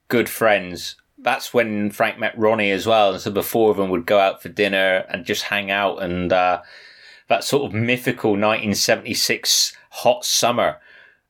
good 0.07 0.29
friends. 0.29 0.95
That's 1.17 1.53
when 1.53 1.91
Frank 1.91 2.19
met 2.19 2.37
Ronnie 2.37 2.71
as 2.71 2.85
well. 2.85 3.13
And 3.13 3.21
so 3.21 3.29
the 3.29 3.43
four 3.43 3.71
of 3.71 3.77
them 3.77 3.89
would 3.89 4.05
go 4.05 4.19
out 4.19 4.41
for 4.41 4.49
dinner 4.49 5.05
and 5.09 5.25
just 5.25 5.43
hang 5.43 5.71
out 5.71 6.01
and, 6.01 6.33
uh, 6.33 6.61
that 7.31 7.45
sort 7.45 7.63
of 7.63 7.73
mythical 7.73 8.31
1976 8.31 9.75
hot 9.89 10.25
summer. 10.25 10.79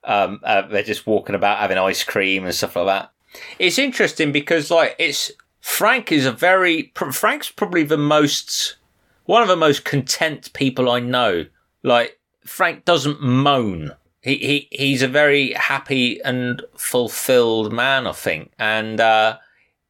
Um, 0.03 0.39
uh, 0.43 0.63
they're 0.63 0.83
just 0.83 1.05
walking 1.05 1.35
about 1.35 1.59
having 1.59 1.77
ice 1.77 2.03
cream 2.03 2.43
and 2.43 2.53
stuff 2.53 2.75
like 2.75 2.87
that. 2.87 3.11
It's 3.59 3.77
interesting 3.77 4.31
because 4.31 4.71
like 4.71 4.95
it's 4.97 5.31
Frank 5.61 6.11
is 6.11 6.25
a 6.25 6.31
very 6.31 6.91
Frank's 6.95 7.49
probably 7.49 7.83
the 7.83 7.97
most 7.97 8.77
one 9.25 9.43
of 9.43 9.47
the 9.47 9.55
most 9.55 9.85
content 9.85 10.51
people 10.53 10.89
I 10.89 10.99
know. 10.99 11.45
Like 11.83 12.19
Frank 12.45 12.83
doesn't 12.83 13.21
moan. 13.21 13.91
He 14.21 14.37
he 14.37 14.67
he's 14.71 15.03
a 15.03 15.07
very 15.07 15.53
happy 15.53 16.19
and 16.23 16.63
fulfilled 16.75 17.71
man, 17.71 18.07
I 18.07 18.11
think, 18.11 18.51
and 18.57 18.99
uh, 18.99 19.37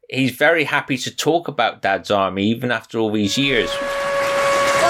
he's 0.09 0.31
very 0.31 0.65
happy 0.65 0.97
to 0.97 1.15
talk 1.15 1.47
about 1.47 1.81
Dad's 1.81 2.11
Army 2.11 2.47
even 2.47 2.69
after 2.69 2.99
all 2.99 3.11
these 3.11 3.37
years. 3.37 3.71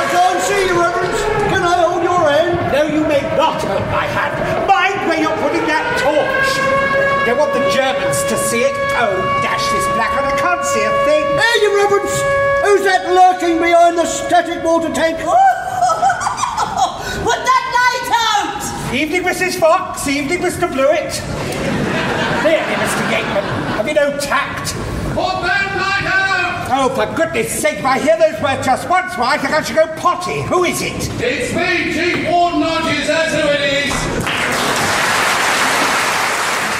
I 0.02 0.06
can't 0.10 0.42
see 0.42 0.66
you, 0.66 0.76
Reverend. 0.82 1.14
Can 1.54 1.62
I 1.62 1.78
hold 1.86 2.02
your 2.02 2.26
hand? 2.26 2.58
No, 2.74 2.90
you 2.90 3.06
may 3.06 3.22
not 3.38 3.62
hold 3.62 3.86
my 3.94 4.10
hand. 4.10 4.34
Mind 4.66 4.98
where 5.06 5.22
you're 5.22 5.38
putting 5.46 5.62
that 5.70 5.86
torch. 6.02 6.50
They 7.30 7.38
want 7.38 7.54
the 7.54 7.62
Germans 7.70 8.26
to 8.34 8.36
see 8.50 8.66
it. 8.66 8.74
Oh, 8.98 9.14
dash 9.46 9.62
this 9.70 9.86
black 9.94 10.18
and 10.18 10.26
I 10.26 10.34
can't 10.42 10.66
see 10.66 10.82
a 10.82 10.90
thing. 11.06 11.22
Hey, 11.38 11.56
your 11.62 11.78
reverence. 11.86 12.18
Who's 12.66 12.82
that 12.90 13.14
lurking 13.14 13.62
behind 13.62 13.98
the 13.98 14.10
static 14.10 14.64
water 14.66 14.90
tank? 14.90 15.22
Put 17.22 17.40
that 17.46 17.66
light 17.78 18.10
out! 18.10 18.94
Evening, 18.94 19.22
Mrs. 19.22 19.60
Fox. 19.60 20.08
Evening, 20.08 20.42
Mr. 20.42 20.66
Blewett. 20.66 21.14
Really, 22.42 22.74
Mr. 22.74 23.04
Gateman. 23.14 23.46
Have 23.78 23.88
you 23.88 23.94
no 23.94 24.18
tact? 24.18 24.74
Put 25.14 25.46
that 25.46 25.78
light 25.78 26.10
out! 26.10 26.31
Oh, 26.74 26.88
for 26.88 27.06
goodness 27.18 27.52
sake, 27.52 27.80
if 27.80 27.86
I 27.86 28.00
hear 28.00 28.18
those 28.18 28.42
words 28.42 28.66
just 28.66 28.88
once 28.88 29.18
more, 29.18 29.28
I 29.28 29.38
think 29.38 29.54
I 29.54 29.62
should 29.62 29.76
go 29.76 29.94
potty. 29.98 30.42
Who 30.44 30.64
is 30.64 30.82
it? 30.82 30.94
It's 31.22 31.54
me, 31.54 31.92
Chief 31.92 32.32
Warden 32.32 32.62
Hodges, 32.62 33.08
that's 33.08 33.34
who 33.34 33.46
it 33.50 33.88
is. 33.88 33.92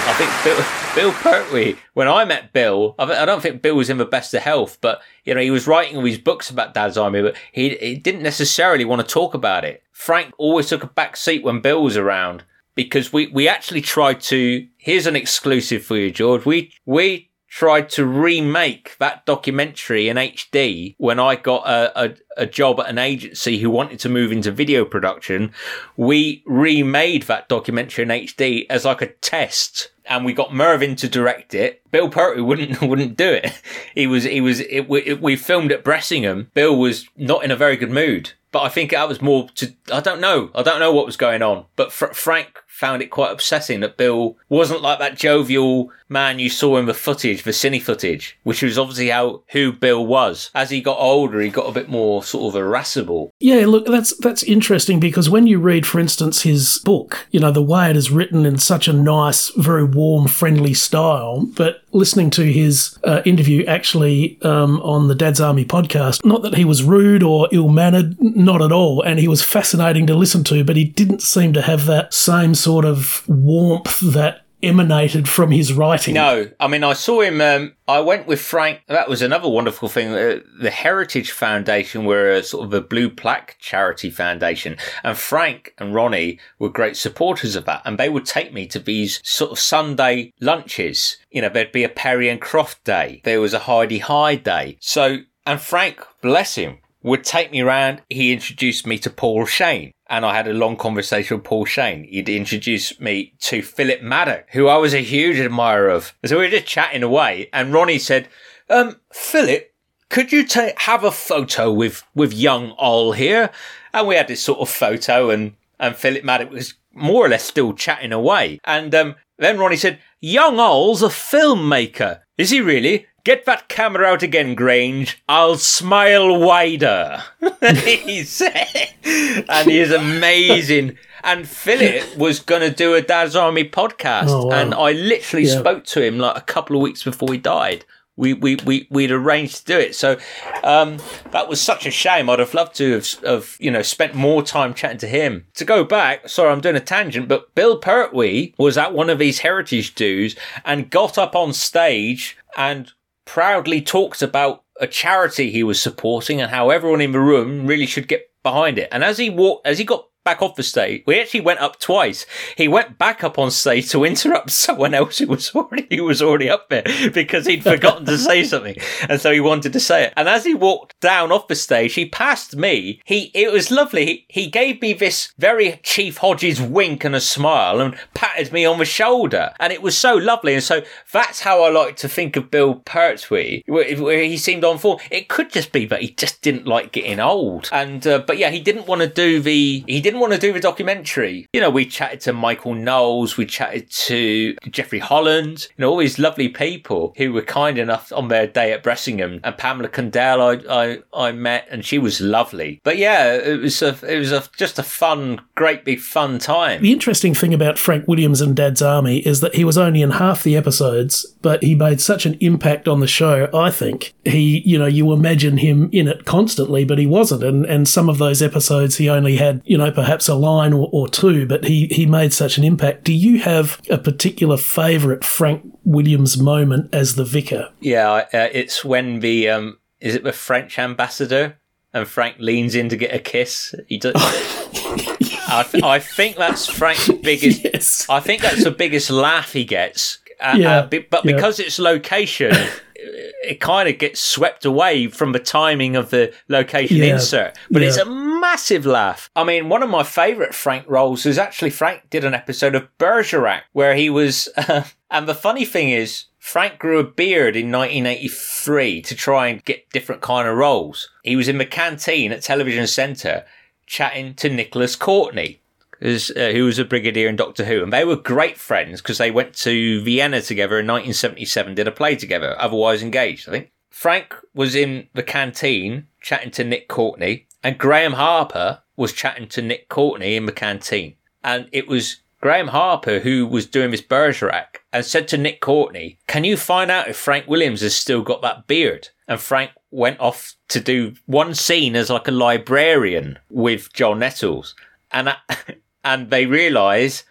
I 0.08 0.14
think 0.14 0.30
Bill, 0.42 0.64
Bill 0.94 1.12
Pertwee, 1.20 1.76
when 1.92 2.08
I 2.08 2.24
met 2.24 2.54
Bill, 2.54 2.94
I 2.98 3.26
don't 3.26 3.42
think 3.42 3.60
Bill 3.60 3.76
was 3.76 3.90
in 3.90 3.98
the 3.98 4.06
best 4.06 4.32
of 4.32 4.40
health, 4.40 4.78
but, 4.80 5.02
you 5.24 5.34
know, 5.34 5.42
he 5.42 5.50
was 5.50 5.66
writing 5.66 5.98
all 5.98 6.02
these 6.02 6.16
books 6.16 6.48
about 6.48 6.72
Dad's 6.72 6.96
Army, 6.96 7.20
but 7.20 7.36
he, 7.52 7.76
he 7.76 7.94
didn't 7.94 8.22
necessarily 8.22 8.86
want 8.86 9.06
to 9.06 9.12
talk 9.12 9.34
about 9.34 9.66
it. 9.66 9.82
Frank 9.92 10.32
always 10.38 10.70
took 10.70 10.82
a 10.82 10.86
back 10.86 11.18
seat 11.18 11.44
when 11.44 11.60
Bill 11.60 11.82
was 11.82 11.98
around 11.98 12.44
because 12.74 13.12
we, 13.12 13.26
we 13.26 13.46
actually 13.46 13.82
tried 13.82 14.22
to, 14.22 14.66
here's 14.78 15.06
an 15.06 15.16
exclusive 15.16 15.84
for 15.84 15.96
you, 15.96 16.10
George. 16.10 16.46
We, 16.46 16.72
we 16.86 17.28
tried 17.52 17.86
to 17.90 18.06
remake 18.06 18.96
that 18.98 19.26
documentary 19.26 20.08
in 20.08 20.16
HD 20.16 20.94
when 20.96 21.20
I 21.20 21.36
got 21.36 21.68
a, 21.68 22.04
a, 22.04 22.14
a, 22.38 22.46
job 22.46 22.80
at 22.80 22.88
an 22.88 22.96
agency 22.96 23.58
who 23.58 23.68
wanted 23.68 24.00
to 24.00 24.08
move 24.08 24.32
into 24.32 24.50
video 24.50 24.86
production. 24.86 25.52
We 25.94 26.42
remade 26.46 27.24
that 27.24 27.50
documentary 27.50 28.04
in 28.04 28.08
HD 28.08 28.64
as 28.70 28.86
like 28.86 29.02
a 29.02 29.08
test 29.08 29.90
and 30.06 30.24
we 30.24 30.32
got 30.32 30.54
Mervyn 30.54 30.96
to 30.96 31.08
direct 31.10 31.54
it. 31.54 31.82
Bill 31.90 32.08
Pertwee 32.08 32.40
wouldn't 32.40 32.80
wouldn't 32.88 33.18
do 33.18 33.28
it. 33.28 33.60
He 33.94 34.06
was 34.06 34.24
he 34.24 34.40
was 34.40 34.60
it, 34.60 34.88
we, 34.88 35.12
we 35.12 35.36
filmed 35.36 35.72
at 35.72 35.84
Bressingham. 35.84 36.50
Bill 36.54 36.74
was 36.74 37.06
not 37.18 37.44
in 37.44 37.50
a 37.50 37.56
very 37.56 37.76
good 37.76 37.90
mood, 37.90 38.32
but 38.50 38.62
I 38.62 38.70
think 38.70 38.92
that 38.92 39.08
was 39.08 39.20
more 39.20 39.48
to 39.56 39.74
I 39.92 40.00
don't 40.00 40.22
know 40.22 40.50
I 40.54 40.62
don't 40.62 40.80
know 40.80 40.92
what 40.92 41.06
was 41.06 41.18
going 41.18 41.42
on. 41.42 41.66
But 41.76 41.92
Fr- 41.92 42.14
Frank 42.14 42.62
found 42.66 43.02
it 43.02 43.10
quite 43.10 43.30
upsetting 43.30 43.80
that 43.80 43.96
Bill 43.96 44.36
wasn't 44.48 44.82
like 44.82 44.98
that 44.98 45.16
jovial 45.16 45.90
man 46.12 46.38
you 46.38 46.50
saw 46.50 46.76
in 46.76 46.86
the 46.86 46.94
footage, 46.94 47.42
the 47.42 47.50
cine 47.50 47.80
footage, 47.80 48.38
which 48.42 48.62
was 48.62 48.78
obviously 48.78 49.08
how 49.08 49.42
who 49.48 49.72
Bill 49.72 50.04
was. 50.04 50.50
As 50.54 50.70
he 50.70 50.80
got 50.80 50.98
older, 50.98 51.40
he 51.40 51.48
got 51.48 51.68
a 51.68 51.72
bit 51.72 51.88
more 51.88 52.22
sort 52.22 52.54
of 52.54 52.60
irascible. 52.60 53.30
Yeah, 53.40 53.66
look, 53.66 53.86
that's 53.86 54.16
that's 54.18 54.42
interesting 54.42 55.00
because 55.00 55.30
when 55.30 55.46
you 55.46 55.58
read, 55.58 55.86
for 55.86 55.98
instance, 55.98 56.42
his 56.42 56.80
book, 56.84 57.26
you 57.30 57.40
know, 57.40 57.50
the 57.50 57.62
way 57.62 57.88
it 57.88 57.96
is 57.96 58.10
written 58.10 58.44
in 58.44 58.58
such 58.58 58.88
a 58.88 58.92
nice, 58.92 59.48
very 59.50 59.84
warm, 59.84 60.28
friendly 60.28 60.74
style, 60.74 61.46
but 61.56 61.82
listening 61.92 62.30
to 62.30 62.50
his 62.50 62.98
uh, 63.04 63.22
interview 63.24 63.64
actually 63.66 64.40
um, 64.42 64.80
on 64.80 65.08
the 65.08 65.14
Dad's 65.14 65.40
Army 65.40 65.64
podcast, 65.64 66.24
not 66.24 66.42
that 66.42 66.54
he 66.54 66.64
was 66.64 66.82
rude 66.82 67.22
or 67.22 67.48
ill 67.52 67.68
mannered, 67.68 68.16
not 68.20 68.62
at 68.62 68.72
all, 68.72 69.02
and 69.02 69.18
he 69.18 69.28
was 69.28 69.42
fascinating 69.42 70.06
to 70.06 70.14
listen 70.14 70.44
to, 70.44 70.64
but 70.64 70.76
he 70.76 70.84
didn't 70.84 71.22
seem 71.22 71.52
to 71.52 71.62
have 71.62 71.86
that 71.86 72.12
same 72.12 72.54
sort 72.54 72.82
sort 72.82 72.84
of 72.86 73.28
warmth 73.28 74.00
that 74.00 74.46
emanated 74.62 75.28
from 75.28 75.50
his 75.50 75.72
writing. 75.72 76.14
No, 76.14 76.50
I 76.60 76.68
mean, 76.68 76.84
I 76.84 76.92
saw 76.92 77.20
him. 77.20 77.40
Um, 77.40 77.74
I 77.88 78.00
went 78.00 78.26
with 78.26 78.40
Frank. 78.40 78.80
That 78.86 79.08
was 79.08 79.22
another 79.22 79.48
wonderful 79.48 79.88
thing. 79.88 80.12
Uh, 80.12 80.40
the 80.60 80.70
Heritage 80.70 81.32
Foundation 81.32 82.04
were 82.04 82.30
a 82.30 82.42
sort 82.42 82.64
of 82.64 82.72
a 82.72 82.80
blue 82.80 83.10
plaque 83.10 83.56
charity 83.58 84.10
foundation, 84.10 84.76
and 85.02 85.16
Frank 85.16 85.74
and 85.78 85.94
Ronnie 85.94 86.38
were 86.58 86.68
great 86.68 86.96
supporters 86.96 87.56
of 87.56 87.64
that. 87.64 87.82
And 87.84 87.98
they 87.98 88.08
would 88.08 88.26
take 88.26 88.52
me 88.52 88.66
to 88.68 88.78
these 88.78 89.20
sort 89.24 89.52
of 89.52 89.58
Sunday 89.58 90.32
lunches. 90.40 91.18
You 91.30 91.42
know, 91.42 91.48
there'd 91.48 91.72
be 91.72 91.84
a 91.84 91.88
Perry 91.88 92.28
and 92.28 92.40
Croft 92.40 92.84
day. 92.84 93.20
There 93.24 93.40
was 93.40 93.54
a 93.54 93.60
Hi-de-Hi 93.60 94.36
day. 94.36 94.76
So, 94.80 95.18
and 95.44 95.60
Frank, 95.60 96.00
bless 96.20 96.54
him, 96.54 96.78
would 97.02 97.24
take 97.24 97.50
me 97.50 97.60
around. 97.60 98.02
He 98.08 98.32
introduced 98.32 98.86
me 98.86 98.98
to 98.98 99.10
Paul 99.10 99.46
Shane 99.46 99.92
and 100.12 100.26
I 100.26 100.36
had 100.36 100.46
a 100.46 100.52
long 100.52 100.76
conversation 100.76 101.38
with 101.38 101.44
Paul 101.44 101.64
Shane. 101.64 102.04
He'd 102.04 102.28
introduced 102.28 103.00
me 103.00 103.32
to 103.40 103.62
Philip 103.62 104.02
Madoc, 104.02 104.44
who 104.50 104.68
I 104.68 104.76
was 104.76 104.92
a 104.92 105.02
huge 105.02 105.38
admirer 105.38 105.88
of. 105.88 106.14
So 106.26 106.36
we 106.36 106.44
were 106.44 106.50
just 106.50 106.66
chatting 106.66 107.02
away, 107.02 107.48
and 107.50 107.72
Ronnie 107.72 107.98
said, 107.98 108.28
um, 108.68 109.00
Philip, 109.10 109.72
could 110.10 110.30
you 110.30 110.46
ta- 110.46 110.72
have 110.76 111.02
a 111.02 111.10
photo 111.10 111.72
with, 111.72 112.04
with 112.14 112.34
young 112.34 112.74
Ol 112.78 113.12
here? 113.12 113.50
And 113.94 114.06
we 114.06 114.16
had 114.16 114.28
this 114.28 114.44
sort 114.44 114.60
of 114.60 114.68
photo, 114.68 115.30
and, 115.30 115.54
and 115.80 115.96
Philip 115.96 116.24
Madoc 116.24 116.50
was 116.50 116.74
more 116.92 117.24
or 117.24 117.30
less 117.30 117.44
still 117.44 117.72
chatting 117.72 118.12
away. 118.12 118.60
And 118.64 118.94
um, 118.94 119.14
then 119.38 119.58
Ronnie 119.58 119.76
said, 119.76 119.98
Young 120.20 120.60
Ol's 120.60 121.02
a 121.02 121.08
filmmaker. 121.08 122.20
Is 122.36 122.50
he 122.50 122.60
really? 122.60 123.06
Get 123.24 123.44
that 123.46 123.68
camera 123.68 124.06
out 124.06 124.22
again, 124.22 124.54
Grange. 124.54 125.22
I'll 125.28 125.56
smile 125.56 126.38
wider. 126.38 127.22
he 127.60 128.24
said. 128.24 128.94
And 129.04 129.70
he 129.70 129.78
is 129.78 129.92
amazing. 129.92 130.98
And 131.22 131.48
Philip 131.48 132.16
was 132.16 132.40
going 132.40 132.62
to 132.62 132.74
do 132.74 132.94
a 132.94 133.00
Dad's 133.00 133.36
Army 133.36 133.68
podcast. 133.68 134.28
Oh, 134.28 134.46
wow. 134.46 134.54
And 134.54 134.74
I 134.74 134.92
literally 134.92 135.46
yeah. 135.46 135.58
spoke 135.60 135.84
to 135.86 136.02
him 136.02 136.18
like 136.18 136.36
a 136.36 136.40
couple 136.40 136.74
of 136.74 136.82
weeks 136.82 137.04
before 137.04 137.32
he 137.32 137.38
died 137.38 137.84
we, 138.16 138.34
we, 138.34 138.56
we, 138.56 138.86
we'd 138.90 139.10
arranged 139.10 139.58
to 139.58 139.64
do 139.64 139.78
it. 139.78 139.94
So 139.94 140.18
um, 140.62 140.98
that 141.30 141.48
was 141.48 141.60
such 141.60 141.86
a 141.86 141.90
shame. 141.90 142.28
I'd 142.28 142.40
have 142.40 142.54
loved 142.54 142.76
to 142.76 142.92
have, 142.92 143.08
have, 143.24 143.56
you 143.58 143.70
know, 143.70 143.82
spent 143.82 144.14
more 144.14 144.42
time 144.42 144.74
chatting 144.74 144.98
to 144.98 145.08
him. 145.08 145.46
To 145.54 145.64
go 145.64 145.82
back, 145.82 146.28
sorry, 146.28 146.50
I'm 146.50 146.60
doing 146.60 146.76
a 146.76 146.80
tangent, 146.80 147.28
but 147.28 147.54
Bill 147.54 147.78
Pertwee 147.78 148.54
was 148.58 148.76
at 148.76 148.92
one 148.92 149.08
of 149.08 149.18
these 149.18 149.40
heritage 149.40 149.94
dues 149.94 150.36
and 150.64 150.90
got 150.90 151.16
up 151.16 151.34
on 151.34 151.52
stage 151.52 152.36
and 152.56 152.92
proudly 153.24 153.80
talked 153.80 154.22
about 154.22 154.64
a 154.80 154.86
charity 154.86 155.50
he 155.50 155.62
was 155.62 155.80
supporting 155.80 156.40
and 156.40 156.50
how 156.50 156.70
everyone 156.70 157.00
in 157.00 157.12
the 157.12 157.20
room 157.20 157.66
really 157.66 157.86
should 157.86 158.08
get 158.08 158.30
behind 158.42 158.78
it. 158.78 158.88
And 158.90 159.04
as 159.04 159.18
he 159.18 159.30
walked, 159.30 159.66
as 159.66 159.78
he 159.78 159.84
got 159.84 160.06
back 160.24 160.42
off 160.42 160.56
the 160.56 160.62
stage. 160.62 161.02
We 161.06 161.20
actually 161.20 161.40
went 161.40 161.60
up 161.60 161.78
twice. 161.78 162.26
He 162.56 162.68
went 162.68 162.98
back 162.98 163.24
up 163.24 163.38
on 163.38 163.50
stage 163.50 163.90
to 163.90 164.04
interrupt 164.04 164.50
someone 164.62 164.94
else 164.94 165.18
who 165.18 165.26
was 165.26 165.54
already 165.54 165.96
who 165.96 166.04
was 166.04 166.22
already 166.22 166.50
up 166.50 166.68
there 166.68 166.84
because 167.12 167.46
he'd 167.46 167.62
forgotten 167.62 168.04
to 168.06 168.18
say 168.18 168.44
something, 168.44 168.76
and 169.08 169.20
so 169.20 169.32
he 169.32 169.40
wanted 169.40 169.72
to 169.72 169.80
say 169.80 170.04
it. 170.04 170.12
And 170.16 170.28
as 170.28 170.44
he 170.44 170.54
walked 170.54 170.98
down 171.00 171.32
off 171.32 171.48
the 171.48 171.54
stage, 171.54 171.94
he 171.94 172.08
passed 172.08 172.56
me. 172.56 173.00
He 173.04 173.30
it 173.34 173.52
was 173.52 173.70
lovely. 173.70 174.26
He, 174.28 174.42
he 174.42 174.50
gave 174.50 174.82
me 174.82 174.92
this 174.92 175.32
very 175.38 175.80
Chief 175.82 176.18
Hodges 176.18 176.60
wink 176.60 177.04
and 177.04 177.14
a 177.14 177.20
smile 177.20 177.80
and 177.80 177.96
patted 178.14 178.52
me 178.52 178.64
on 178.64 178.78
the 178.78 178.84
shoulder, 178.84 179.52
and 179.60 179.72
it 179.72 179.82
was 179.82 179.96
so 179.96 180.14
lovely. 180.14 180.54
And 180.54 180.62
so 180.62 180.82
that's 181.12 181.40
how 181.40 181.62
I 181.62 181.70
like 181.70 181.96
to 181.96 182.08
think 182.08 182.36
of 182.36 182.50
Bill 182.50 182.76
Pertwee, 182.84 183.62
where, 183.66 183.96
where 183.96 184.22
he 184.24 184.36
seemed 184.36 184.64
on 184.64 184.78
form. 184.78 184.98
It 185.10 185.28
could 185.28 185.50
just 185.50 185.72
be 185.72 185.86
that 185.86 186.02
he 186.02 186.10
just 186.10 186.42
didn't 186.42 186.66
like 186.66 186.92
getting 186.92 187.20
old, 187.20 187.68
and 187.72 188.06
uh, 188.06 188.18
but 188.26 188.38
yeah, 188.38 188.50
he 188.50 188.60
didn't 188.60 188.86
want 188.86 189.02
to 189.02 189.08
do 189.08 189.40
the 189.40 189.84
he 189.86 190.00
didn't 190.00 190.11
want 190.20 190.32
to 190.32 190.38
do 190.38 190.52
the 190.52 190.60
documentary. 190.60 191.46
You 191.52 191.60
know, 191.60 191.70
we 191.70 191.86
chatted 191.86 192.20
to 192.22 192.32
Michael 192.32 192.74
Knowles, 192.74 193.36
we 193.36 193.46
chatted 193.46 193.90
to 193.90 194.54
Jeffrey 194.70 194.98
Holland, 194.98 195.68
you 195.76 195.82
know, 195.82 195.90
all 195.90 195.98
these 195.98 196.18
lovely 196.18 196.48
people 196.48 197.14
who 197.16 197.32
were 197.32 197.42
kind 197.42 197.78
enough 197.78 198.12
on 198.12 198.28
their 198.28 198.46
day 198.46 198.72
at 198.72 198.82
Bressingham. 198.82 199.40
And 199.44 199.56
Pamela 199.56 199.88
Cundell, 199.88 200.42
I, 200.42 200.60
I, 200.68 200.98
I 201.12 201.32
met, 201.32 201.66
and 201.70 201.84
she 201.84 201.98
was 201.98 202.20
lovely. 202.20 202.80
But 202.84 202.98
yeah, 202.98 203.34
it 203.34 203.60
was 203.60 203.82
a, 203.82 203.96
it 204.06 204.18
was 204.18 204.32
a, 204.32 204.44
just 204.56 204.78
a 204.78 204.82
fun, 204.82 205.40
great 205.54 205.84
big 205.84 206.00
fun 206.00 206.38
time. 206.38 206.82
The 206.82 206.92
interesting 206.92 207.34
thing 207.34 207.54
about 207.54 207.78
Frank 207.78 208.06
Williams 208.08 208.40
and 208.40 208.56
Dad's 208.56 208.82
Army 208.82 209.18
is 209.18 209.40
that 209.40 209.54
he 209.54 209.64
was 209.64 209.78
only 209.78 210.02
in 210.02 210.10
half 210.12 210.42
the 210.42 210.56
episodes, 210.56 211.26
but 211.42 211.62
he 211.62 211.74
made 211.74 212.00
such 212.00 212.26
an 212.26 212.36
impact 212.40 212.88
on 212.88 213.00
the 213.00 213.06
show, 213.06 213.48
I 213.54 213.70
think. 213.70 214.14
He, 214.24 214.62
you 214.64 214.78
know, 214.78 214.86
you 214.86 215.12
imagine 215.12 215.58
him 215.58 215.88
in 215.92 216.08
it 216.08 216.24
constantly, 216.24 216.84
but 216.84 216.98
he 216.98 217.06
wasn't. 217.06 217.42
And, 217.42 217.64
and 217.66 217.88
some 217.88 218.08
of 218.08 218.18
those 218.18 218.42
episodes 218.42 218.96
he 218.96 219.08
only 219.08 219.36
had, 219.36 219.62
you 219.64 219.78
know, 219.78 219.90
perhaps 220.02 220.28
a 220.28 220.34
line 220.34 220.72
or, 220.72 220.88
or 220.92 221.06
two, 221.08 221.46
but 221.46 221.64
he, 221.64 221.86
he 221.92 222.06
made 222.06 222.32
such 222.32 222.58
an 222.58 222.64
impact. 222.64 223.04
Do 223.04 223.12
you 223.12 223.38
have 223.40 223.80
a 223.88 223.98
particular 223.98 224.56
favourite 224.56 225.22
Frank 225.24 225.62
Williams 225.84 226.36
moment 226.36 226.92
as 226.92 227.14
the 227.14 227.24
vicar? 227.24 227.70
Yeah, 227.80 228.10
uh, 228.12 228.48
it's 228.52 228.84
when 228.84 229.20
the, 229.20 229.48
um, 229.48 229.78
is 230.00 230.14
it 230.16 230.24
the 230.24 230.32
French 230.32 230.78
ambassador? 230.78 231.58
And 231.94 232.08
Frank 232.08 232.36
leans 232.38 232.74
in 232.74 232.88
to 232.88 232.96
get 232.96 233.14
a 233.14 233.18
kiss. 233.18 233.74
He 233.86 233.98
does. 233.98 234.14
I, 234.16 235.64
th- 235.70 235.84
I 235.84 235.98
think 235.98 236.36
that's 236.36 236.66
Frank's 236.66 237.08
biggest. 237.22 237.62
Yes. 237.64 238.06
I 238.08 238.18
think 238.20 238.42
that's 238.42 238.64
the 238.64 238.70
biggest 238.70 239.10
laugh 239.10 239.52
he 239.52 239.64
gets. 239.64 240.18
Uh, 240.40 240.54
Yeah, 240.56 240.78
uh, 240.78 240.86
be- 240.86 240.98
but 241.00 241.24
yeah. 241.24 241.32
because 241.34 241.60
it's 241.60 241.78
location, 241.78 242.52
it 242.96 243.60
kind 243.60 243.88
of 243.88 243.98
gets 243.98 244.20
swept 244.20 244.64
away 244.64 245.08
from 245.08 245.32
the 245.32 245.38
timing 245.38 245.94
of 245.96 246.10
the 246.10 246.32
location 246.48 246.96
Yeah, 246.96 247.14
insert. 247.14 247.56
But 247.70 247.82
it's 247.82 247.98
a 247.98 248.04
massive 248.42 248.84
laugh. 248.84 249.30
I 249.34 249.44
mean, 249.44 249.68
one 249.68 249.82
of 249.82 249.88
my 249.88 250.02
favourite 250.02 250.54
Frank 250.54 250.84
roles 250.88 251.24
is 251.24 251.38
actually 251.38 251.70
Frank 251.70 252.10
did 252.10 252.24
an 252.24 252.34
episode 252.34 252.74
of 252.74 252.88
Bergerac 252.98 253.62
where 253.72 253.94
he 253.94 254.10
was. 254.10 254.48
and 255.10 255.28
the 255.28 255.34
funny 255.34 255.64
thing 255.64 255.90
is, 255.90 256.24
Frank 256.38 256.80
grew 256.80 256.98
a 256.98 257.04
beard 257.04 257.54
in 257.54 257.70
1983 257.70 259.00
to 259.02 259.14
try 259.14 259.46
and 259.46 259.64
get 259.64 259.88
different 259.90 260.20
kind 260.20 260.48
of 260.48 260.56
roles. 260.56 261.08
He 261.22 261.36
was 261.36 261.48
in 261.48 261.58
the 261.58 261.64
canteen 261.64 262.32
at 262.32 262.42
Television 262.42 262.88
Centre 262.88 263.44
chatting 263.86 264.34
to 264.34 264.50
Nicholas 264.50 264.96
Courtney 264.96 265.62
uh, 266.02 266.50
who 266.50 266.64
was 266.64 266.80
a 266.80 266.84
brigadier 266.84 267.28
in 267.28 267.36
Doctor 267.36 267.64
Who, 267.64 267.82
and 267.82 267.92
they 267.92 268.04
were 268.04 268.16
great 268.16 268.58
friends 268.58 269.00
because 269.00 269.18
they 269.18 269.30
went 269.30 269.54
to 269.58 270.02
Vienna 270.02 270.42
together 270.42 270.80
in 270.80 270.86
1977, 270.86 271.76
did 271.76 271.86
a 271.86 271.92
play 271.92 272.16
together, 272.16 272.56
otherwise 272.58 273.02
engaged, 273.02 273.48
I 273.48 273.52
think. 273.52 273.70
Frank 273.88 274.34
was 274.52 274.74
in 274.74 275.06
the 275.14 275.22
canteen 275.22 276.08
chatting 276.20 276.50
to 276.52 276.64
Nick 276.64 276.88
Courtney, 276.88 277.46
and 277.62 277.78
Graeme 277.78 278.12
Harper 278.12 278.82
was 278.96 279.12
chatting 279.12 279.48
to 279.48 279.62
Nick 279.62 279.88
Courtney 279.88 280.36
in 280.36 280.46
the 280.46 280.52
canteen. 280.52 281.16
And 281.42 281.68
it 281.72 281.88
was 281.88 282.22
Graeme 282.40 282.68
Harper 282.68 283.20
who 283.20 283.46
was 283.46 283.66
doing 283.66 283.90
this 283.90 284.00
Bergerac 284.00 284.82
and 284.92 285.04
said 285.04 285.28
to 285.28 285.38
Nick 285.38 285.60
Courtney, 285.60 286.18
Can 286.26 286.44
you 286.44 286.56
find 286.56 286.90
out 286.90 287.08
if 287.08 287.16
Frank 287.16 287.46
Williams 287.46 287.80
has 287.80 287.94
still 287.94 288.22
got 288.22 288.42
that 288.42 288.66
beard? 288.66 289.08
And 289.28 289.40
Frank 289.40 289.70
went 289.90 290.20
off 290.20 290.54
to 290.68 290.80
do 290.80 291.14
one 291.26 291.54
scene 291.54 291.94
as 291.94 292.10
like 292.10 292.28
a 292.28 292.32
librarian 292.32 293.38
with 293.48 293.92
John 293.92 294.18
Nettles. 294.18 294.74
And, 295.12 295.28
uh, 295.28 295.36
and 296.04 296.30
they 296.30 296.46
realise, 296.46 297.24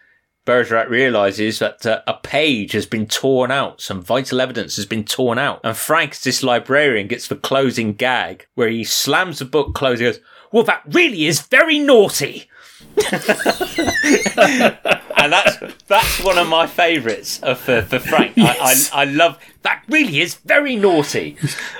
Bergerac 0.52 0.90
realises 0.90 1.60
that 1.60 1.86
uh, 1.86 2.02
a 2.06 2.14
page 2.14 2.74
has 2.74 2.86
been 2.86 3.08
torn 3.08 3.52
out. 3.52 3.80
Some 3.80 4.02
vital 4.02 4.42
evidence 4.42 4.76
has 4.76 4.86
been 4.86 5.06
torn 5.06 5.40
out. 5.40 5.62
And 5.64 5.78
Frank, 5.78 6.20
this 6.20 6.44
librarian, 6.44 7.08
gets 7.08 7.30
the 7.30 7.38
closing 7.38 7.94
gag 7.94 8.48
where 8.56 8.68
he 8.68 8.84
slams 8.84 9.40
the 9.40 9.46
book 9.46 9.74
closed 9.74 10.02
and 10.02 10.14
goes, 10.14 10.22
Well, 10.52 10.64
that 10.64 10.82
really 10.86 11.26
is 11.26 11.40
very 11.40 11.80
naughty. 11.80 12.50
and 15.16 15.32
that's 15.32 15.56
that's 15.88 16.22
one 16.22 16.38
of 16.38 16.50
my 16.50 16.68
favourites 16.68 17.42
uh, 17.44 17.56
for 17.56 17.82
for 17.84 18.00
Frank. 18.00 18.34
Yes. 18.36 18.92
I, 18.92 18.98
I 18.98 19.04
I 19.04 19.06
love 19.06 19.40
that. 19.64 19.84
Really 19.90 20.22
is 20.22 20.36
very 20.36 20.76
naughty. 20.78 21.36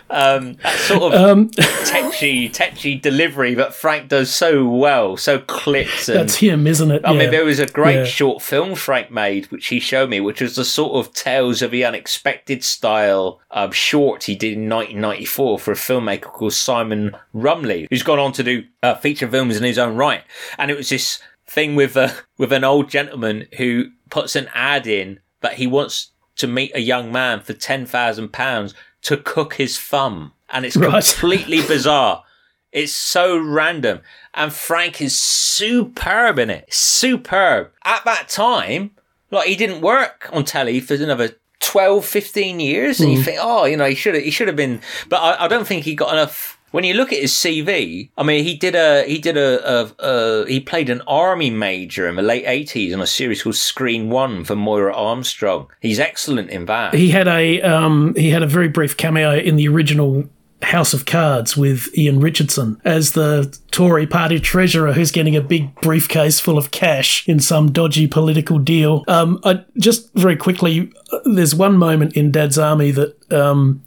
Um, 0.10 0.58
that 0.64 0.78
sort 0.80 1.14
of 1.14 1.22
Um, 1.22 1.50
tetchy 1.50 2.50
tetchy 2.50 2.96
delivery 2.96 3.54
that 3.54 3.74
Frank 3.74 4.10
does 4.10 4.30
so 4.34 4.68
well, 4.68 5.16
so 5.18 5.40
clipped. 5.40 6.10
And, 6.10 6.20
That's 6.20 6.36
him, 6.36 6.68
isn't 6.68 6.92
it? 6.92 7.02
I 7.06 7.14
Yeah. 7.14 7.20
mean, 7.20 7.32
there 7.32 7.46
was 7.46 7.60
a 7.60 7.66
great 7.68 7.96
Yeah. 7.98 8.04
short 8.06 8.42
film 8.42 8.76
Frank 8.76 9.12
made, 9.12 9.46
which 9.52 9.68
he 9.68 9.80
showed 9.80 10.10
me, 10.10 10.20
which 10.20 10.42
was 10.42 10.56
the 10.56 10.66
sort 10.66 10.94
of 10.94 11.14
Tales 11.14 11.62
of 11.62 11.72
the 11.72 11.86
Unexpected 11.86 12.64
style 12.64 13.40
um, 13.52 13.72
short 13.72 14.24
he 14.26 14.36
did 14.36 14.54
in 14.54 14.68
1994 14.68 15.60
for 15.60 15.72
a 15.72 15.76
filmmaker 15.76 16.24
called 16.24 16.54
Simon 16.54 17.16
Rumley, 17.34 17.88
who's 17.90 18.04
gone 18.04 18.20
on 18.20 18.32
to 18.34 18.44
do 18.44 18.64
uh, 18.84 18.96
feature 18.96 19.28
films 19.30 19.56
in 19.58 19.64
his 19.64 19.78
own 19.78 19.96
right. 19.96 20.24
And 20.58 20.70
it 20.70 20.78
was 20.78 20.90
this 20.90 21.20
thing 21.48 21.76
with 21.76 21.96
a, 21.96 22.14
with 22.38 22.52
an 22.52 22.64
old 22.64 22.90
gentleman 22.90 23.48
who 23.58 23.86
puts 24.10 24.36
an 24.36 24.50
ad 24.54 24.88
in 24.88 25.20
that 25.42 25.54
he 25.56 25.68
wants 25.68 26.11
to 26.42 26.48
meet 26.48 26.76
a 26.76 26.82
young 26.82 27.12
man 27.12 27.40
for 27.40 27.54
ten 27.54 27.86
thousand 27.86 28.34
pounds 28.34 28.74
to 29.04 29.18
cook 29.18 29.56
his 29.56 29.80
thumb, 29.80 30.34
and 30.50 30.66
it's 30.66 30.76
Right. 30.78 30.92
completely 31.04 31.62
bizarre. 31.62 32.24
It's 32.72 32.94
so 32.94 33.38
random. 33.38 34.00
And 34.34 34.54
Frank 34.54 35.02
is 35.02 35.20
superb 35.20 36.40
in 36.40 36.50
it. 36.50 36.74
Superb. 36.74 37.72
At 37.84 38.06
that 38.06 38.30
time, 38.30 38.92
like 39.30 39.48
he 39.48 39.56
didn't 39.56 39.82
work 39.82 40.30
on 40.32 40.46
telly 40.46 40.80
for 40.80 40.94
another 40.94 41.36
12, 41.60 42.06
15 42.06 42.60
years. 42.60 43.00
And 43.00 43.12
you 43.12 43.20
mm. 43.20 43.26
think, 43.26 43.40
oh, 43.42 43.66
you 43.66 43.78
know, 43.78 43.86
he 43.86 43.96
should 43.96 44.16
have, 44.16 44.24
he 44.24 44.32
should 44.32 44.48
have 44.48 44.56
been, 44.56 44.82
but 45.10 45.18
I, 45.18 45.46
I 45.46 45.48
don't 45.48 45.68
think 45.68 45.84
he 45.84 45.96
got 45.96 46.14
enough. 46.14 46.58
When 46.72 46.84
you 46.84 46.94
look 46.94 47.12
at 47.12 47.20
his 47.20 47.34
CV, 47.34 48.10
I 48.18 48.24
mean, 48.24 48.44
he 48.44 48.56
did 48.56 48.76
a, 48.76 49.04
he 49.04 49.18
did 49.18 49.38
a, 49.38 49.84
a, 49.84 49.92
a 50.00 50.48
he 50.48 50.60
played 50.60 50.90
an 50.90 51.02
army 51.08 51.50
major 51.50 52.08
in 52.08 52.16
the 52.16 52.22
late 52.22 52.46
80s 52.46 52.94
on 52.94 53.02
a 53.02 53.08
series 53.08 53.44
called 53.44 53.56
Screen 53.56 54.10
One 54.10 54.44
for 54.44 54.56
Moira 54.56 54.96
Armstrong. 54.96 55.68
He's 55.80 56.00
excellent 56.00 56.50
in 56.50 56.66
that. 56.66 56.94
He 56.94 57.10
had 57.10 57.28
a 57.28 57.62
um, 57.62 58.14
he 58.16 58.30
had 58.30 58.44
a 58.44 58.48
very 58.48 58.68
brief 58.68 58.98
cameo 58.98 59.38
in 59.38 59.58
the 59.58 59.68
original 59.68 60.30
House 60.64 60.94
of 60.94 61.06
Cards 61.06 61.58
with 61.58 61.90
Ian 61.98 62.20
Richardson 62.20 62.80
as 62.86 63.14
the 63.14 63.58
Tory 63.72 64.06
party 64.06 64.40
treasurer 64.40 64.94
who's 64.94 65.12
getting 65.12 65.36
a 65.36 65.42
big 65.42 65.74
briefcase 65.76 66.40
full 66.40 66.58
of 66.58 66.72
cash 66.72 67.28
in 67.28 67.40
some 67.40 67.72
dodgy 67.72 68.08
political 68.08 68.60
deal. 68.60 69.04
Um, 69.08 69.40
I 69.44 69.64
just 69.78 70.14
very 70.14 70.36
quickly, 70.36 70.92
uh, 71.12 71.20
there's 71.26 71.56
one 71.56 71.78
moment 71.78 72.16
in 72.16 72.32
Dad's 72.32 72.60
Army 72.60 72.92
that 72.92 73.32
um, 73.32 73.82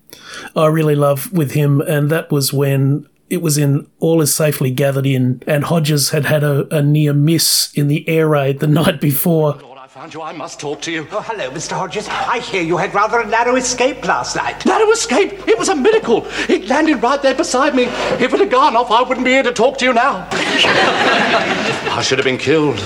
I 0.56 0.66
really 0.66 0.94
love 0.94 1.32
with 1.32 1.52
him, 1.52 1.80
and 1.80 2.10
that 2.10 2.30
was 2.30 2.52
when. 2.52 3.08
It 3.30 3.40
was 3.40 3.56
in 3.56 3.88
All 4.00 4.20
Is 4.20 4.34
Safely 4.34 4.70
Gathered 4.70 5.06
In, 5.06 5.42
and 5.46 5.64
Hodges 5.64 6.10
had 6.10 6.26
had 6.26 6.44
a, 6.44 6.72
a 6.72 6.82
near 6.82 7.14
miss 7.14 7.72
in 7.74 7.88
the 7.88 8.06
air 8.08 8.28
raid 8.28 8.60
the 8.60 8.66
night 8.82 9.00
before. 9.00 9.54
Lord, 9.54 9.78
I 9.78 9.86
found 9.86 10.12
you. 10.12 10.20
I 10.20 10.32
must 10.32 10.60
talk 10.60 10.82
to 10.82 10.92
you. 10.92 11.08
Oh, 11.10 11.20
hello, 11.22 11.50
Mr. 11.50 11.72
Hodges. 11.72 12.06
I 12.06 12.38
hear 12.40 12.62
you 12.62 12.76
had 12.76 12.94
rather 12.94 13.20
a 13.20 13.26
narrow 13.26 13.56
escape 13.56 14.04
last 14.06 14.36
night. 14.36 14.64
Narrow 14.66 14.90
escape! 14.90 15.48
It 15.48 15.58
was 15.58 15.70
a 15.70 15.74
miracle! 15.74 16.26
It 16.50 16.68
landed 16.68 17.02
right 17.02 17.20
there 17.22 17.34
beside 17.34 17.74
me. 17.74 17.84
If 17.84 18.34
it 18.34 18.40
had 18.40 18.50
gone 18.50 18.76
off, 18.76 18.90
I 18.90 19.02
wouldn't 19.02 19.24
be 19.24 19.32
here 19.32 19.42
to 19.42 19.52
talk 19.52 19.78
to 19.78 19.84
you 19.86 19.94
now. 19.94 20.28
I 20.32 22.02
should 22.04 22.18
have 22.18 22.26
been 22.26 22.38
killed. 22.38 22.78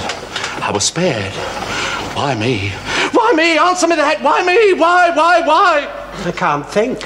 I 0.63 0.71
was 0.73 0.85
spared. 0.85 1.35
Why 2.17 2.37
me? 2.37 2.71
Why 3.13 3.33
me? 3.33 3.59
Answer 3.59 3.89
me 3.89 3.97
that! 3.97 4.23
Why 4.23 4.45
me? 4.45 4.73
Why, 4.75 5.11
why, 5.11 5.41
why? 5.41 5.98
I 6.27 6.33
can't 6.33 6.67
think. 6.69 7.03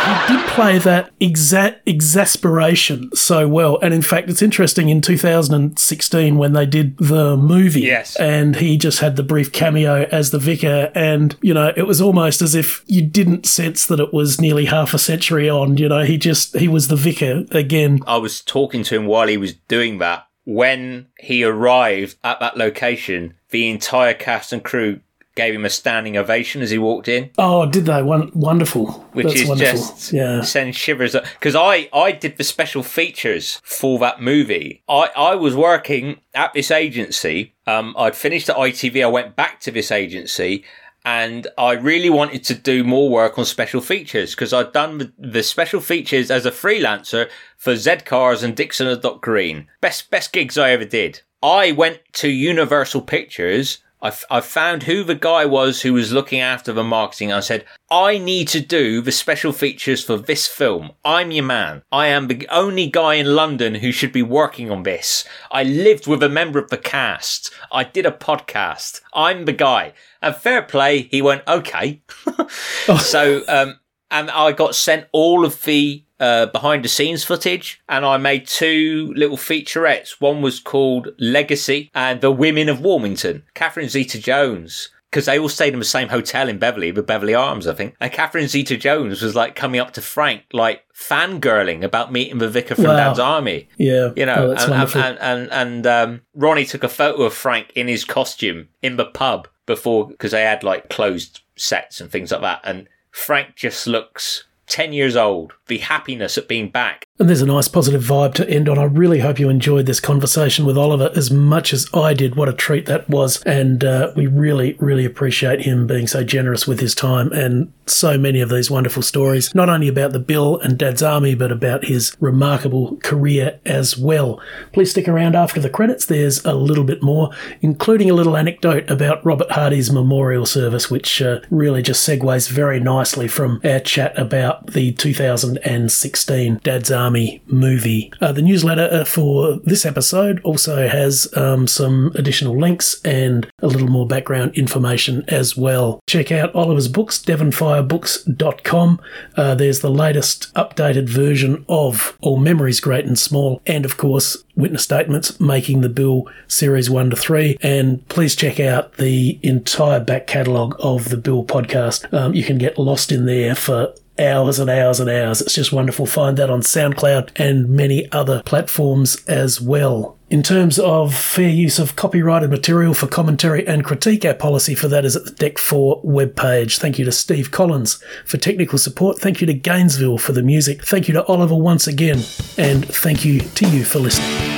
He 0.00 0.34
did 0.34 0.46
play 0.48 0.78
that 0.78 1.16
exa- 1.20 1.76
exasperation 1.86 3.14
so 3.14 3.46
well. 3.46 3.78
And 3.82 3.92
in 3.92 4.02
fact, 4.02 4.30
it's 4.30 4.40
interesting 4.40 4.88
in 4.88 5.02
2016 5.02 6.38
when 6.38 6.52
they 6.52 6.64
did 6.64 6.96
the 6.96 7.36
movie. 7.36 7.82
Yes. 7.82 8.16
And 8.16 8.56
he 8.56 8.78
just 8.78 9.00
had 9.00 9.16
the 9.16 9.22
brief 9.22 9.52
cameo 9.52 10.04
as 10.10 10.30
the 10.30 10.38
vicar. 10.38 10.90
And, 10.94 11.36
you 11.42 11.52
know, 11.52 11.72
it 11.76 11.86
was 11.86 12.00
almost 12.00 12.40
as 12.40 12.54
if 12.54 12.82
you 12.86 13.02
didn't 13.02 13.46
sense 13.46 13.86
that 13.86 14.00
it 14.00 14.12
was 14.12 14.40
nearly 14.40 14.64
half 14.64 14.94
a 14.94 14.98
century 14.98 15.50
on. 15.50 15.76
You 15.76 15.88
know, 15.88 16.02
he 16.02 16.16
just, 16.16 16.56
he 16.56 16.66
was 16.66 16.88
the 16.88 16.96
vicar 16.96 17.44
again. 17.50 18.00
I 18.06 18.16
was 18.16 18.40
talking 18.40 18.82
to 18.84 18.96
him 18.96 19.06
while 19.06 19.28
he 19.28 19.36
was 19.36 19.52
doing 19.54 19.98
that. 19.98 20.26
When 20.44 21.08
he 21.18 21.44
arrived 21.44 22.16
at 22.24 22.40
that 22.40 22.56
location, 22.56 23.34
the 23.50 23.68
entire 23.68 24.14
cast 24.14 24.52
and 24.52 24.64
crew 24.64 25.00
gave 25.36 25.54
him 25.54 25.64
a 25.64 25.70
standing 25.70 26.16
ovation 26.16 26.60
as 26.60 26.70
he 26.70 26.78
walked 26.78 27.08
in, 27.08 27.30
Oh, 27.38 27.64
did 27.66 27.86
they? 27.86 28.02
Won- 28.02 28.30
wonderful. 28.34 28.86
which 29.12 29.26
That's 29.28 29.40
is 29.42 29.48
wonderful. 29.48 29.72
just 29.78 30.12
yeah. 30.12 30.42
sends 30.42 30.76
shivers. 30.76 31.12
Because 31.12 31.54
I, 31.54 31.88
I 31.92 32.12
did 32.12 32.36
the 32.36 32.44
special 32.44 32.82
features 32.82 33.60
for 33.62 33.98
that 34.00 34.20
movie. 34.20 34.82
I, 34.88 35.08
I 35.16 35.34
was 35.36 35.54
working 35.54 36.20
at 36.34 36.52
this 36.52 36.70
agency. 36.70 37.54
Um, 37.66 37.94
I'd 37.96 38.16
finished 38.16 38.48
at 38.48 38.56
ITV. 38.56 39.02
I 39.04 39.06
went 39.08 39.36
back 39.36 39.60
to 39.60 39.70
this 39.70 39.90
agency. 39.92 40.64
And 41.02 41.46
I 41.56 41.72
really 41.72 42.10
wanted 42.10 42.44
to 42.44 42.54
do 42.54 42.84
more 42.84 43.08
work 43.08 43.38
on 43.38 43.46
special 43.46 43.80
features 43.80 44.34
because 44.34 44.52
I'd 44.52 44.72
done 44.74 44.98
the, 44.98 45.12
the 45.18 45.42
special 45.42 45.80
features 45.80 46.30
as 46.30 46.44
a 46.44 46.50
freelancer 46.50 47.30
for 47.56 47.74
Z 47.74 48.00
Cars 48.04 48.42
and 48.42 48.54
Dixon 48.54 48.86
and 48.86 49.00
Dock 49.00 49.22
Green. 49.22 49.66
Best 49.80 50.10
best 50.10 50.30
gigs 50.30 50.58
I 50.58 50.72
ever 50.72 50.84
did. 50.84 51.22
I 51.42 51.72
went 51.72 52.00
to 52.14 52.28
Universal 52.28 53.00
Pictures. 53.02 53.78
I, 54.02 54.40
found 54.40 54.84
who 54.84 55.04
the 55.04 55.14
guy 55.14 55.44
was 55.44 55.82
who 55.82 55.92
was 55.92 56.12
looking 56.12 56.40
after 56.40 56.72
the 56.72 56.82
marketing. 56.82 57.32
I 57.32 57.40
said, 57.40 57.66
I 57.90 58.16
need 58.16 58.48
to 58.48 58.60
do 58.60 59.02
the 59.02 59.12
special 59.12 59.52
features 59.52 60.02
for 60.02 60.16
this 60.16 60.46
film. 60.46 60.92
I'm 61.04 61.30
your 61.30 61.44
man. 61.44 61.82
I 61.92 62.06
am 62.06 62.28
the 62.28 62.48
only 62.50 62.86
guy 62.86 63.14
in 63.14 63.34
London 63.34 63.76
who 63.76 63.92
should 63.92 64.12
be 64.12 64.22
working 64.22 64.70
on 64.70 64.84
this. 64.84 65.26
I 65.50 65.64
lived 65.64 66.06
with 66.06 66.22
a 66.22 66.28
member 66.28 66.58
of 66.58 66.70
the 66.70 66.78
cast. 66.78 67.50
I 67.70 67.84
did 67.84 68.06
a 68.06 68.10
podcast. 68.10 69.02
I'm 69.12 69.44
the 69.44 69.52
guy. 69.52 69.92
And 70.22 70.34
fair 70.34 70.62
play, 70.62 71.02
he 71.02 71.20
went, 71.20 71.42
okay. 71.46 72.02
so, 72.98 73.42
um, 73.48 73.80
and 74.10 74.30
I 74.30 74.52
got 74.52 74.74
sent 74.74 75.08
all 75.12 75.44
of 75.44 75.62
the 75.62 76.04
uh, 76.20 76.46
behind 76.46 76.84
the 76.84 76.88
scenes 76.88 77.24
footage 77.24 77.80
and 77.88 78.04
I 78.04 78.16
made 78.18 78.46
two 78.46 79.12
little 79.16 79.36
featurettes. 79.38 80.20
One 80.20 80.42
was 80.42 80.60
called 80.60 81.08
Legacy 81.18 81.90
and 81.94 82.20
The 82.20 82.30
Women 82.30 82.68
of 82.68 82.78
Warmington. 82.78 83.42
Catherine 83.54 83.88
Zeta 83.88 84.18
Jones. 84.20 84.90
Because 85.10 85.26
they 85.26 85.40
all 85.40 85.48
stayed 85.48 85.72
in 85.72 85.80
the 85.80 85.84
same 85.84 86.06
hotel 86.08 86.48
in 86.48 86.60
Beverley, 86.60 86.92
the 86.92 87.02
Beverley 87.02 87.34
Arms, 87.34 87.66
I 87.66 87.74
think. 87.74 87.96
And 87.98 88.12
Catherine 88.12 88.46
Zeta 88.46 88.76
Jones 88.76 89.22
was 89.22 89.34
like 89.34 89.56
coming 89.56 89.80
up 89.80 89.92
to 89.94 90.00
Frank, 90.00 90.44
like 90.52 90.84
fangirling 90.94 91.82
about 91.82 92.12
meeting 92.12 92.38
the 92.38 92.48
vicar 92.48 92.76
from 92.76 92.84
Wow. 92.84 92.96
Dad's 92.96 93.18
army. 93.18 93.68
Yeah. 93.76 94.12
You 94.14 94.26
know, 94.26 94.54
Oh, 94.56 94.72
and, 94.72 94.94
and, 94.94 95.18
and, 95.18 95.50
and 95.50 95.86
um, 95.88 96.20
Ronnie 96.34 96.64
took 96.64 96.84
a 96.84 96.88
photo 96.88 97.22
of 97.22 97.34
Frank 97.34 97.72
in 97.74 97.88
his 97.88 98.04
costume 98.04 98.68
in 98.82 98.96
the 98.96 99.04
pub 99.06 99.48
before, 99.66 100.06
because 100.06 100.30
they 100.30 100.42
had 100.42 100.62
like 100.62 100.88
closed 100.90 101.40
sets 101.56 102.00
and 102.00 102.08
things 102.08 102.30
like 102.30 102.42
that. 102.42 102.60
And 102.62 102.88
Frank 103.10 103.56
just 103.56 103.88
looks 103.88 104.44
10 104.70 104.92
years 104.92 105.16
old. 105.16 105.52
The 105.66 105.78
happiness 105.78 106.38
at 106.38 106.48
being 106.48 106.70
back. 106.70 107.06
And 107.18 107.28
there's 107.28 107.42
a 107.42 107.46
nice 107.46 107.68
positive 107.68 108.02
vibe 108.02 108.32
to 108.34 108.48
end 108.48 108.68
on. 108.68 108.78
I 108.78 108.84
really 108.84 109.18
hope 109.18 109.38
you 109.38 109.50
enjoyed 109.50 109.84
this 109.84 110.00
conversation 110.00 110.64
with 110.64 110.78
Oliver 110.78 111.10
as 111.14 111.30
much 111.30 111.74
as 111.74 111.86
I 111.92 112.14
did. 112.14 112.34
What 112.34 112.48
a 112.48 112.52
treat 112.54 112.86
that 112.86 113.08
was. 113.10 113.42
And 113.42 113.84
uh, 113.84 114.12
we 114.16 114.26
really, 114.26 114.76
really 114.80 115.04
appreciate 115.04 115.62
him 115.62 115.86
being 115.86 116.06
so 116.06 116.24
generous 116.24 116.66
with 116.66 116.80
his 116.80 116.94
time 116.94 117.30
and 117.32 117.72
so 117.86 118.16
many 118.16 118.40
of 118.40 118.48
these 118.48 118.70
wonderful 118.70 119.02
stories, 119.02 119.54
not 119.54 119.68
only 119.68 119.88
about 119.88 120.12
the 120.12 120.18
Bill 120.18 120.58
and 120.60 120.78
Dad's 120.78 121.02
Army, 121.02 121.34
but 121.34 121.52
about 121.52 121.84
his 121.84 122.16
remarkable 122.20 122.96
career 122.98 123.60
as 123.66 123.98
well. 123.98 124.40
Please 124.72 124.92
stick 124.92 125.08
around 125.08 125.34
after 125.34 125.60
the 125.60 125.68
credits. 125.68 126.06
There's 126.06 126.44
a 126.44 126.54
little 126.54 126.84
bit 126.84 127.02
more, 127.02 127.30
including 127.60 128.08
a 128.08 128.14
little 128.14 128.36
anecdote 128.36 128.88
about 128.90 129.24
Robert 129.26 129.50
Hardy's 129.50 129.92
memorial 129.92 130.46
service, 130.46 130.90
which 130.90 131.20
uh, 131.20 131.40
really 131.50 131.82
just 131.82 132.08
segues 132.08 132.48
very 132.48 132.80
nicely 132.80 133.28
from 133.28 133.60
our 133.64 133.80
chat 133.80 134.18
about 134.18 134.59
the 134.66 134.92
2016 134.92 136.60
Dad's 136.62 136.90
Army 136.90 137.42
movie. 137.46 138.12
Uh, 138.20 138.32
the 138.32 138.42
newsletter 138.42 138.88
uh, 138.90 139.04
for 139.04 139.58
this 139.64 139.84
episode 139.84 140.40
also 140.42 140.88
has 140.88 141.28
um, 141.36 141.66
some 141.66 142.12
additional 142.14 142.58
links 142.58 143.00
and 143.04 143.50
a 143.60 143.66
little 143.66 143.88
more 143.88 144.06
background 144.06 144.54
information 144.54 145.24
as 145.28 145.56
well. 145.56 146.00
Check 146.06 146.32
out 146.32 146.54
Oliver's 146.54 146.88
books, 146.88 147.18
devonfirebooks.com. 147.18 149.00
Uh, 149.36 149.54
there's 149.54 149.80
the 149.80 149.90
latest 149.90 150.52
updated 150.54 151.08
version 151.08 151.64
of 151.68 152.16
All 152.20 152.38
Memories 152.38 152.80
Great 152.80 153.04
and 153.04 153.18
Small, 153.18 153.60
and 153.66 153.84
of 153.84 153.96
course, 153.96 154.44
witness 154.56 154.82
statements 154.82 155.40
making 155.40 155.80
the 155.80 155.88
bill 155.88 156.28
series 156.48 156.90
1 156.90 157.10
to 157.10 157.16
3 157.16 157.56
and 157.62 158.06
please 158.08 158.36
check 158.36 158.60
out 158.60 158.94
the 158.94 159.38
entire 159.42 160.00
back 160.00 160.26
catalogue 160.26 160.76
of 160.80 161.08
the 161.08 161.16
bill 161.16 161.44
podcast 161.44 162.12
um, 162.12 162.34
you 162.34 162.44
can 162.44 162.58
get 162.58 162.78
lost 162.78 163.10
in 163.10 163.26
there 163.26 163.54
for 163.54 163.94
hours 164.20 164.58
and 164.58 164.70
hours 164.70 165.00
and 165.00 165.10
hours 165.10 165.40
it's 165.40 165.54
just 165.54 165.72
wonderful 165.72 166.06
find 166.06 166.36
that 166.36 166.50
on 166.50 166.60
soundcloud 166.60 167.30
and 167.36 167.68
many 167.68 168.10
other 168.12 168.42
platforms 168.44 169.16
as 169.26 169.60
well 169.60 170.16
in 170.30 170.44
terms 170.44 170.78
of 170.78 171.12
fair 171.12 171.48
use 171.48 171.80
of 171.80 171.96
copyrighted 171.96 172.50
material 172.50 172.94
for 172.94 173.08
commentary 173.08 173.66
and 173.66 173.84
critique, 173.84 174.24
our 174.24 174.32
policy 174.32 174.76
for 174.76 174.86
that 174.86 175.04
is 175.04 175.16
at 175.16 175.24
the 175.24 175.32
Dec4 175.32 176.04
webpage. 176.04 176.78
Thank 176.78 177.00
you 177.00 177.04
to 177.04 177.10
Steve 177.10 177.50
Collins 177.50 178.00
for 178.24 178.36
technical 178.36 178.78
support. 178.78 179.18
Thank 179.18 179.40
you 179.40 179.48
to 179.48 179.54
Gainesville 179.54 180.18
for 180.18 180.30
the 180.30 180.44
music. 180.44 180.84
Thank 180.84 181.08
you 181.08 181.14
to 181.14 181.24
Oliver 181.24 181.56
once 181.56 181.88
again. 181.88 182.20
And 182.56 182.86
thank 182.86 183.24
you 183.24 183.40
to 183.40 183.68
you 183.70 183.84
for 183.84 183.98
listening. 183.98 184.49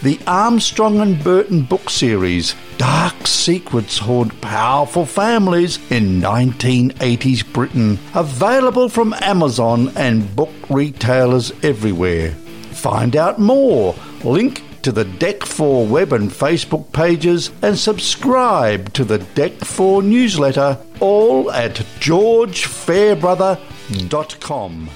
The 0.03 0.19
Armstrong 0.27 0.99
and 0.99 1.23
Burton 1.23 1.63
book 1.63 1.89
series, 1.89 2.53
Dark 2.77 3.25
Secrets 3.25 3.97
Haunt 3.97 4.39
Powerful 4.41 5.07
Families 5.07 5.79
in 5.91 6.21
1980s 6.21 7.51
Britain, 7.51 7.97
available 8.13 8.89
from 8.89 9.15
Amazon 9.21 9.91
and 9.95 10.35
book 10.35 10.53
retailers 10.69 11.51
everywhere. 11.63 12.29
Find 12.73 13.15
out 13.15 13.39
more. 13.39 13.95
Link 14.23 14.61
to 14.83 14.91
the 14.91 15.05
Dec4 15.05 15.89
web 15.89 16.13
and 16.13 16.29
Facebook 16.29 16.93
pages 16.93 17.49
and 17.63 17.75
subscribe 17.75 18.93
to 18.93 19.03
the 19.03 19.17
Dec4 19.17 20.03
newsletter, 20.03 20.77
all 20.99 21.51
at 21.51 21.77
georgefairbrother.com. 21.99 24.89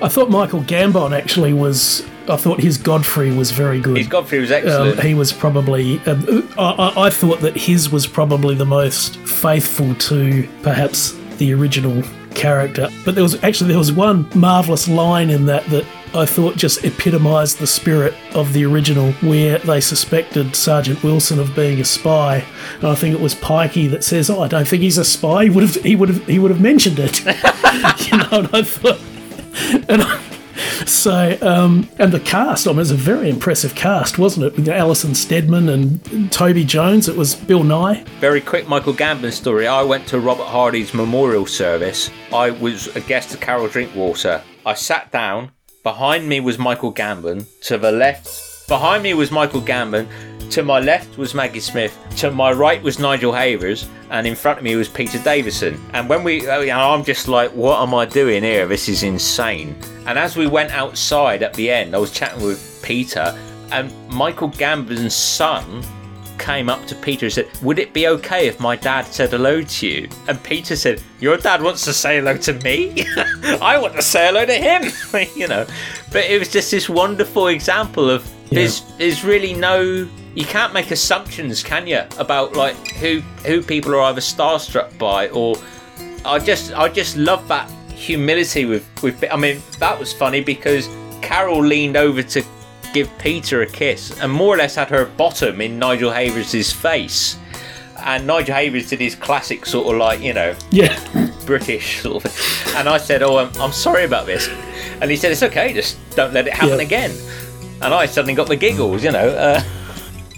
I 0.00 0.08
thought 0.08 0.30
Michael 0.30 0.62
Gambon 0.62 1.16
actually 1.16 1.52
was. 1.52 2.04
I 2.28 2.36
thought 2.36 2.60
his 2.60 2.76
Godfrey 2.76 3.32
was 3.32 3.50
very 3.52 3.80
good. 3.80 3.96
His 3.96 4.06
Godfrey 4.06 4.38
was 4.40 4.50
Um, 4.52 4.56
excellent. 4.58 5.00
he 5.00 5.14
was 5.14 5.32
probably. 5.32 5.98
Um, 6.06 6.48
I, 6.58 6.92
I- 6.96 7.06
I 7.06 7.10
thought 7.10 7.40
that 7.40 7.56
his 7.56 7.90
was 7.90 8.06
probably 8.06 8.54
the 8.54 8.66
most 8.66 9.16
faithful 9.18 9.94
to 9.94 10.46
perhaps 10.62 11.16
the 11.38 11.52
original 11.54 12.02
character. 12.34 12.88
But 13.04 13.14
there 13.14 13.24
was 13.24 13.42
actually 13.42 13.68
there 13.68 13.78
was 13.78 13.92
one 13.92 14.26
marvelous 14.34 14.86
line 14.88 15.30
in 15.30 15.46
that 15.46 15.64
that 15.70 15.84
I 16.14 16.24
thought 16.26 16.56
just 16.56 16.84
epitomised 16.84 17.58
the 17.58 17.66
spirit 17.66 18.14
of 18.34 18.52
the 18.52 18.64
original, 18.66 19.12
where 19.14 19.58
they 19.58 19.80
suspected 19.80 20.54
Sergeant 20.54 21.02
Wilson 21.02 21.38
of 21.38 21.54
being 21.56 21.80
a 21.80 21.84
spy, 21.84 22.44
and 22.76 22.84
I 22.88 22.94
think 22.94 23.14
it 23.14 23.20
was 23.20 23.34
Pikey 23.34 23.90
that 23.90 24.04
says, 24.04 24.30
"Oh, 24.30 24.42
I 24.42 24.48
don't 24.48 24.66
think 24.68 24.82
he's 24.82 24.98
a 24.98 25.04
spy." 25.04 25.44
He 25.44 25.50
would 25.50 25.64
have 25.64 25.74
he 25.82 25.96
would 25.96 26.08
have 26.10 26.26
he 26.26 26.38
would 26.38 26.50
have 26.50 26.60
mentioned 26.60 26.98
it. 26.98 27.24
you 27.26 28.18
know, 28.18 28.28
and 28.32 28.48
I 28.52 28.62
thought, 28.62 28.98
and 29.88 30.02
I, 30.02 30.20
so, 30.86 31.38
um, 31.42 31.88
and 31.98 32.12
the 32.12 32.20
cast, 32.20 32.66
I 32.66 32.70
mean, 32.70 32.78
it 32.78 32.80
was 32.80 32.90
a 32.90 32.96
very 32.96 33.28
impressive 33.30 33.74
cast, 33.74 34.18
wasn't 34.18 34.46
it? 34.46 34.56
With 34.56 34.68
Alison 34.68 35.14
Steadman 35.14 35.68
and 35.68 36.32
Toby 36.32 36.64
Jones. 36.64 37.08
It 37.08 37.16
was 37.16 37.34
Bill 37.34 37.62
Nighy. 37.62 38.06
Very 38.20 38.40
quick 38.40 38.68
Michael 38.68 38.94
Gambon 38.94 39.32
story. 39.32 39.66
I 39.66 39.82
went 39.82 40.06
to 40.08 40.20
Robert 40.20 40.46
Hardy's 40.46 40.94
memorial 40.94 41.46
service. 41.46 42.10
I 42.32 42.50
was 42.50 42.88
a 42.96 43.00
guest 43.00 43.34
of 43.34 43.40
Carol 43.40 43.68
Drinkwater. 43.68 44.42
I 44.66 44.74
sat 44.74 45.10
down. 45.12 45.52
Behind 45.82 46.28
me 46.28 46.40
was 46.40 46.58
Michael 46.58 46.92
Gambon. 46.92 47.46
To 47.62 47.78
the 47.78 47.92
left, 47.92 48.68
behind 48.68 49.02
me 49.02 49.14
was 49.14 49.30
Michael 49.30 49.62
Gambon. 49.62 50.08
To 50.50 50.62
my 50.62 50.80
left 50.80 51.18
was 51.18 51.34
Maggie 51.34 51.60
Smith. 51.60 51.96
To 52.16 52.30
my 52.30 52.52
right 52.52 52.82
was 52.82 52.98
Nigel 52.98 53.32
Havers, 53.32 53.86
and 54.10 54.26
in 54.26 54.34
front 54.34 54.58
of 54.58 54.64
me 54.64 54.76
was 54.76 54.88
Peter 54.88 55.18
Davison. 55.18 55.78
And 55.92 56.08
when 56.08 56.24
we, 56.24 56.48
oh, 56.48 56.62
I'm 56.70 57.04
just 57.04 57.28
like, 57.28 57.50
what 57.50 57.82
am 57.82 57.94
I 57.94 58.06
doing 58.06 58.42
here? 58.42 58.66
This 58.66 58.88
is 58.88 59.02
insane. 59.02 59.76
And 60.06 60.18
as 60.18 60.36
we 60.36 60.46
went 60.46 60.72
outside 60.72 61.42
at 61.42 61.52
the 61.52 61.70
end, 61.70 61.94
I 61.94 61.98
was 61.98 62.10
chatting 62.10 62.42
with 62.42 62.80
Peter, 62.82 63.38
and 63.72 63.92
Michael 64.08 64.48
Gambon's 64.48 65.14
son 65.14 65.82
came 66.38 66.70
up 66.70 66.86
to 66.86 66.94
Peter 66.94 67.26
and 67.26 67.32
said, 67.32 67.48
Would 67.62 67.78
it 67.78 67.92
be 67.92 68.08
okay 68.08 68.46
if 68.46 68.58
my 68.58 68.74
dad 68.74 69.02
said 69.06 69.30
hello 69.30 69.60
to 69.60 69.86
you? 69.86 70.08
And 70.28 70.42
Peter 70.42 70.76
said, 70.76 71.02
Your 71.20 71.36
dad 71.36 71.62
wants 71.62 71.84
to 71.84 71.92
say 71.92 72.16
hello 72.16 72.38
to 72.38 72.54
me? 72.54 73.04
I 73.60 73.78
want 73.78 73.94
to 73.96 74.02
say 74.02 74.28
hello 74.28 74.46
to 74.46 74.54
him, 74.54 75.28
you 75.36 75.46
know. 75.46 75.66
But 76.10 76.24
it 76.24 76.38
was 76.38 76.50
just 76.50 76.70
this 76.70 76.88
wonderful 76.88 77.48
example 77.48 78.08
of 78.08 78.26
there's 78.50 78.80
there's 78.96 79.24
really 79.24 79.52
no 79.52 80.08
you 80.38 80.44
can't 80.46 80.72
make 80.72 80.90
assumptions, 80.92 81.62
can 81.62 81.86
you, 81.86 82.02
about 82.18 82.54
like 82.54 82.76
who 82.92 83.20
who 83.46 83.60
people 83.62 83.92
are 83.94 84.02
either 84.02 84.20
starstruck 84.20 84.96
by 84.98 85.28
or 85.30 85.56
I 86.24 86.38
just 86.38 86.72
I 86.74 86.88
just 86.88 87.16
love 87.16 87.46
that 87.48 87.68
humility 87.90 88.64
with 88.64 88.84
with 89.02 89.24
I 89.32 89.36
mean 89.36 89.60
that 89.80 89.98
was 89.98 90.12
funny 90.12 90.40
because 90.40 90.88
Carol 91.22 91.60
leaned 91.64 91.96
over 91.96 92.22
to 92.22 92.42
give 92.94 93.10
Peter 93.18 93.62
a 93.62 93.66
kiss 93.66 94.18
and 94.20 94.30
more 94.32 94.54
or 94.54 94.58
less 94.58 94.74
had 94.76 94.88
her 94.90 95.04
bottom 95.04 95.60
in 95.60 95.78
Nigel 95.78 96.10
Havers' 96.12 96.72
face. 96.72 97.36
And 98.00 98.26
Nigel 98.28 98.54
Havers 98.54 98.88
did 98.90 99.00
his 99.00 99.16
classic 99.16 99.66
sort 99.66 99.92
of 99.92 99.98
like, 100.00 100.20
you 100.20 100.32
know, 100.32 100.54
Yeah. 100.70 100.96
British 101.46 102.00
sort 102.02 102.24
of 102.24 102.30
thing. 102.32 102.76
And 102.76 102.88
I 102.88 102.96
said, 102.98 103.22
Oh, 103.24 103.38
I'm, 103.38 103.50
I'm 103.60 103.72
sorry 103.72 104.04
about 104.04 104.26
this. 104.26 104.48
And 105.00 105.10
he 105.10 105.16
said, 105.16 105.32
It's 105.32 105.42
okay, 105.42 105.72
just 105.72 105.98
don't 106.14 106.32
let 106.32 106.46
it 106.46 106.52
happen 106.54 106.78
Yeah. 106.78 106.84
again. 106.84 107.10
And 107.82 107.92
I 107.92 108.06
suddenly 108.06 108.34
got 108.34 108.46
the 108.48 108.56
giggles, 108.56 109.02
you 109.02 109.10
know. 109.10 109.28
Uh, 109.30 109.62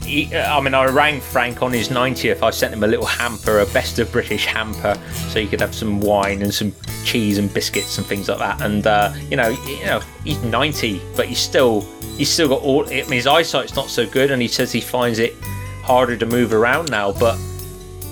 he, 0.04 0.34
uh, 0.34 0.56
I 0.56 0.60
mean, 0.60 0.74
I 0.74 0.86
rang 0.86 1.20
Frank 1.20 1.62
on 1.62 1.72
his 1.72 1.88
90th. 1.88 2.42
I 2.42 2.50
sent 2.50 2.72
him 2.72 2.82
a 2.82 2.86
little 2.86 3.06
hamper, 3.06 3.60
a 3.60 3.66
best 3.66 3.98
of 3.98 4.10
British 4.10 4.46
hamper, 4.46 4.98
so 5.28 5.40
he 5.40 5.46
could 5.46 5.60
have 5.60 5.74
some 5.74 6.00
wine 6.00 6.42
and 6.42 6.52
some 6.52 6.72
cheese 7.04 7.38
and 7.38 7.52
biscuits 7.52 7.98
and 7.98 8.06
things 8.06 8.28
like 8.28 8.38
that. 8.38 8.60
And 8.62 8.86
uh, 8.86 9.12
you 9.30 9.36
know, 9.36 9.50
you 9.50 9.84
know, 9.86 10.00
he's 10.24 10.42
90, 10.42 11.00
but 11.16 11.26
he's 11.26 11.38
still 11.38 11.82
he's 12.16 12.30
still 12.30 12.48
got 12.48 12.62
all. 12.62 12.86
I 12.86 13.02
mean, 13.02 13.12
his 13.12 13.26
eyesight's 13.26 13.76
not 13.76 13.88
so 13.88 14.06
good, 14.06 14.30
and 14.30 14.40
he 14.40 14.48
says 14.48 14.72
he 14.72 14.80
finds 14.80 15.18
it 15.18 15.34
harder 15.82 16.16
to 16.16 16.26
move 16.26 16.52
around 16.52 16.90
now. 16.90 17.12
But 17.12 17.38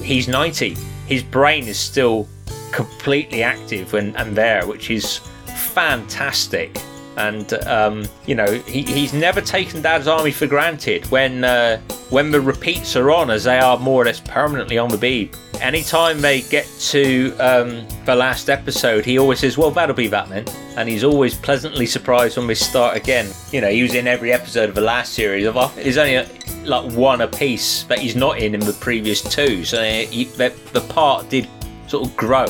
he's 0.02 0.28
90. 0.28 0.76
His 1.06 1.22
brain 1.22 1.66
is 1.66 1.78
still 1.78 2.28
completely 2.72 3.42
active 3.42 3.94
and, 3.94 4.16
and 4.16 4.36
there, 4.36 4.66
which 4.66 4.90
is 4.90 5.18
fantastic. 5.56 6.78
And 7.18 7.52
um, 7.66 8.04
you 8.26 8.36
know, 8.36 8.46
he, 8.46 8.82
he's 8.82 9.12
never 9.12 9.40
taken 9.40 9.82
Dad's 9.82 10.06
army 10.06 10.30
for 10.30 10.46
granted. 10.46 11.04
When 11.06 11.42
uh, 11.42 11.80
when 12.10 12.30
the 12.30 12.40
repeats 12.40 12.94
are 12.94 13.10
on, 13.10 13.28
as 13.28 13.44
they 13.44 13.58
are 13.58 13.76
more 13.76 14.02
or 14.02 14.04
less 14.04 14.20
permanently 14.20 14.78
on 14.78 14.88
the 14.88 14.96
Beeb, 14.96 15.36
anytime 15.60 16.20
they 16.20 16.42
get 16.42 16.66
to 16.78 17.36
um, 17.38 17.86
the 18.04 18.14
last 18.14 18.48
episode, 18.48 19.04
he 19.04 19.18
always 19.18 19.40
says, 19.40 19.58
"Well, 19.58 19.72
that'll 19.72 19.96
be 19.96 20.06
that 20.06 20.28
then." 20.28 20.44
And 20.76 20.88
he's 20.88 21.02
always 21.02 21.34
pleasantly 21.34 21.86
surprised 21.86 22.36
when 22.36 22.46
we 22.46 22.54
start 22.54 22.96
again. 22.96 23.28
You 23.50 23.62
know, 23.62 23.70
he 23.70 23.82
was 23.82 23.96
in 23.96 24.06
every 24.06 24.32
episode 24.32 24.68
of 24.68 24.76
the 24.76 24.80
last 24.80 25.12
series. 25.12 25.44
Of 25.44 25.54
there's 25.74 25.98
only 25.98 26.18
uh, 26.18 26.26
like 26.62 26.92
one 26.92 27.22
a 27.22 27.26
piece 27.26 27.82
that 27.84 27.98
he's 27.98 28.14
not 28.14 28.38
in 28.38 28.54
in 28.54 28.60
the 28.60 28.74
previous 28.74 29.22
two, 29.22 29.64
so 29.64 29.82
he, 29.82 30.24
the, 30.24 30.54
the 30.72 30.82
part 30.82 31.28
did 31.28 31.48
sort 31.88 32.06
of 32.06 32.16
grow 32.16 32.46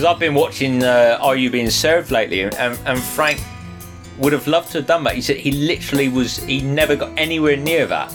because 0.00 0.04
I've 0.04 0.18
been 0.18 0.34
watching 0.34 0.82
uh, 0.82 1.18
Are 1.20 1.36
You 1.36 1.50
Being 1.50 1.68
Served 1.68 2.10
lately, 2.10 2.42
and, 2.42 2.54
and 2.54 2.98
Frank 2.98 3.40
would 4.20 4.32
have 4.32 4.46
loved 4.46 4.70
to 4.72 4.78
have 4.78 4.86
done 4.86 5.02
that. 5.04 5.14
He 5.14 5.22
said 5.22 5.36
he 5.36 5.50
literally 5.50 6.08
was, 6.08 6.36
he 6.44 6.60
never 6.60 6.94
got 6.94 7.10
anywhere 7.18 7.56
near 7.56 7.86
that. 7.86 8.14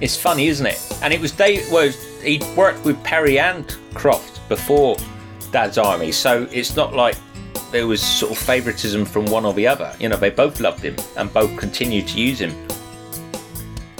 It's 0.00 0.16
funny, 0.16 0.48
isn't 0.48 0.66
it? 0.66 0.98
And 1.02 1.12
it 1.14 1.20
was 1.20 1.30
Dave, 1.30 1.70
well, 1.70 1.90
he 2.22 2.40
worked 2.56 2.84
with 2.84 3.02
Perry 3.04 3.38
and 3.38 3.76
Croft 3.94 4.46
before 4.48 4.96
Dad's 5.52 5.78
Army, 5.78 6.10
so 6.10 6.48
it's 6.50 6.74
not 6.74 6.94
like 6.94 7.16
there 7.70 7.86
was 7.86 8.02
sort 8.02 8.32
of 8.32 8.38
favouritism 8.38 9.04
from 9.04 9.26
one 9.26 9.44
or 9.44 9.52
the 9.52 9.66
other. 9.66 9.94
You 10.00 10.08
know, 10.08 10.16
they 10.16 10.30
both 10.30 10.60
loved 10.60 10.82
him 10.82 10.96
and 11.16 11.32
both 11.32 11.56
continued 11.58 12.08
to 12.08 12.20
use 12.20 12.40
him. 12.40 12.50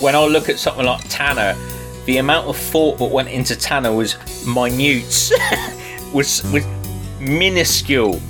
When 0.00 0.14
I 0.16 0.24
look 0.24 0.48
at 0.48 0.59
something 0.59 0.84
like 0.84 1.03
Tanner, 1.09 1.55
the 2.07 2.18
amount 2.18 2.48
of 2.48 2.57
thought 2.57 2.98
that 2.98 3.05
went 3.05 3.28
into 3.28 3.55
Tanner 3.55 3.92
was 3.92 4.16
minute, 4.46 5.30
was 6.12 6.42
was 6.53 6.66
minuscule, 7.20 8.20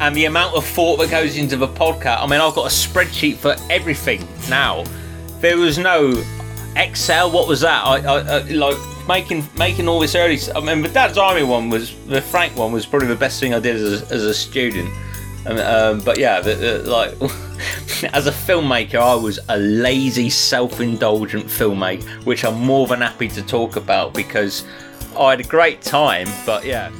and 0.00 0.14
the 0.14 0.26
amount 0.26 0.54
of 0.54 0.64
thought 0.64 0.98
that 0.98 1.10
goes 1.10 1.36
into 1.36 1.56
the 1.56 1.68
podcast. 1.68 2.22
I 2.22 2.26
mean, 2.26 2.40
I've 2.40 2.54
got 2.54 2.66
a 2.66 2.74
spreadsheet 2.74 3.36
for 3.36 3.56
everything 3.70 4.26
now. 4.48 4.84
There 5.40 5.56
was 5.56 5.78
no 5.78 6.22
Excel. 6.76 7.30
What 7.30 7.48
was 7.48 7.60
that? 7.60 7.84
I, 7.84 7.98
I, 7.98 8.18
I 8.18 8.42
like 8.42 8.76
making 9.08 9.44
making 9.56 9.88
all 9.88 9.98
this 9.98 10.14
early. 10.14 10.38
I 10.54 10.60
mean, 10.60 10.82
the 10.82 10.88
Dad's 10.88 11.18
Army 11.18 11.42
one 11.42 11.70
was 11.70 11.94
the 12.06 12.20
Frank 12.20 12.56
one 12.56 12.72
was 12.72 12.86
probably 12.86 13.08
the 13.08 13.16
best 13.16 13.40
thing 13.40 13.54
I 13.54 13.58
did 13.58 13.76
as 13.76 14.02
a, 14.02 14.14
as 14.14 14.24
a 14.24 14.34
student. 14.34 14.90
Um, 15.46 15.58
um, 15.58 16.00
but 16.00 16.18
yeah, 16.18 16.40
the, 16.40 16.54
the, 16.54 16.90
like 16.90 17.12
as 18.12 18.26
a 18.26 18.32
filmmaker, 18.32 18.96
I 18.96 19.14
was 19.14 19.40
a 19.48 19.56
lazy, 19.56 20.30
self-indulgent 20.30 21.46
filmmaker, 21.46 22.24
which 22.24 22.44
I'm 22.44 22.60
more 22.60 22.86
than 22.86 23.00
happy 23.00 23.28
to 23.28 23.42
talk 23.42 23.76
about 23.76 24.14
because 24.14 24.64
I 25.18 25.30
had 25.30 25.40
a 25.40 25.44
great 25.44 25.80
time. 25.80 26.28
But 26.44 26.64
yeah, 26.64 26.90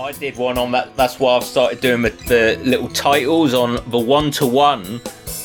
I 0.00 0.12
did 0.12 0.36
one 0.36 0.56
on 0.56 0.72
that. 0.72 0.96
That's 0.96 1.20
why 1.20 1.36
I've 1.36 1.44
started 1.44 1.80
doing 1.82 2.00
the, 2.00 2.08
the 2.26 2.58
little 2.64 2.88
titles 2.88 3.52
on 3.52 3.78
the 3.90 3.98
one-to-one. 3.98 5.00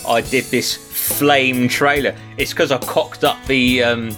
I 0.08 0.22
did 0.22 0.46
this 0.46 0.76
flame 1.18 1.68
trailer. 1.68 2.16
It's 2.38 2.52
because 2.52 2.72
I 2.72 2.78
cocked 2.78 3.26
up 3.26 3.44
the. 3.48 3.84
Um, 3.84 4.16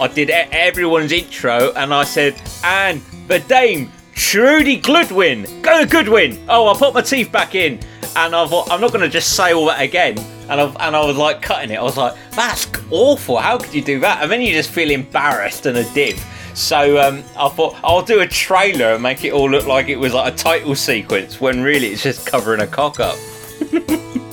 I 0.00 0.06
did 0.06 0.30
everyone's 0.30 1.10
intro, 1.10 1.72
and 1.72 1.92
I 1.92 2.04
said, 2.04 2.40
"And 2.62 3.02
the 3.26 3.40
Dame 3.40 3.90
Trudie 4.14 4.80
Goodwin, 4.80 5.60
go 5.60 5.84
Goodwin." 5.84 6.38
Oh, 6.48 6.68
I 6.68 6.78
put 6.78 6.94
my 6.94 7.02
teeth 7.02 7.32
back 7.32 7.56
in, 7.56 7.80
and 8.16 8.34
I 8.34 8.46
thought 8.46 8.70
I'm 8.70 8.80
not 8.80 8.92
going 8.92 9.02
to 9.02 9.10
just 9.10 9.34
say 9.34 9.52
all 9.52 9.66
that 9.66 9.82
again. 9.82 10.18
And 10.48 10.60
I 10.60 10.86
and 10.86 10.94
I 10.94 11.04
was 11.04 11.16
like 11.16 11.42
cutting 11.42 11.72
it. 11.72 11.78
I 11.78 11.82
was 11.82 11.96
like, 11.96 12.14
"That's 12.30 12.70
awful. 12.90 13.38
How 13.38 13.58
could 13.58 13.74
you 13.74 13.82
do 13.82 13.98
that?" 14.00 14.22
And 14.22 14.30
then 14.30 14.40
you 14.40 14.52
just 14.52 14.70
feel 14.70 14.90
embarrassed 14.90 15.66
and 15.66 15.78
a 15.78 15.84
div. 15.94 16.24
So 16.60 17.00
um, 17.00 17.24
I 17.36 17.48
thought 17.48 17.76
I'll 17.82 18.02
do 18.02 18.20
a 18.20 18.26
trailer 18.26 18.92
and 18.92 19.02
make 19.02 19.24
it 19.24 19.32
all 19.32 19.50
look 19.50 19.66
like 19.66 19.88
it 19.88 19.96
was 19.96 20.12
like 20.12 20.32
a 20.32 20.36
title 20.36 20.74
sequence 20.74 21.40
when 21.40 21.62
really 21.62 21.88
it's 21.88 22.02
just 22.02 22.26
covering 22.26 22.60
a 22.60 22.66
cock 22.66 23.00
up. 23.00 23.16